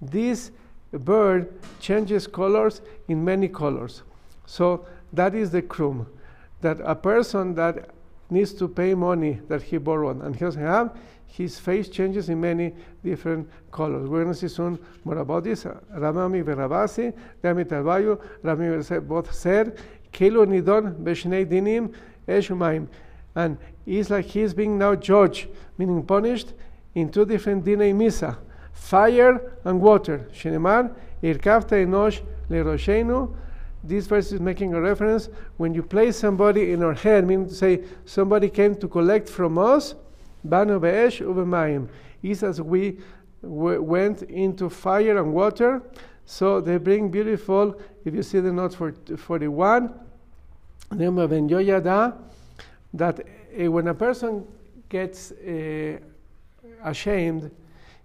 This 0.00 0.50
bird 0.92 1.52
changes 1.80 2.26
colors 2.26 2.80
in 3.08 3.24
many 3.24 3.48
colors. 3.48 4.02
So 4.46 4.86
that 5.12 5.34
is 5.34 5.50
the 5.50 5.62
Krum. 5.62 6.06
That 6.60 6.78
a 6.82 6.94
person 6.94 7.54
that 7.56 7.90
needs 8.30 8.52
to 8.54 8.68
pay 8.68 8.94
money 8.94 9.40
that 9.48 9.62
he 9.62 9.78
borrowed 9.78 10.22
and 10.22 10.34
he 10.34 10.40
doesn't 10.40 10.62
have, 10.62 10.96
his 11.26 11.58
face 11.58 11.88
changes 11.88 12.28
in 12.30 12.40
many 12.40 12.74
different 13.04 13.48
colors. 13.70 14.08
We're 14.08 14.22
going 14.22 14.34
to 14.34 14.38
see 14.38 14.48
soon 14.48 14.78
more 15.04 15.18
about 15.18 15.44
this. 15.44 15.64
Ramami 15.64 16.42
Verabasi, 16.42 17.12
Rami 17.42 17.64
Tarbayu, 17.64 18.20
Rami 18.42 19.00
both 19.00 19.32
said 19.34 19.78
Kilo 20.18 20.44
Nidon 20.44 20.96
Beshnei 20.96 21.46
Dinim 21.46 21.94
Eshumaim 22.26 22.88
and 23.36 23.56
it's 23.86 24.10
like 24.10 24.24
he's 24.24 24.52
being 24.52 24.76
now 24.76 24.96
judged, 24.96 25.46
meaning 25.78 26.04
punished, 26.04 26.54
in 26.96 27.08
two 27.08 27.24
different 27.24 27.64
misa, 27.64 28.36
fire 28.72 29.52
and 29.64 29.80
water. 29.80 30.28
Shenemar, 30.32 30.92
irkafta 31.22 31.86
enosh 31.86 32.20
leroshenu. 32.50 33.32
This 33.84 34.08
verse 34.08 34.32
is 34.32 34.40
making 34.40 34.74
a 34.74 34.80
reference 34.80 35.28
when 35.56 35.72
you 35.72 35.84
place 35.84 36.16
somebody 36.16 36.72
in 36.72 36.82
our 36.82 36.94
head, 36.94 37.28
meaning 37.28 37.48
to 37.48 37.54
say 37.54 37.84
somebody 38.04 38.48
came 38.48 38.74
to 38.74 38.88
collect 38.88 39.28
from 39.28 39.56
us, 39.56 39.94
banu 40.42 40.80
be'esh 40.80 41.20
uvemayim. 41.20 41.88
It's 42.24 42.42
as 42.42 42.60
we 42.60 42.98
went 43.40 44.22
into 44.22 44.68
fire 44.68 45.16
and 45.16 45.32
water. 45.32 45.80
So 46.24 46.60
they 46.60 46.76
bring 46.76 47.08
beautiful, 47.08 47.80
if 48.04 48.14
you 48.14 48.24
see 48.24 48.40
the 48.40 48.52
note 48.52 48.74
for 48.74 48.92
41, 49.16 50.07
ben 50.90 51.48
yoyada, 51.48 52.16
that 52.94 53.20
uh, 53.20 53.70
when 53.70 53.88
a 53.88 53.94
person 53.94 54.46
gets 54.88 55.32
uh, 55.32 55.98
ashamed, 56.84 57.50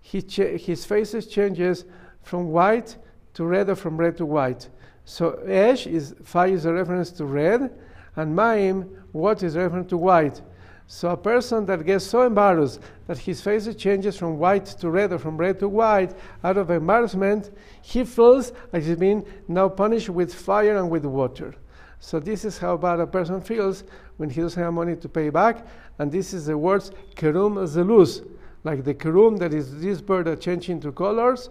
his 0.02 0.86
face 0.86 1.26
changes 1.28 1.86
from 2.22 2.50
white 2.50 2.98
to 3.34 3.46
red 3.46 3.70
or 3.70 3.76
from 3.76 3.98
red 3.98 4.18
to 4.18 4.26
white. 4.26 4.70
So 5.06 5.34
Esh 5.46 5.88
is 5.88 6.16
fire 6.24 6.54
is 6.54 6.66
a 6.66 6.74
reference 6.74 7.12
to 7.12 7.26
red, 7.26 7.72
and 8.16 8.36
Maim, 8.36 8.90
what 9.12 9.44
is 9.44 9.56
a 9.56 9.62
reference 9.62 9.90
to 9.90 9.98
white. 9.98 10.42
So 10.88 11.10
a 11.10 11.18
person 11.18 11.66
that 11.68 11.86
gets 11.86 12.06
so 12.06 12.24
embarrassed 12.24 12.82
that 13.08 13.18
his 13.18 13.42
face 13.42 13.74
changes 13.76 14.18
from 14.18 14.38
white 14.38 14.66
to 14.66 14.90
red 14.90 15.14
or 15.14 15.18
from 15.18 15.38
red 15.38 15.60
to 15.60 15.70
white 15.70 16.14
out 16.44 16.58
of 16.58 16.70
embarrassment, 16.70 17.52
he 17.82 18.04
feels 18.04 18.52
like 18.72 18.84
he's 18.84 18.98
been 18.98 19.26
now 19.48 19.70
punished 19.70 20.10
with 20.10 20.34
fire 20.34 20.78
and 20.78 20.90
with 20.90 21.06
water. 21.06 21.56
So 22.04 22.20
this 22.20 22.44
is 22.44 22.58
how 22.58 22.76
bad 22.76 23.00
a 23.00 23.08
person 23.08 23.40
feels 23.40 23.86
when 24.18 24.30
he 24.30 24.42
doesn't 24.42 24.62
have 24.62 24.74
money 24.74 24.98
to 24.98 25.08
pay 25.08 25.30
back. 25.30 25.66
And 26.00 26.12
this 26.12 26.34
is 26.34 26.48
the 26.48 26.58
words 26.58 26.92
kerum 27.16 27.56
zeluz, 27.66 28.28
like 28.66 28.84
the 28.84 28.94
kerum 28.94 29.40
that 29.40 29.54
is 29.54 29.80
this 29.80 30.02
bird 30.02 30.26
that 30.26 30.42
changes 30.42 30.68
into 30.68 30.92
colors, 30.92 31.50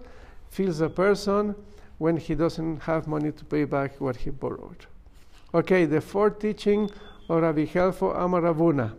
feels 0.50 0.82
a 0.82 0.90
person 0.90 1.55
when 1.96 2.18
he 2.18 2.34
doesn't 2.34 2.80
have 2.82 3.07
money 3.07 3.32
to 3.32 3.44
pay 3.46 3.64
back 3.64 3.98
what 3.98 4.14
he 4.14 4.28
borrowed. 4.28 4.84
Okay, 5.55 5.86
the 5.86 6.03
fourth 6.03 6.38
teaching 6.38 6.90
of 7.30 7.42
Rabbi 7.42 7.64
Helfo 7.64 8.14
Amaravuna. 8.14 8.92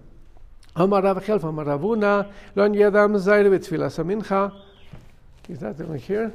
Amarav 0.76 1.22
Helfo 1.24 1.54
Amaravuna, 1.54 2.32
Lon 2.56 2.74
Yadam 2.74 3.16
Zair 3.16 3.46
Mincha. 4.04 4.52
Is 5.48 5.60
that 5.60 5.78
the 5.78 5.86
one 5.86 6.00
here? 6.00 6.34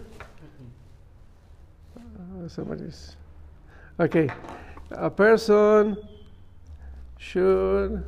Mm-hmm. 1.96 2.44
Uh, 2.44 2.48
somebody's. 2.48 3.16
Okay 3.98 4.30
A 4.91 5.09
person 5.09 5.97
should 7.17 8.03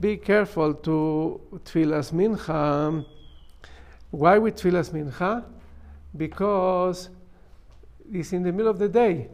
be 0.00 0.16
careful 0.16 0.74
to 0.74 1.40
tfilas 1.64 2.12
mincha. 2.12 3.04
Why 4.10 4.38
with 4.38 4.56
tfilas 4.56 4.90
mincha? 4.90 5.44
Because 6.16 7.08
it's 8.12 8.32
in 8.32 8.42
the 8.42 8.52
middle 8.52 8.70
of 8.70 8.78
the 8.78 8.88
day. 8.88 9.28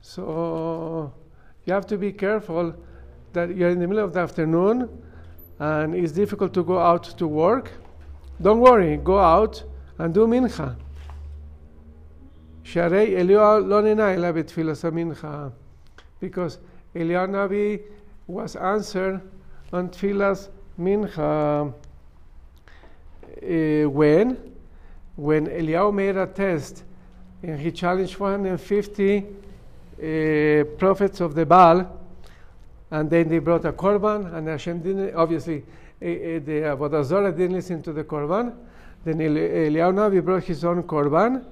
So 0.00 1.12
you 1.64 1.72
have 1.72 1.86
to 1.86 1.96
be 1.96 2.12
careful 2.12 2.74
that 3.32 3.54
you're 3.54 3.70
in 3.70 3.78
the 3.78 3.86
middle 3.86 4.04
of 4.04 4.12
the 4.12 4.20
afternoon 4.20 4.88
and 5.58 5.94
it's 5.94 6.12
difficult 6.12 6.52
to 6.54 6.64
go 6.64 6.78
out 6.78 7.04
to 7.04 7.26
work, 7.26 7.70
don't 8.42 8.60
worry, 8.60 8.96
go 8.96 9.18
out 9.18 9.62
and 9.98 10.12
do 10.12 10.26
mincha. 10.26 10.76
שהרי 12.64 13.16
אליהו 13.16 13.60
לא 13.60 13.82
נהנה 13.82 14.14
אלא 14.14 14.32
בתפילת 14.32 14.84
המנחה. 14.84 15.48
because 16.19 16.59
Eliyahu 16.95 17.81
was 18.27 18.55
answered 18.55 19.21
on 19.71 19.89
tfilas 19.89 20.49
mincha. 20.79 21.73
Uh, 23.41 23.89
when? 23.89 24.37
When 25.15 25.47
Eliyahu 25.47 25.93
made 25.93 26.17
a 26.17 26.27
test 26.27 26.83
and 27.43 27.59
he 27.59 27.71
challenged 27.71 28.19
150 28.19 29.17
uh, 29.17 30.63
prophets 30.77 31.21
of 31.21 31.35
the 31.35 31.45
Baal 31.45 31.99
and 32.91 33.09
then 33.09 33.29
they 33.29 33.39
brought 33.39 33.65
a 33.65 33.73
korban, 33.73 34.33
and 34.33 34.47
Hashem 34.47 34.79
didn't, 34.81 35.15
obviously, 35.15 35.59
uh, 35.59 35.63
the 36.01 36.63
Avodah 36.65 37.35
didn't 37.35 37.55
listen 37.55 37.83
to 37.83 37.93
the 37.93 38.03
korban. 38.03 38.55
Then 39.05 39.19
Eliyahu 39.19 39.93
Navi 39.93 40.23
brought 40.23 40.43
his 40.43 40.65
own 40.65 40.83
korban, 40.83 41.45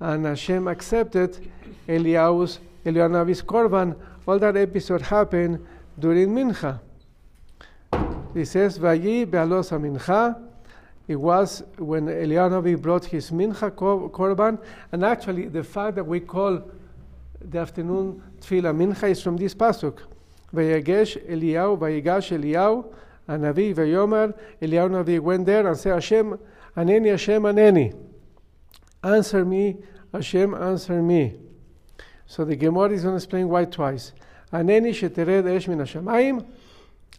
and 0.00 0.24
Hashem 0.24 0.66
accepted 0.66 1.50
Eliyahu's, 1.86 2.60
Elianavis 2.88 3.42
Korban, 3.42 3.96
all 4.26 4.38
that 4.38 4.56
episode 4.56 5.02
happened 5.02 5.64
during 5.98 6.28
Mincha. 6.28 6.80
He 8.34 8.44
says, 8.44 8.78
Vayi 8.78 9.30
be'alosa 9.30 9.78
Mincha. 9.80 10.36
It 11.06 11.16
was 11.16 11.62
when 11.78 12.06
Elianavi 12.06 12.80
brought 12.80 13.04
his 13.04 13.30
Mincha 13.30 13.70
Korban. 13.70 14.58
And 14.92 15.04
actually, 15.04 15.48
the 15.48 15.64
fact 15.64 15.96
that 15.96 16.04
we 16.04 16.20
call 16.20 16.62
the 17.40 17.58
afternoon 17.58 18.22
Tfila 18.40 18.74
Mincha 18.74 19.10
is 19.10 19.22
from 19.22 19.36
this 19.36 19.54
Pasuk. 19.54 19.98
"Vayagesh 20.54 21.16
Eliyahu, 21.28 21.78
Vayigash 21.78 22.38
Eliyahu, 22.38 22.84
Anavi 23.28 23.74
Vayomer, 23.74 24.34
Eliyahu 24.62 24.90
Navi 24.90 25.20
went 25.20 25.46
there 25.46 25.66
and 25.66 25.76
said, 25.76 25.94
Hashem, 25.94 26.38
Aneni, 26.76 27.10
Hashem, 27.10 27.42
Aneni. 27.42 27.94
Answer 29.02 29.44
me, 29.44 29.76
Hashem, 30.12 30.54
answer 30.54 31.02
me. 31.02 31.38
So 32.28 32.44
the 32.44 32.54
Gemara 32.54 32.90
is 32.90 33.02
going 33.02 33.14
to 33.14 33.16
explain 33.16 33.48
why 33.48 33.64
twice. 33.64 34.12
Aneni 34.52 34.90
shetered 34.90 35.46
esh 35.46 35.66
min 35.66 35.78
hashamayim. 35.78 36.44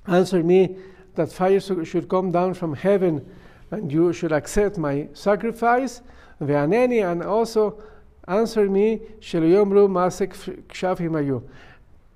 Answer 0.07 0.43
me 0.43 0.78
that 1.16 1.32
fire 1.32 1.60
should 1.60 2.07
come 2.07 2.32
down 2.32 2.53
from 2.53 2.76
heaven 2.76 3.28
and 3.72 3.91
you 3.91 4.14
should 4.14 4.32
accept 4.32 4.78
my 4.78 5.07
sacrifice. 5.14 6.01
Ve'aneni, 6.39 7.12
and 7.12 7.24
also 7.24 7.82
answer 8.28 8.70
me, 8.70 9.01
shelyomru 9.20 9.89
masek 9.89 10.34
kshafimayu. 10.68 11.43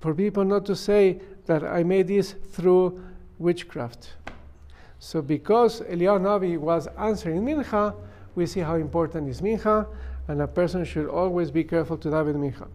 For 0.00 0.14
people 0.14 0.44
not 0.44 0.64
to 0.66 0.76
say 0.76 1.20
that 1.46 1.64
I 1.64 1.82
made 1.82 2.08
this 2.08 2.32
through 2.52 3.04
witchcraft. 3.38 4.14
So 5.00 5.20
because 5.20 5.80
Eliyahu 5.82 6.20
Navi 6.20 6.58
was 6.58 6.86
answering 6.96 7.42
Mincha, 7.42 7.94
we 8.34 8.46
see 8.46 8.60
how 8.60 8.76
important 8.76 9.28
is 9.28 9.40
Mincha, 9.40 9.86
and 10.28 10.40
a 10.40 10.46
person 10.46 10.84
should 10.84 11.08
always 11.08 11.50
be 11.50 11.64
careful 11.64 11.98
to 11.98 12.08
daven 12.08 12.36
Mincha. 12.36 12.68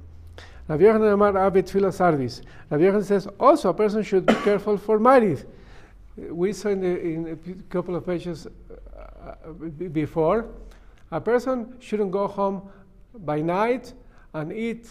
La 0.69 0.77
Virgen 0.77 1.01
de 1.01 1.17
Mar 1.17 1.35
Abit 1.35 1.67
Sardis. 1.91 2.41
La 2.69 2.77
Virgen 2.77 3.03
says 3.03 3.27
also 3.39 3.69
a 3.69 3.73
person 3.73 4.03
should 4.03 4.27
be 4.27 4.35
careful 4.35 4.77
for 4.77 4.99
Maariv. 4.99 5.43
We 6.15 6.53
saw 6.53 6.69
in, 6.69 6.81
the, 6.81 7.01
in 7.01 7.27
a 7.27 7.73
couple 7.73 7.95
of 7.95 8.05
pages 8.05 8.45
uh, 8.45 9.29
uh, 9.29 9.51
before, 9.91 10.45
a 11.11 11.19
person 11.19 11.75
shouldn't 11.79 12.11
go 12.11 12.27
home 12.27 12.61
by 13.25 13.41
night 13.41 13.93
and 14.35 14.53
eat 14.53 14.87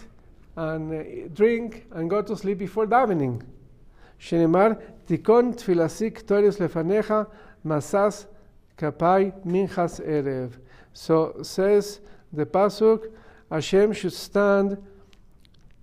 and 0.56 0.92
uh, 0.92 1.28
drink 1.32 1.86
and 1.92 2.10
go 2.10 2.22
to 2.22 2.36
sleep 2.36 2.58
before 2.58 2.86
davening. 2.86 3.42
שנאמר, 4.20 4.68
תיקון 5.04 5.52
תפילסיק 5.52 6.20
תוריוס 6.20 6.60
לפניך, 6.60 7.14
masas 7.64 8.26
kapai 8.76 9.30
minchas 9.44 10.00
erev. 10.00 10.58
So 10.92 11.36
says 11.42 12.00
the 12.32 12.44
Pasuk, 12.44 13.12
Hashem 13.48 13.92
should 13.92 14.12
stand 14.12 14.76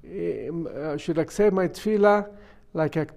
um, 0.07 0.67
uh, 0.67 0.97
should 0.97 1.17
accept 1.17 1.53
my 1.53 1.67
tefillah 1.67 2.27
like 2.73 2.95
a 2.95 3.07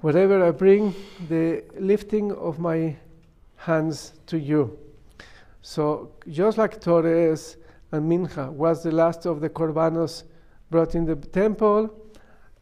Whatever 0.00 0.46
I 0.46 0.50
bring 0.52 0.94
the 1.28 1.62
lifting 1.78 2.32
of 2.32 2.58
my 2.58 2.96
hands 3.56 4.14
to 4.26 4.38
you. 4.38 4.78
So 5.60 6.12
just 6.28 6.56
like 6.56 6.80
Torres, 6.80 7.58
and 7.92 8.10
Mincha 8.10 8.50
was 8.50 8.82
the 8.82 8.90
last 8.90 9.26
of 9.26 9.40
the 9.40 9.50
korbanos 9.50 10.24
brought 10.70 10.94
in 10.94 11.04
the 11.04 11.16
temple. 11.16 11.94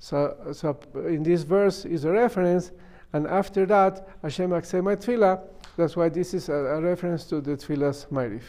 So, 0.00 0.36
so 0.52 0.78
in 0.94 1.22
this 1.22 1.42
verse 1.42 1.84
is 1.84 2.04
a 2.04 2.10
reference, 2.10 2.72
and 3.12 3.26
after 3.26 3.66
that, 3.66 4.08
Hashem 4.22 4.52
accept 4.52 4.84
my 4.84 4.96
tefillah. 4.96 5.40
That's 5.76 5.96
why 5.96 6.08
this 6.08 6.34
is 6.34 6.48
a, 6.48 6.54
a 6.54 6.80
reference 6.80 7.24
to 7.26 7.40
the 7.40 7.56
tefillah's 7.56 8.06
Ma'ariv. 8.10 8.42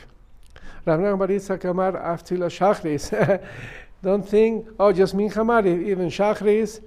Rabban 0.86 1.18
Baritza 1.18 1.60
Kamar 1.60 1.94
Aftila 1.94 2.50
Shachris. 2.50 3.12
Don't 4.02 4.28
think, 4.28 4.68
oh, 4.80 4.94
just 4.94 5.16
Minhamar, 5.16 5.66
even 5.66 6.08
Shachris, 6.08 6.82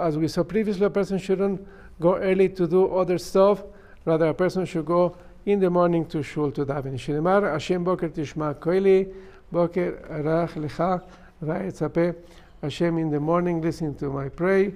as 0.00 0.16
we 0.16 0.28
saw 0.28 0.44
previously, 0.44 0.86
a 0.86 0.90
person 0.90 1.18
shouldn't 1.18 1.66
go 2.00 2.16
early 2.16 2.48
to 2.50 2.68
do 2.68 2.94
other 2.94 3.18
stuff. 3.18 3.64
Rather, 4.04 4.28
a 4.28 4.34
person 4.34 4.64
should 4.64 4.86
go 4.86 5.16
in 5.46 5.58
the 5.60 5.70
morning 5.70 6.06
to 6.06 6.22
shul 6.22 6.50
to 6.52 6.64
daven. 6.64 6.94
Shemar 6.94 7.52
Hashem 7.52 7.84
boker 7.84 8.08
tishma 8.08 8.54
koili 8.54 9.12
boker 9.52 10.00
arach 10.10 10.54
lecha 10.54 11.02
va'etzape. 11.42 12.16
Hashem 12.62 12.98
in 12.98 13.10
the 13.10 13.20
morning 13.20 13.60
listen 13.60 13.94
to 13.96 14.10
my 14.10 14.28
prayer, 14.28 14.72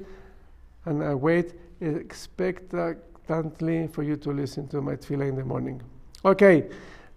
and 0.84 1.02
I 1.02 1.14
wait 1.14 1.54
expectantly 1.80 3.88
for 3.88 4.02
you 4.02 4.16
to 4.16 4.30
listen 4.30 4.68
to 4.68 4.80
my 4.80 4.96
tefillah 4.96 5.28
in 5.28 5.36
the 5.36 5.44
morning. 5.44 5.82
Okay 6.24 6.64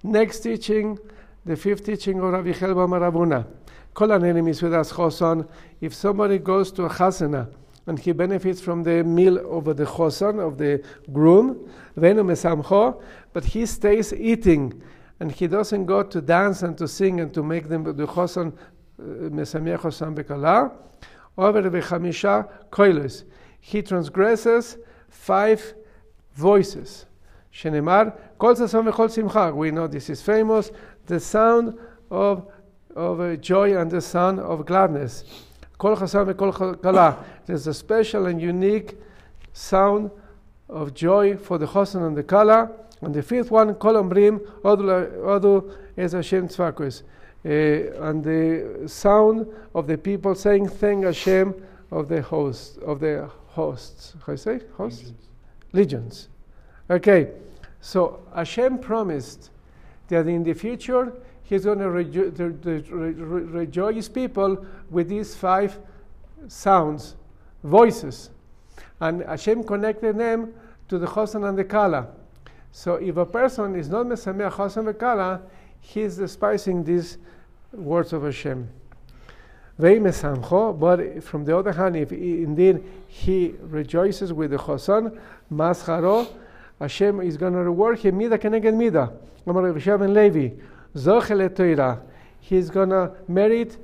next 0.04 0.40
teaching, 0.40 0.98
the 1.46 1.56
fifth 1.56 1.86
teaching 1.86 2.20
of 2.20 2.32
Rabbi 2.32 2.52
Chelba 2.52 2.88
Maravuna. 2.88 3.46
Kol 3.94 4.12
enemies 4.12 4.62
with 4.62 4.74
us 4.74 4.92
choson. 4.92 5.48
If 5.82 5.94
somebody 5.94 6.38
goes 6.38 6.72
to 6.74 6.86
a 6.86 6.90
chasana 6.90 7.52
and 7.88 8.00
he 8.00 8.12
benefits 8.12 8.62
from 8.62 8.84
the 8.84 9.04
meal 9.04 9.38
of 9.58 9.66
the 9.66 9.86
choson, 9.86 10.40
of 10.40 10.58
the 10.58 10.84
groom, 11.12 11.70
venu 11.96 12.24
mesamcho, 12.24 13.02
but 13.34 13.44
he 13.44 13.66
stays 13.66 14.14
eating 14.14 14.82
and 15.20 15.32
he 15.32 15.48
doesn't 15.48 15.86
go 15.86 16.04
to 16.04 16.22
dance 16.22 16.64
and 16.64 16.78
to 16.78 16.88
sing 16.88 17.20
and 17.20 17.34
to 17.34 17.44
make 17.44 17.68
them 17.68 17.84
the 17.84 18.08
choson 18.08 18.54
uh, 19.00 19.04
mesamiach 19.04 19.80
choson 19.80 20.16
bekala. 20.16 20.72
Over 21.38 21.64
v'chamisha 21.64 22.50
koiles. 22.70 23.24
He 23.60 23.82
transgresses 23.82 24.78
five 25.10 25.74
voices. 26.36 27.06
Shenemar 27.60 28.14
v'chol 28.40 29.12
simcha. 29.12 29.54
We 29.54 29.72
know 29.72 29.88
this 29.88 30.10
is 30.10 30.22
famous. 30.22 30.72
The 31.08 31.20
sound 31.20 31.78
of 32.10 32.48
of 32.96 33.42
joy 33.42 33.78
and 33.78 33.92
the 33.92 34.02
sound 34.02 34.40
of 34.40 34.66
gladness. 34.66 35.24
Kol 35.78 35.96
chasan 35.98 36.34
v'kol 36.34 36.82
kala. 36.82 37.24
There's 37.46 37.68
a 37.68 37.74
special 37.74 38.28
and 38.28 38.42
unique 38.42 38.98
sound 39.52 40.12
of 40.70 40.94
joy 40.94 41.36
for 41.36 41.58
the 41.58 41.66
choson 41.66 42.08
and 42.08 42.16
the 42.16 42.24
kala. 42.24 42.72
And 43.02 43.14
the 43.14 43.24
fifth 43.24 43.50
one, 43.50 43.74
Kol 43.76 43.94
Omrim, 43.94 44.42
Odu 44.66 45.72
es 45.98 46.12
Hashem 46.12 46.50
Tzvakos. 46.50 47.04
and 47.46 48.24
the 48.24 48.90
sound 48.90 49.48
of 49.74 49.88
the 49.88 49.98
people 49.98 50.36
saying, 50.36 50.68
Thank 50.68 51.06
Hashem 51.06 51.56
of 51.92 52.10
the 52.10 52.22
host, 52.22 52.78
of 52.80 53.00
the 53.00 53.30
hosts. 53.48 54.16
How 54.26 54.34
you 54.34 54.38
say? 54.38 54.60
Hosts? 54.76 55.14
Legions. 55.72 56.28
Legions. 56.28 56.28
Okay, 56.90 57.32
so 57.82 58.22
Hashem 58.34 58.80
promised 58.80 59.52
that 60.08 60.28
in 60.28 60.44
the 60.44 60.54
future 60.54 61.14
He's 61.50 61.66
going 61.66 61.80
to 61.80 61.86
rejo- 61.86 62.64
re- 62.64 63.12
re- 63.12 63.42
rejoice 63.42 64.08
people 64.08 64.64
with 64.92 65.10
these 65.10 65.34
five 65.34 65.80
sounds, 66.48 67.16
voices. 67.64 68.30
And 69.00 69.24
Hashem 69.24 69.64
connected 69.64 70.16
them 70.16 70.54
to 70.90 71.00
the 71.00 71.08
Chosan 71.08 71.50
and 71.50 71.58
the 71.58 71.64
Kala. 71.64 72.10
So 72.72 72.96
if 72.98 73.18
a 73.18 73.26
person 73.26 73.74
is 73.76 73.90
not 73.90 74.06
Mesameach 74.06 74.52
Chosan 74.52 74.90
and 74.90 75.00
Kala, 75.00 75.42
he's 75.82 76.18
despising 76.18 76.84
these 76.84 77.18
words 77.74 78.14
of 78.14 78.22
Hashem. 78.22 78.70
But 79.80 81.24
from 81.24 81.46
the 81.46 81.58
other 81.58 81.72
hand, 81.72 81.96
if 81.96 82.12
indeed 82.12 82.84
he 83.08 83.56
rejoices 83.60 84.32
with 84.32 84.52
the 84.52 84.58
Chosan, 84.58 85.20
Mascharo, 85.52 86.28
Hashem 86.80 87.22
is 87.22 87.38
going 87.38 87.54
to 87.54 87.60
reward 87.60 88.00
him 88.00 88.18
mida 88.18 88.38
keneged 88.38 88.76
mida. 88.76 89.12
Amar 89.46 89.72
Levi, 89.72 90.52
Zochele 90.96 91.56
Torah. 91.56 92.02
He's 92.40 92.70
going 92.70 92.90
to 92.90 93.12
merit 93.28 93.78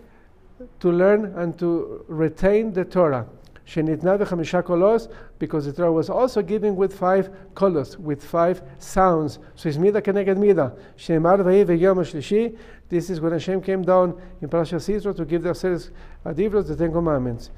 to 0.79 0.91
learn 0.91 1.33
and 1.37 1.57
to 1.59 2.05
retain 2.07 2.71
the 2.71 2.85
Torah. 2.85 3.27
Shenitna 3.67 4.19
v'chamisha 4.19 4.63
kolos, 4.63 5.11
because 5.39 5.65
the 5.65 5.73
Torah 5.73 5.91
was 5.91 6.09
also 6.09 6.41
given 6.41 6.75
with 6.75 6.97
five 6.97 7.31
kolos, 7.55 7.97
with 7.97 8.23
five 8.23 8.61
sounds. 8.77 9.39
So 9.55 9.69
it's 9.69 9.77
mida 9.77 10.01
keneged 10.01 10.37
mida. 10.37 10.73
Shemar 10.97 11.39
v'yom 11.39 11.97
shlishi. 11.97 12.57
This 12.87 13.09
is 13.09 13.19
when 13.19 13.31
Hashem 13.31 13.61
came 13.61 13.81
down 13.81 14.21
in 14.41 14.47
Parashat 14.47 14.77
Yisro 14.77 15.15
to 15.15 15.25
give 15.25 15.41
the 15.41 15.49
Aseres 15.49 15.89
Adivros, 16.23 16.67
the 16.67 16.75
Ten 16.75 16.91
Commandments 16.91 17.49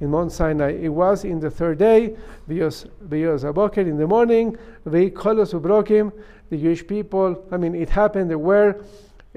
in 0.00 0.10
Mount 0.10 0.32
Sinai. 0.32 0.72
It 0.72 0.88
was 0.88 1.24
in 1.24 1.40
the 1.40 1.50
third 1.50 1.78
day, 1.78 2.16
because 2.46 2.86
Aboker 3.08 3.78
in 3.78 3.96
the 3.96 4.06
morning, 4.06 4.56
the 4.84 5.10
Kolos 5.10 5.58
Ubrokim, 5.58 6.12
the 6.50 6.58
Jewish 6.58 6.86
people, 6.86 7.44
I 7.50 7.56
mean, 7.56 7.74
it 7.74 7.88
happened, 7.88 8.30
there 8.30 8.38
were 8.38 8.80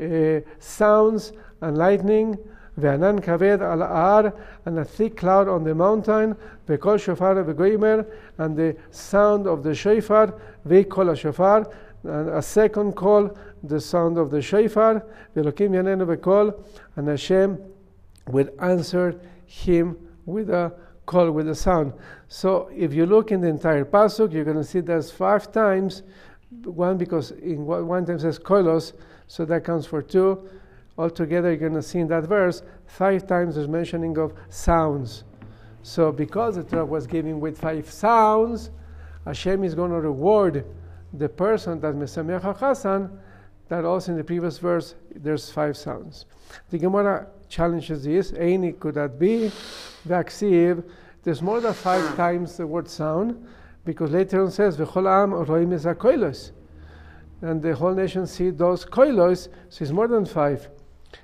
uh, 0.01 0.41
sounds 0.59 1.33
and 1.61 1.77
lightning, 1.77 2.37
Ve'anan 2.79 3.19
kaved 3.19 3.61
al 3.61 3.79
ahar 3.79 4.33
and 4.65 4.79
a 4.79 4.85
thick 4.85 5.17
cloud 5.17 5.47
on 5.47 5.63
the 5.63 5.75
mountain, 5.75 6.35
ve'kol 6.67 6.99
shofar 6.99 7.35
ve'goimer, 7.43 8.05
and 8.37 8.55
the 8.55 8.75
sound 8.91 9.47
of 9.47 9.63
the 9.63 9.75
shofar, 9.75 10.33
ve'kol 10.67 11.15
shofar, 11.17 11.69
and 12.03 12.29
a 12.29 12.41
second 12.41 12.93
call, 12.93 13.35
the 13.63 13.81
sound 13.81 14.17
of 14.17 14.31
the 14.31 14.41
shofar, 14.41 15.03
ve'lokim 15.35 15.71
yanenu 15.71 16.15
ve'kol, 16.15 16.63
and 16.95 17.07
Hashem 17.07 17.57
would 18.27 18.53
answer 18.59 19.19
him 19.45 19.97
with 20.29 20.49
a 20.49 20.73
call, 21.05 21.31
with 21.31 21.49
a 21.49 21.55
sound. 21.55 21.93
So 22.27 22.69
if 22.75 22.93
you 22.93 23.05
look 23.05 23.31
in 23.31 23.41
the 23.41 23.47
entire 23.47 23.85
pasuk, 23.85 24.31
you're 24.31 24.45
going 24.45 24.57
to 24.57 24.63
see 24.63 24.79
there's 24.79 25.11
five 25.11 25.51
times, 25.51 26.03
one 26.63 26.97
because 26.97 27.31
in 27.31 27.65
one 27.65 28.05
time 28.05 28.19
says 28.19 28.39
kolos, 28.39 28.93
so 29.27 29.45
that 29.45 29.63
counts 29.63 29.85
for 29.85 30.01
two 30.01 30.49
altogether 30.99 31.49
you're 31.49 31.57
going 31.57 31.73
to 31.73 31.81
see 31.81 31.99
in 31.99 32.07
that 32.09 32.25
verse 32.25 32.61
five 32.85 33.25
times 33.25 33.55
there's 33.55 33.69
mentioning 33.69 34.17
of 34.17 34.33
sounds. 34.49 35.23
So 35.81 36.11
because 36.11 36.55
the 36.55 36.63
Torah 36.63 36.85
was 36.85 37.07
given 37.07 37.39
with 37.39 37.57
five 37.57 37.89
sounds, 37.89 38.69
Hashem 39.25 39.63
is 39.63 39.73
going 39.73 39.91
to 39.91 39.99
reward 40.01 40.65
the 41.13 41.29
person 41.29 41.79
that 41.79 41.95
Mesameach 41.95 42.41
HaChasan, 42.41 43.09
that 43.69 43.85
also 43.85 44.11
in 44.11 44.17
the 44.17 44.23
previous 44.23 44.57
verse 44.57 44.95
there's 45.15 45.49
five 45.49 45.77
sounds. 45.77 46.25
The 46.69 46.77
Gemara 46.77 47.27
challenges 47.47 48.03
this. 48.03 48.33
Any 48.33 48.73
could 48.73 48.95
that 48.95 49.17
be? 49.17 49.51
Vaksiv. 50.07 50.83
There's 51.23 51.41
more 51.41 51.59
than 51.61 51.73
five 51.73 52.03
ah. 52.13 52.15
times 52.15 52.57
the 52.57 52.65
word 52.65 52.89
sound, 52.89 53.45
because 53.85 54.11
later 54.11 54.43
on 54.43 54.51
says, 54.51 54.77
V'chol 54.77 55.07
am 55.07 55.31
roim 55.31 55.73
and 57.41 57.61
the 57.61 57.73
whole 57.73 57.93
nation 57.93 58.27
see 58.27 58.49
those 58.49 58.85
koilos, 58.85 59.47
so 59.69 59.83
it's 59.83 59.91
more 59.91 60.07
than 60.07 60.25
five. 60.25 60.69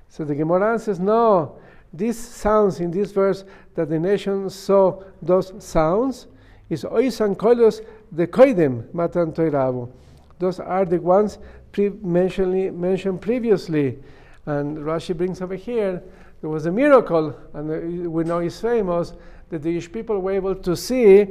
So 0.08 0.24
the 0.24 0.36
Gemara 0.36 0.80
says, 0.80 1.00
no, 1.00 1.58
these 1.94 2.18
sounds 2.18 2.80
in 2.80 2.92
this 2.92 3.12
verse 3.12 3.44
that 3.76 3.90
the 3.90 4.00
nation 4.00 4.50
saw 4.50 5.04
those 5.22 5.52
sounds 5.64 6.28
is 6.70 6.84
oisan 6.84 7.36
kolos 7.36 7.86
the 8.12 8.28
koidem 8.28 8.94
matan 8.94 9.34
toirabu. 9.34 9.92
Those 10.40 10.60
are 10.60 10.86
the 10.86 11.00
ones 11.00 11.38
pre- 11.72 11.90
mentioned, 11.90 12.80
mentioned 12.80 13.22
previously. 13.22 14.00
And 14.46 14.78
Rashi 14.78 15.16
brings 15.16 15.42
over 15.42 15.56
here, 15.56 16.02
there 16.46 16.52
was 16.52 16.68
a 16.68 16.72
miracle, 16.72 17.36
and 17.56 17.72
uh, 17.72 18.08
we 18.08 18.24
know 18.24 18.38
it's 18.38 18.62
famous, 18.62 19.14
that 19.50 19.64
the 19.64 19.72
Jewish 19.72 19.92
people 19.92 20.20
were 20.20 20.34
able 20.34 20.54
to 20.54 20.76
see 20.76 21.26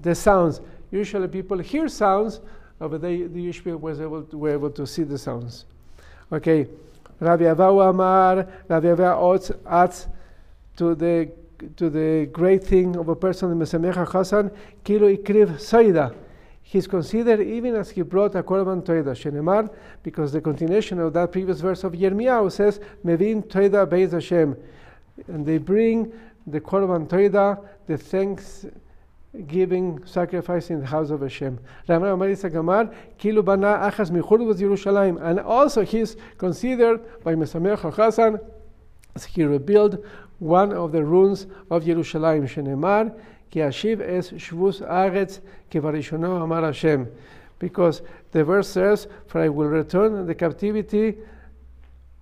the 0.00 0.14
sounds. 0.14 0.60
Usually 0.92 1.26
people 1.26 1.58
hear 1.58 1.88
sounds, 1.88 2.38
uh, 2.80 2.86
but 2.86 3.00
they, 3.00 3.22
the 3.22 3.42
Jewish 3.42 3.64
people 3.64 3.80
was 3.80 4.00
able 4.00 4.22
to, 4.22 4.38
were 4.38 4.50
able 4.50 4.70
to 4.70 4.86
see 4.86 5.02
the 5.02 5.18
sounds. 5.18 5.64
Okay. 6.30 6.68
Rabbi 7.18 7.46
Avahu 7.46 7.90
Amar, 7.90 8.46
Rabbi 8.68 8.86
Avahu 8.86 9.58
adds 9.66 10.06
to 10.76 10.94
the 10.94 11.32
to 11.76 11.90
the 11.90 12.26
great 12.26 12.62
thing 12.62 12.94
of 12.94 13.08
a 13.08 13.16
person 13.16 13.50
in 13.50 13.58
Mesamecha 13.58 14.06
Hasan, 14.12 14.52
Kilo 14.84 15.12
Ikriv 15.12 15.58
Saida. 15.58 16.14
He's 16.70 16.86
considered 16.86 17.40
even 17.40 17.74
as 17.74 17.90
he 17.90 18.02
brought 18.02 18.36
a 18.36 18.44
korban 18.44 18.84
toida, 18.84 19.06
Shenemar, 19.06 19.74
because 20.04 20.30
the 20.30 20.40
continuation 20.40 21.00
of 21.00 21.12
that 21.14 21.32
previous 21.32 21.60
verse 21.60 21.82
of 21.82 21.94
Yirmiyahu 21.94 22.52
says, 22.52 22.78
Mevin 23.04 23.44
toida 23.44 23.84
beis 23.88 24.12
Hashem. 24.12 24.56
And 25.26 25.44
they 25.44 25.58
bring 25.58 26.12
the 26.46 26.60
korban 26.60 27.08
toida, 27.08 27.60
the 27.88 27.98
thanks 27.98 28.66
giving 29.48 30.04
sacrifice 30.06 30.70
in 30.70 30.78
the 30.78 30.86
house 30.86 31.10
of 31.10 31.22
Hashem. 31.22 31.58
And 31.88 32.04
also 35.40 35.84
he's 35.84 36.16
considered 36.38 37.24
by 37.24 37.34
Mesameach 37.34 37.78
HaChasan 37.78 38.40
as 39.16 39.24
he 39.24 39.42
rebuilt 39.42 40.04
one 40.38 40.72
of 40.72 40.92
the 40.92 41.02
ruins 41.04 41.48
of 41.68 41.82
Yerushalayim, 41.82 42.48
Shenemar, 42.48 43.12
Ki 43.50 43.62
es 43.62 43.74
Shvus 43.74 44.80
Aretz 44.80 45.40
Kivarishono 45.70 46.42
Amar 46.42 46.62
Hashem. 46.62 47.10
Because 47.58 48.02
the 48.32 48.44
verse 48.44 48.68
says, 48.68 49.08
For 49.26 49.40
I 49.42 49.48
will 49.48 49.68
return 49.68 50.26
the 50.26 50.34
captivity 50.34 51.16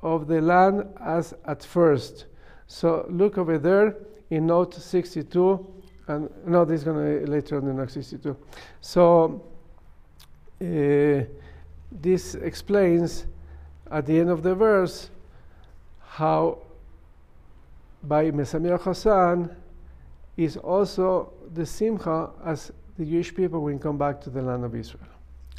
of 0.03 0.27
the 0.27 0.41
land 0.41 0.87
as 1.01 1.35
at 1.45 1.65
first. 1.65 2.27
So 2.67 3.07
look 3.09 3.39
over 3.39 3.59
there 3.59 3.97
in 4.31 4.47
note 4.47 4.75
62, 4.75 5.75
and 6.09 6.31
no, 6.47 6.65
this 6.65 6.81
is 6.81 6.85
going 6.85 7.25
to 7.25 7.31
later 7.31 7.57
on 7.59 7.69
in 7.69 7.77
note 7.77 7.91
62. 7.91 8.37
So 8.81 9.45
uh, 10.61 11.25
this 11.91 12.35
explains 12.35 13.27
at 13.91 14.07
the 14.07 14.19
end 14.19 14.31
of 14.31 14.43
the 14.43 14.55
verse 14.55 15.11
how 16.01 16.59
by 18.03 18.31
Mesamir 18.31 18.81
Hassan 18.81 19.55
is 20.38 20.58
also 20.58 21.34
the 21.54 21.66
simcha 21.66 22.30
as 22.46 22.72
the 22.98 23.06
Jewish 23.06 23.34
people 23.34 23.62
will 23.62 23.78
come 23.78 23.98
back 23.98 24.22
to 24.22 24.30
the 24.30 24.42
land 24.42 24.66
of 24.66 24.76
Israel. 24.76 25.08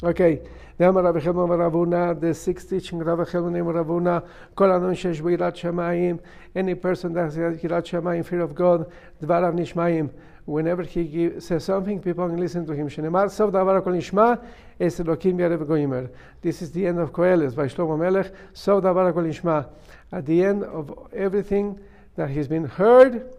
Okay, 0.03 0.39
נאמר 0.79 1.05
רבי 1.05 1.21
חלמן 1.21 1.51
ורבונה, 1.51 2.13
the 2.19 2.33
sixth 2.33 2.69
teaching 2.69 3.01
רבי 3.05 3.25
חלמן 3.25 3.53
נאמר 3.53 3.71
רבונה, 3.77 4.19
כל 4.55 4.71
אדם 4.71 4.95
שיש 4.95 5.21
בו 5.21 5.29
יראת 5.29 5.55
שמיים, 5.55 6.17
any 6.55 6.75
person 6.75 7.13
that 7.13 7.31
has 7.31 7.63
יראת 7.63 7.85
שמיים, 7.85 8.23
fear 8.23 8.41
of 8.41 8.59
God, 8.59 8.83
דבריו 9.21 9.51
נשמעים 9.55 10.07
whenever 10.45 10.83
he 10.83 11.05
give, 11.05 11.43
says 11.43 11.63
something, 11.63 11.99
people 11.99 12.27
can 12.27 12.37
listen 12.37 12.65
to 12.65 12.73
him. 12.73 12.87
Shenemar 12.87 13.31
Sov 13.31 13.51
Davar 13.51 13.83
Kol 13.83 13.93
Nishma 13.93 14.39
Es 14.79 14.99
Elokim 14.99 15.35
Yarev 15.37 15.65
Goimer. 15.65 16.09
This 16.41 16.61
is 16.61 16.71
the 16.71 16.85
end 16.85 16.99
of 16.99 17.11
Koheles 17.11 17.55
by 17.55 17.65
Shlomo 17.65 17.97
Melech. 17.97 18.31
Sov 18.53 18.83
Davar 18.83 19.13
Kol 19.13 19.23
Nishma. 19.23 19.67
At 20.11 20.25
the 20.25 20.43
end 20.43 20.63
of 20.63 21.09
everything 21.13 21.79
that 22.15 22.29
has 22.29 22.47
been 22.47 22.65
heard, 22.65 23.33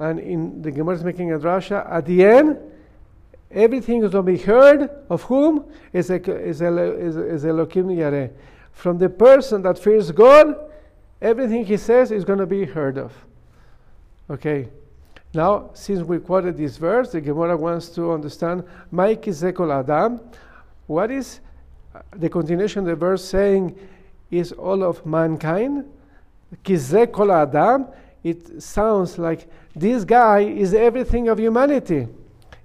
and 0.00 0.18
in 0.18 0.62
the 0.62 0.70
Gemara 0.70 0.96
is 0.96 1.04
making 1.04 1.32
a 1.32 1.38
drasha, 1.38 1.88
at 1.90 2.06
the 2.06 2.24
end, 2.24 2.58
everything 3.50 4.02
is 4.02 4.10
going 4.10 4.24
to 4.24 4.32
be 4.32 4.38
heard 4.38 4.90
of 5.08 5.22
whom 5.24 5.66
is, 5.92 6.10
is, 6.10 6.26
is, 6.30 6.60
is 7.16 7.44
Elokim 7.44 7.94
Yareh. 7.94 8.30
From 8.72 8.98
the 8.98 9.08
person 9.08 9.62
that 9.62 9.78
fears 9.78 10.10
God, 10.10 10.54
everything 11.20 11.64
he 11.66 11.76
says 11.76 12.10
is 12.10 12.24
going 12.24 12.38
to 12.38 12.46
be 12.46 12.64
heard 12.64 12.96
of. 12.96 13.12
Okay. 14.30 14.68
Now, 15.34 15.70
since 15.74 16.02
we 16.02 16.18
quoted 16.18 16.56
this 16.56 16.76
verse, 16.76 17.12
the 17.12 17.20
Gemara 17.20 17.56
wants 17.56 17.90
to 17.90 18.10
understand 18.10 18.64
Mike 18.90 19.22
Zekol 19.22 19.72
Adam. 19.72 20.20
What 20.86 21.10
is 21.10 21.40
the 22.16 22.28
continuation 22.28 22.80
of 22.80 22.86
the 22.86 22.96
verse 22.96 23.24
saying 23.24 23.78
is 24.30 24.52
all 24.52 24.82
of 24.82 25.04
mankind? 25.04 25.84
Kizekol 26.64 27.32
Adam. 27.32 27.86
It 28.24 28.62
sounds 28.62 29.18
like 29.18 29.48
this 29.74 30.04
guy 30.04 30.40
is 30.40 30.74
everything 30.74 31.28
of 31.28 31.38
humanity. 31.38 32.08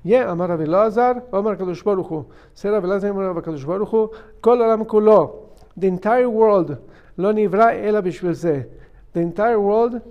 Yeah, 0.03 0.31
Amar 0.31 0.49
Rav 0.49 0.59
Elazar, 0.59 1.23
Amar 1.33 1.55
Kadosh 1.55 1.83
Baruch 1.83 2.07
Hu. 2.07 2.25
Rav 2.63 2.83
Elazar, 2.83 3.09
Amar 3.09 3.41
Kadosh 3.41 3.65
Baruch 3.65 3.89
Hu, 3.89 4.15
Kol 4.41 4.61
Alam 4.61 4.85
Kulo. 4.85 5.49
The 5.75 5.87
entire 5.87 6.29
world, 6.29 6.77
lo 7.17 7.33
nivra 7.33 7.83
ela 7.83 8.01
bishvil 8.01 8.69
The 9.13 9.19
entire 9.19 9.59
world, 9.59 10.01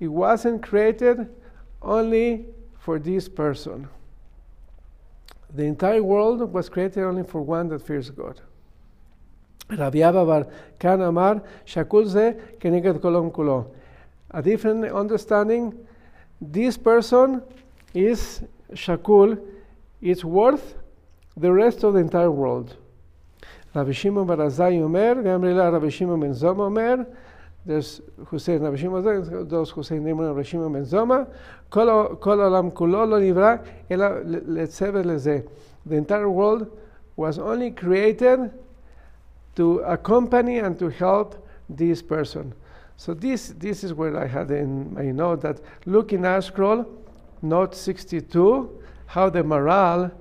it 0.00 0.08
wasn't 0.08 0.62
created 0.62 1.28
only 1.80 2.46
for 2.78 2.98
this 2.98 3.28
person. 3.28 3.88
The 5.54 5.64
entire 5.64 6.02
world 6.02 6.52
was 6.52 6.68
created 6.68 7.04
only 7.04 7.22
for 7.22 7.42
one 7.42 7.68
that 7.68 7.82
fears 7.82 8.10
God. 8.10 8.40
Rabbi 9.70 10.00
bar 10.00 10.46
Kan 10.78 11.02
Amar, 11.02 11.42
Shakul 11.66 12.06
ze 12.06 12.34
keneged 12.58 12.98
kolom 13.00 13.30
kulo. 13.30 13.66
A 14.30 14.42
different 14.42 14.84
understanding, 14.86 15.78
this 16.42 16.76
person 16.76 17.40
is 17.94 18.42
Shakul, 18.74 19.38
it's 20.00 20.24
worth 20.24 20.74
the 21.36 21.52
rest 21.52 21.84
of 21.84 21.94
the 21.94 22.00
entire 22.00 22.30
world. 22.30 22.76
Rabbi 23.74 23.92
Shimon 23.92 24.28
Omer, 24.28 25.14
Rabbi 25.14 25.88
Shimon 25.88 26.20
Ben 26.20 26.34
Zoma 26.34 26.66
Omer, 26.66 27.06
there's 27.64 28.00
who 28.26 28.38
say 28.38 28.58
Rabbi 28.58 28.76
Shimon, 28.76 29.48
those 29.48 29.70
who 29.70 29.82
say 29.84 29.98
name 29.98 30.18
Rabbi 30.18 30.42
Shimon 30.42 30.72
Ben 30.72 30.84
Zoma, 30.84 31.28
Kol 31.70 31.86
Olam 31.86 32.72
Kulo 32.72 33.08
Lo 33.08 33.20
Nivra, 33.20 33.64
Ela 33.88 35.44
The 35.86 35.96
entire 35.96 36.28
world 36.28 36.76
was 37.16 37.38
only 37.38 37.70
created 37.70 38.50
to 39.54 39.78
accompany 39.80 40.58
and 40.58 40.78
to 40.78 40.88
help 40.88 41.46
this 41.68 42.02
person. 42.02 42.52
So 43.02 43.14
this, 43.14 43.48
this 43.58 43.82
is 43.82 43.92
where 43.92 44.16
I 44.16 44.28
had 44.28 44.52
in 44.52 44.94
my 44.94 45.10
note 45.10 45.40
that 45.40 45.60
look 45.86 46.12
in 46.12 46.20
ArtScroll, 46.20 46.86
note 47.42 47.74
62, 47.74 48.80
how 49.06 49.28
the 49.28 49.42
Maharal 49.42 50.12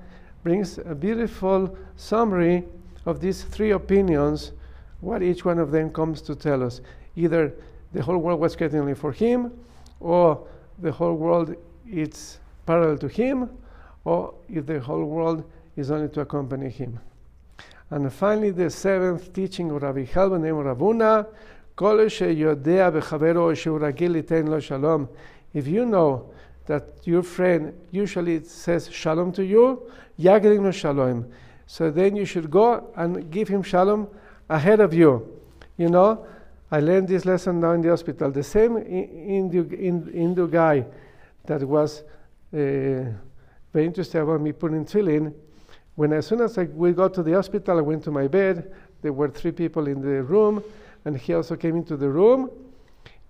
brings 0.42 0.80
a 0.80 0.96
beautiful 0.96 1.78
summary 1.96 2.64
of 3.06 3.22
these 3.22 3.44
three 3.44 3.70
opinions, 3.70 4.54
what 5.00 5.22
each 5.22 5.46
one 5.46 5.60
of 5.60 5.70
them 5.70 5.92
comes 5.92 6.24
to 6.24 6.34
tell 6.34 6.64
us. 6.64 6.82
Either 7.16 7.54
the 7.94 8.02
whole 8.02 8.18
world 8.18 8.40
was 8.40 8.56
only 8.60 8.96
for 8.96 9.12
him, 9.12 9.52
or 10.00 10.48
the 10.80 10.92
whole 10.92 11.14
world 11.14 11.56
is 11.88 12.40
parallel 12.66 12.98
to 12.98 13.08
him, 13.08 13.48
or 14.06 14.34
if 14.50 14.66
the 14.66 14.80
whole 14.80 15.06
world 15.06 15.44
is 15.76 15.92
only 15.92 16.10
to 16.10 16.22
accompany 16.22 16.72
him. 16.72 17.00
And 17.92 18.12
finally, 18.12 18.50
the 18.50 18.72
seventh 18.72 19.34
teaching 19.34 19.70
of 19.70 19.84
Rabbi 19.84 20.06
Helben 20.06 20.42
name 20.42 20.56
Ravuna, 20.56 21.28
If 25.54 25.68
you 25.68 25.86
know 25.86 26.30
that 26.66 26.84
your 27.04 27.24
friend 27.24 27.74
usually 27.92 28.44
says 28.44 28.90
shalom 28.92 29.32
to 29.34 29.44
you, 29.44 29.92
no 30.18 30.72
shalom. 30.72 31.26
So 31.68 31.90
then 31.90 32.16
you 32.16 32.26
should 32.26 32.52
go 32.52 32.92
and 32.96 33.32
give 33.32 33.48
him 33.48 33.64
shalom 33.64 34.08
ahead 34.50 34.80
of 34.80 34.94
you. 34.94 35.40
You 35.78 35.90
know, 35.90 36.26
I 36.72 36.80
learned 36.80 37.08
this 37.08 37.26
lesson 37.26 37.60
now 37.60 37.72
in 37.72 37.82
the 37.82 37.90
hospital. 37.90 38.32
The 38.32 38.44
same 38.44 38.76
Hindu, 38.86 39.68
Hindu 40.12 40.48
guy 40.48 40.86
that 41.46 41.64
was 41.64 42.04
uh, 42.54 42.58
very 43.74 43.86
interested 43.86 44.22
about 44.22 44.42
me 44.42 44.52
putting 44.52 44.86
tefillin, 44.86 45.34
when 45.96 46.14
as 46.14 46.28
soon 46.28 46.42
as 46.42 46.58
I, 46.58 46.64
we 46.64 46.94
got 46.94 47.14
to 47.16 47.24
the 47.24 47.34
hospital, 47.34 47.78
I 47.78 47.82
went 47.82 48.04
to 48.06 48.12
my 48.12 48.28
bed. 48.28 48.72
There 49.02 49.14
were 49.14 49.30
three 49.30 49.52
people 49.52 49.88
in 49.88 50.02
the 50.02 50.24
room, 50.24 50.64
and 51.06 51.18
he 51.18 51.34
also 51.34 51.56
came 51.56 51.76
into 51.76 51.98
the 51.98 52.10
room. 52.10 52.50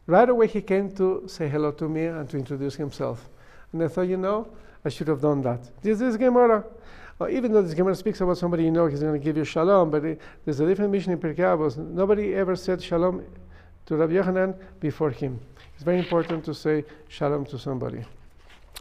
Right 0.08 0.28
away, 0.28 0.48
he 0.48 0.62
came 0.62 0.92
to 0.96 1.24
say 1.28 1.48
hello 1.48 1.72
to 1.72 1.88
me 1.88 2.06
and 2.06 2.30
to 2.30 2.38
introduce 2.38 2.76
himself. 2.76 3.30
And 3.72 3.84
I 3.84 3.88
thought, 3.88 4.08
you 4.08 4.18
know, 4.18 4.48
I 4.84 4.90
should 4.90 5.08
have 5.08 5.22
done 5.22 5.42
that. 5.44 5.60
This 5.82 6.02
is 6.02 6.18
Gemara. 6.18 6.66
Well, 7.20 7.30
even 7.30 7.54
though 7.54 7.62
this 7.62 7.76
Gemara 7.76 7.96
speaks 7.96 8.20
about 8.20 8.38
somebody 8.38 8.64
you 8.64 8.72
know, 8.72 8.88
he's 8.88 9.02
going 9.02 9.14
to 9.14 9.24
give 9.24 9.38
you 9.38 9.44
shalom, 9.44 9.92
but 9.92 10.04
it, 10.04 10.22
there's 10.44 10.60
a 10.60 10.66
different 10.66 10.92
mission 10.92 11.12
in 11.12 11.20
Pirkei. 11.20 11.78
Nobody 11.78 12.34
ever 12.34 12.56
said 12.56 12.82
shalom 12.82 13.24
to 13.86 13.96
Rabbi 13.96 14.14
Yochanan 14.14 14.56
before 14.80 15.12
him. 15.12 15.40
It's 15.76 15.84
very 15.84 16.00
important 16.00 16.44
to 16.46 16.56
say 16.56 16.84
shalom 17.08 17.46
to 17.46 17.60
somebody. 17.60 18.04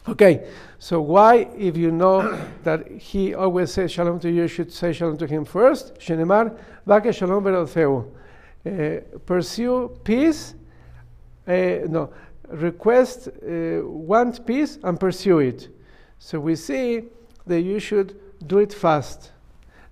Okay, 0.09 0.49
so 0.79 1.03
why, 1.03 1.49
if 1.57 1.77
you 1.77 1.91
know 1.91 2.39
that 2.65 2.91
he 2.91 3.35
always 3.35 3.73
says 3.73 3.93
shalom 3.93 4.19
to 4.21 4.31
you, 4.31 4.43
you 4.43 4.49
should 4.49 4.73
say 4.73 4.93
shalom 4.93 5.19
to 5.19 5.27
him 5.27 5.45
first? 5.45 5.95
Shenemar, 5.97 6.59
vake 6.87 7.15
shalom 7.15 7.45
verodfeu. 7.45 8.11
Uh, 8.67 9.01
pursue 9.25 9.89
peace, 10.05 10.55
uh, 11.49 11.53
no, 11.89 12.13
request, 12.49 13.29
uh, 13.29 13.81
want 13.83 14.45
peace 14.45 14.79
and 14.83 15.01
pursue 15.01 15.39
it. 15.39 15.69
So 16.19 16.39
we 16.39 16.57
see 16.57 17.05
that 17.47 17.63
you 17.63 17.79
should 17.81 18.21
do 18.47 18.59
it 18.59 18.75
fast. 18.75 19.33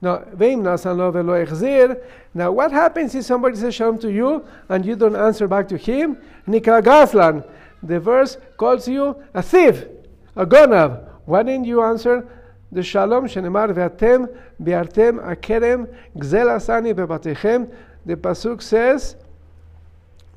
Now, 0.00 0.22
now 2.34 2.52
what 2.52 2.70
happens 2.70 3.14
if 3.14 3.24
somebody 3.24 3.56
says 3.56 3.74
shalom 3.74 3.98
to 3.98 4.12
you 4.12 4.44
and 4.68 4.84
you 4.84 4.94
don't 4.94 5.16
answer 5.16 5.48
back 5.48 5.66
to 5.68 5.76
him? 5.76 6.18
Nikra 6.46 6.82
Gazlan, 6.82 7.44
the 7.82 7.98
verse 7.98 8.36
calls 8.56 8.86
you 8.86 9.16
a 9.34 9.42
thief, 9.42 9.86
a 10.36 10.46
gonav. 10.46 11.08
Why 11.24 11.42
didn't 11.42 11.64
you 11.64 11.82
answer 11.82 12.28
the 12.70 12.82
shalom 12.82 13.26
shenemar 13.26 13.72
ve'atem 13.72 14.28
bi'artem 14.62 15.20
akerem 15.24 15.88
gzel 16.16 16.46
asani 16.46 16.94
bebatechem? 16.94 17.68
The 18.09 18.16
pasuk 18.16 18.62
says 18.62 19.16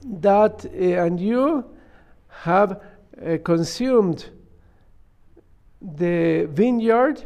that 0.03 0.65
uh, 0.65 1.05
and 1.05 1.17
you 1.17 1.63
have 2.27 2.71
uh, 3.25 3.37
consumed 3.45 4.29
the 5.81 6.49
vineyard 6.51 7.23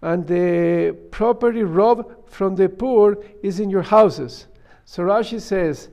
and 0.00 0.24
the 0.28 0.96
property 1.10 1.64
robbed 1.64 2.30
from 2.30 2.54
the 2.54 2.68
poor 2.68 3.18
is 3.42 3.58
in 3.58 3.68
your 3.68 3.82
houses. 3.82 4.46
So 4.84 5.02
Rashi 5.02 5.40
says, 5.40 5.88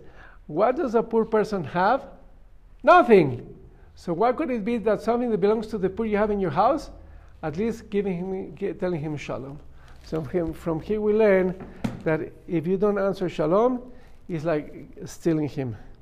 What 0.46 0.76
does 0.76 0.94
a 0.94 1.02
poor 1.02 1.26
person 1.26 1.64
have? 1.64 2.06
Nothing. 2.84 3.52
So 3.96 4.14
why 4.14 4.32
could 4.34 4.52
it 4.52 4.64
be 4.64 4.78
that 4.78 5.02
something 5.02 5.32
that 5.32 5.40
belongs 5.40 5.66
to 5.68 5.80
the 5.80 5.90
poor 5.90 6.06
you 6.06 6.18
have 6.18 6.30
in 6.30 6.40
your 6.40 6.52
house? 6.52 6.92
At 7.42 7.58
least 7.58 7.90
giving 7.90 8.16
him, 8.16 8.78
telling 8.78 9.02
him 9.02 9.18
shalom. 9.18 9.60
So 10.06 10.22
from, 10.22 10.30
him, 10.30 10.54
from 10.54 10.80
here 10.82 11.02
we 11.02 11.14
learn 11.14 11.56
that 12.04 12.32
if 12.48 12.68
you 12.68 12.78
don't 12.78 13.00
answer 13.00 13.28
shalom, 13.28 13.82
it's 14.30 14.46
like 14.46 14.88
stealing 15.06 15.50
him. 15.50 15.76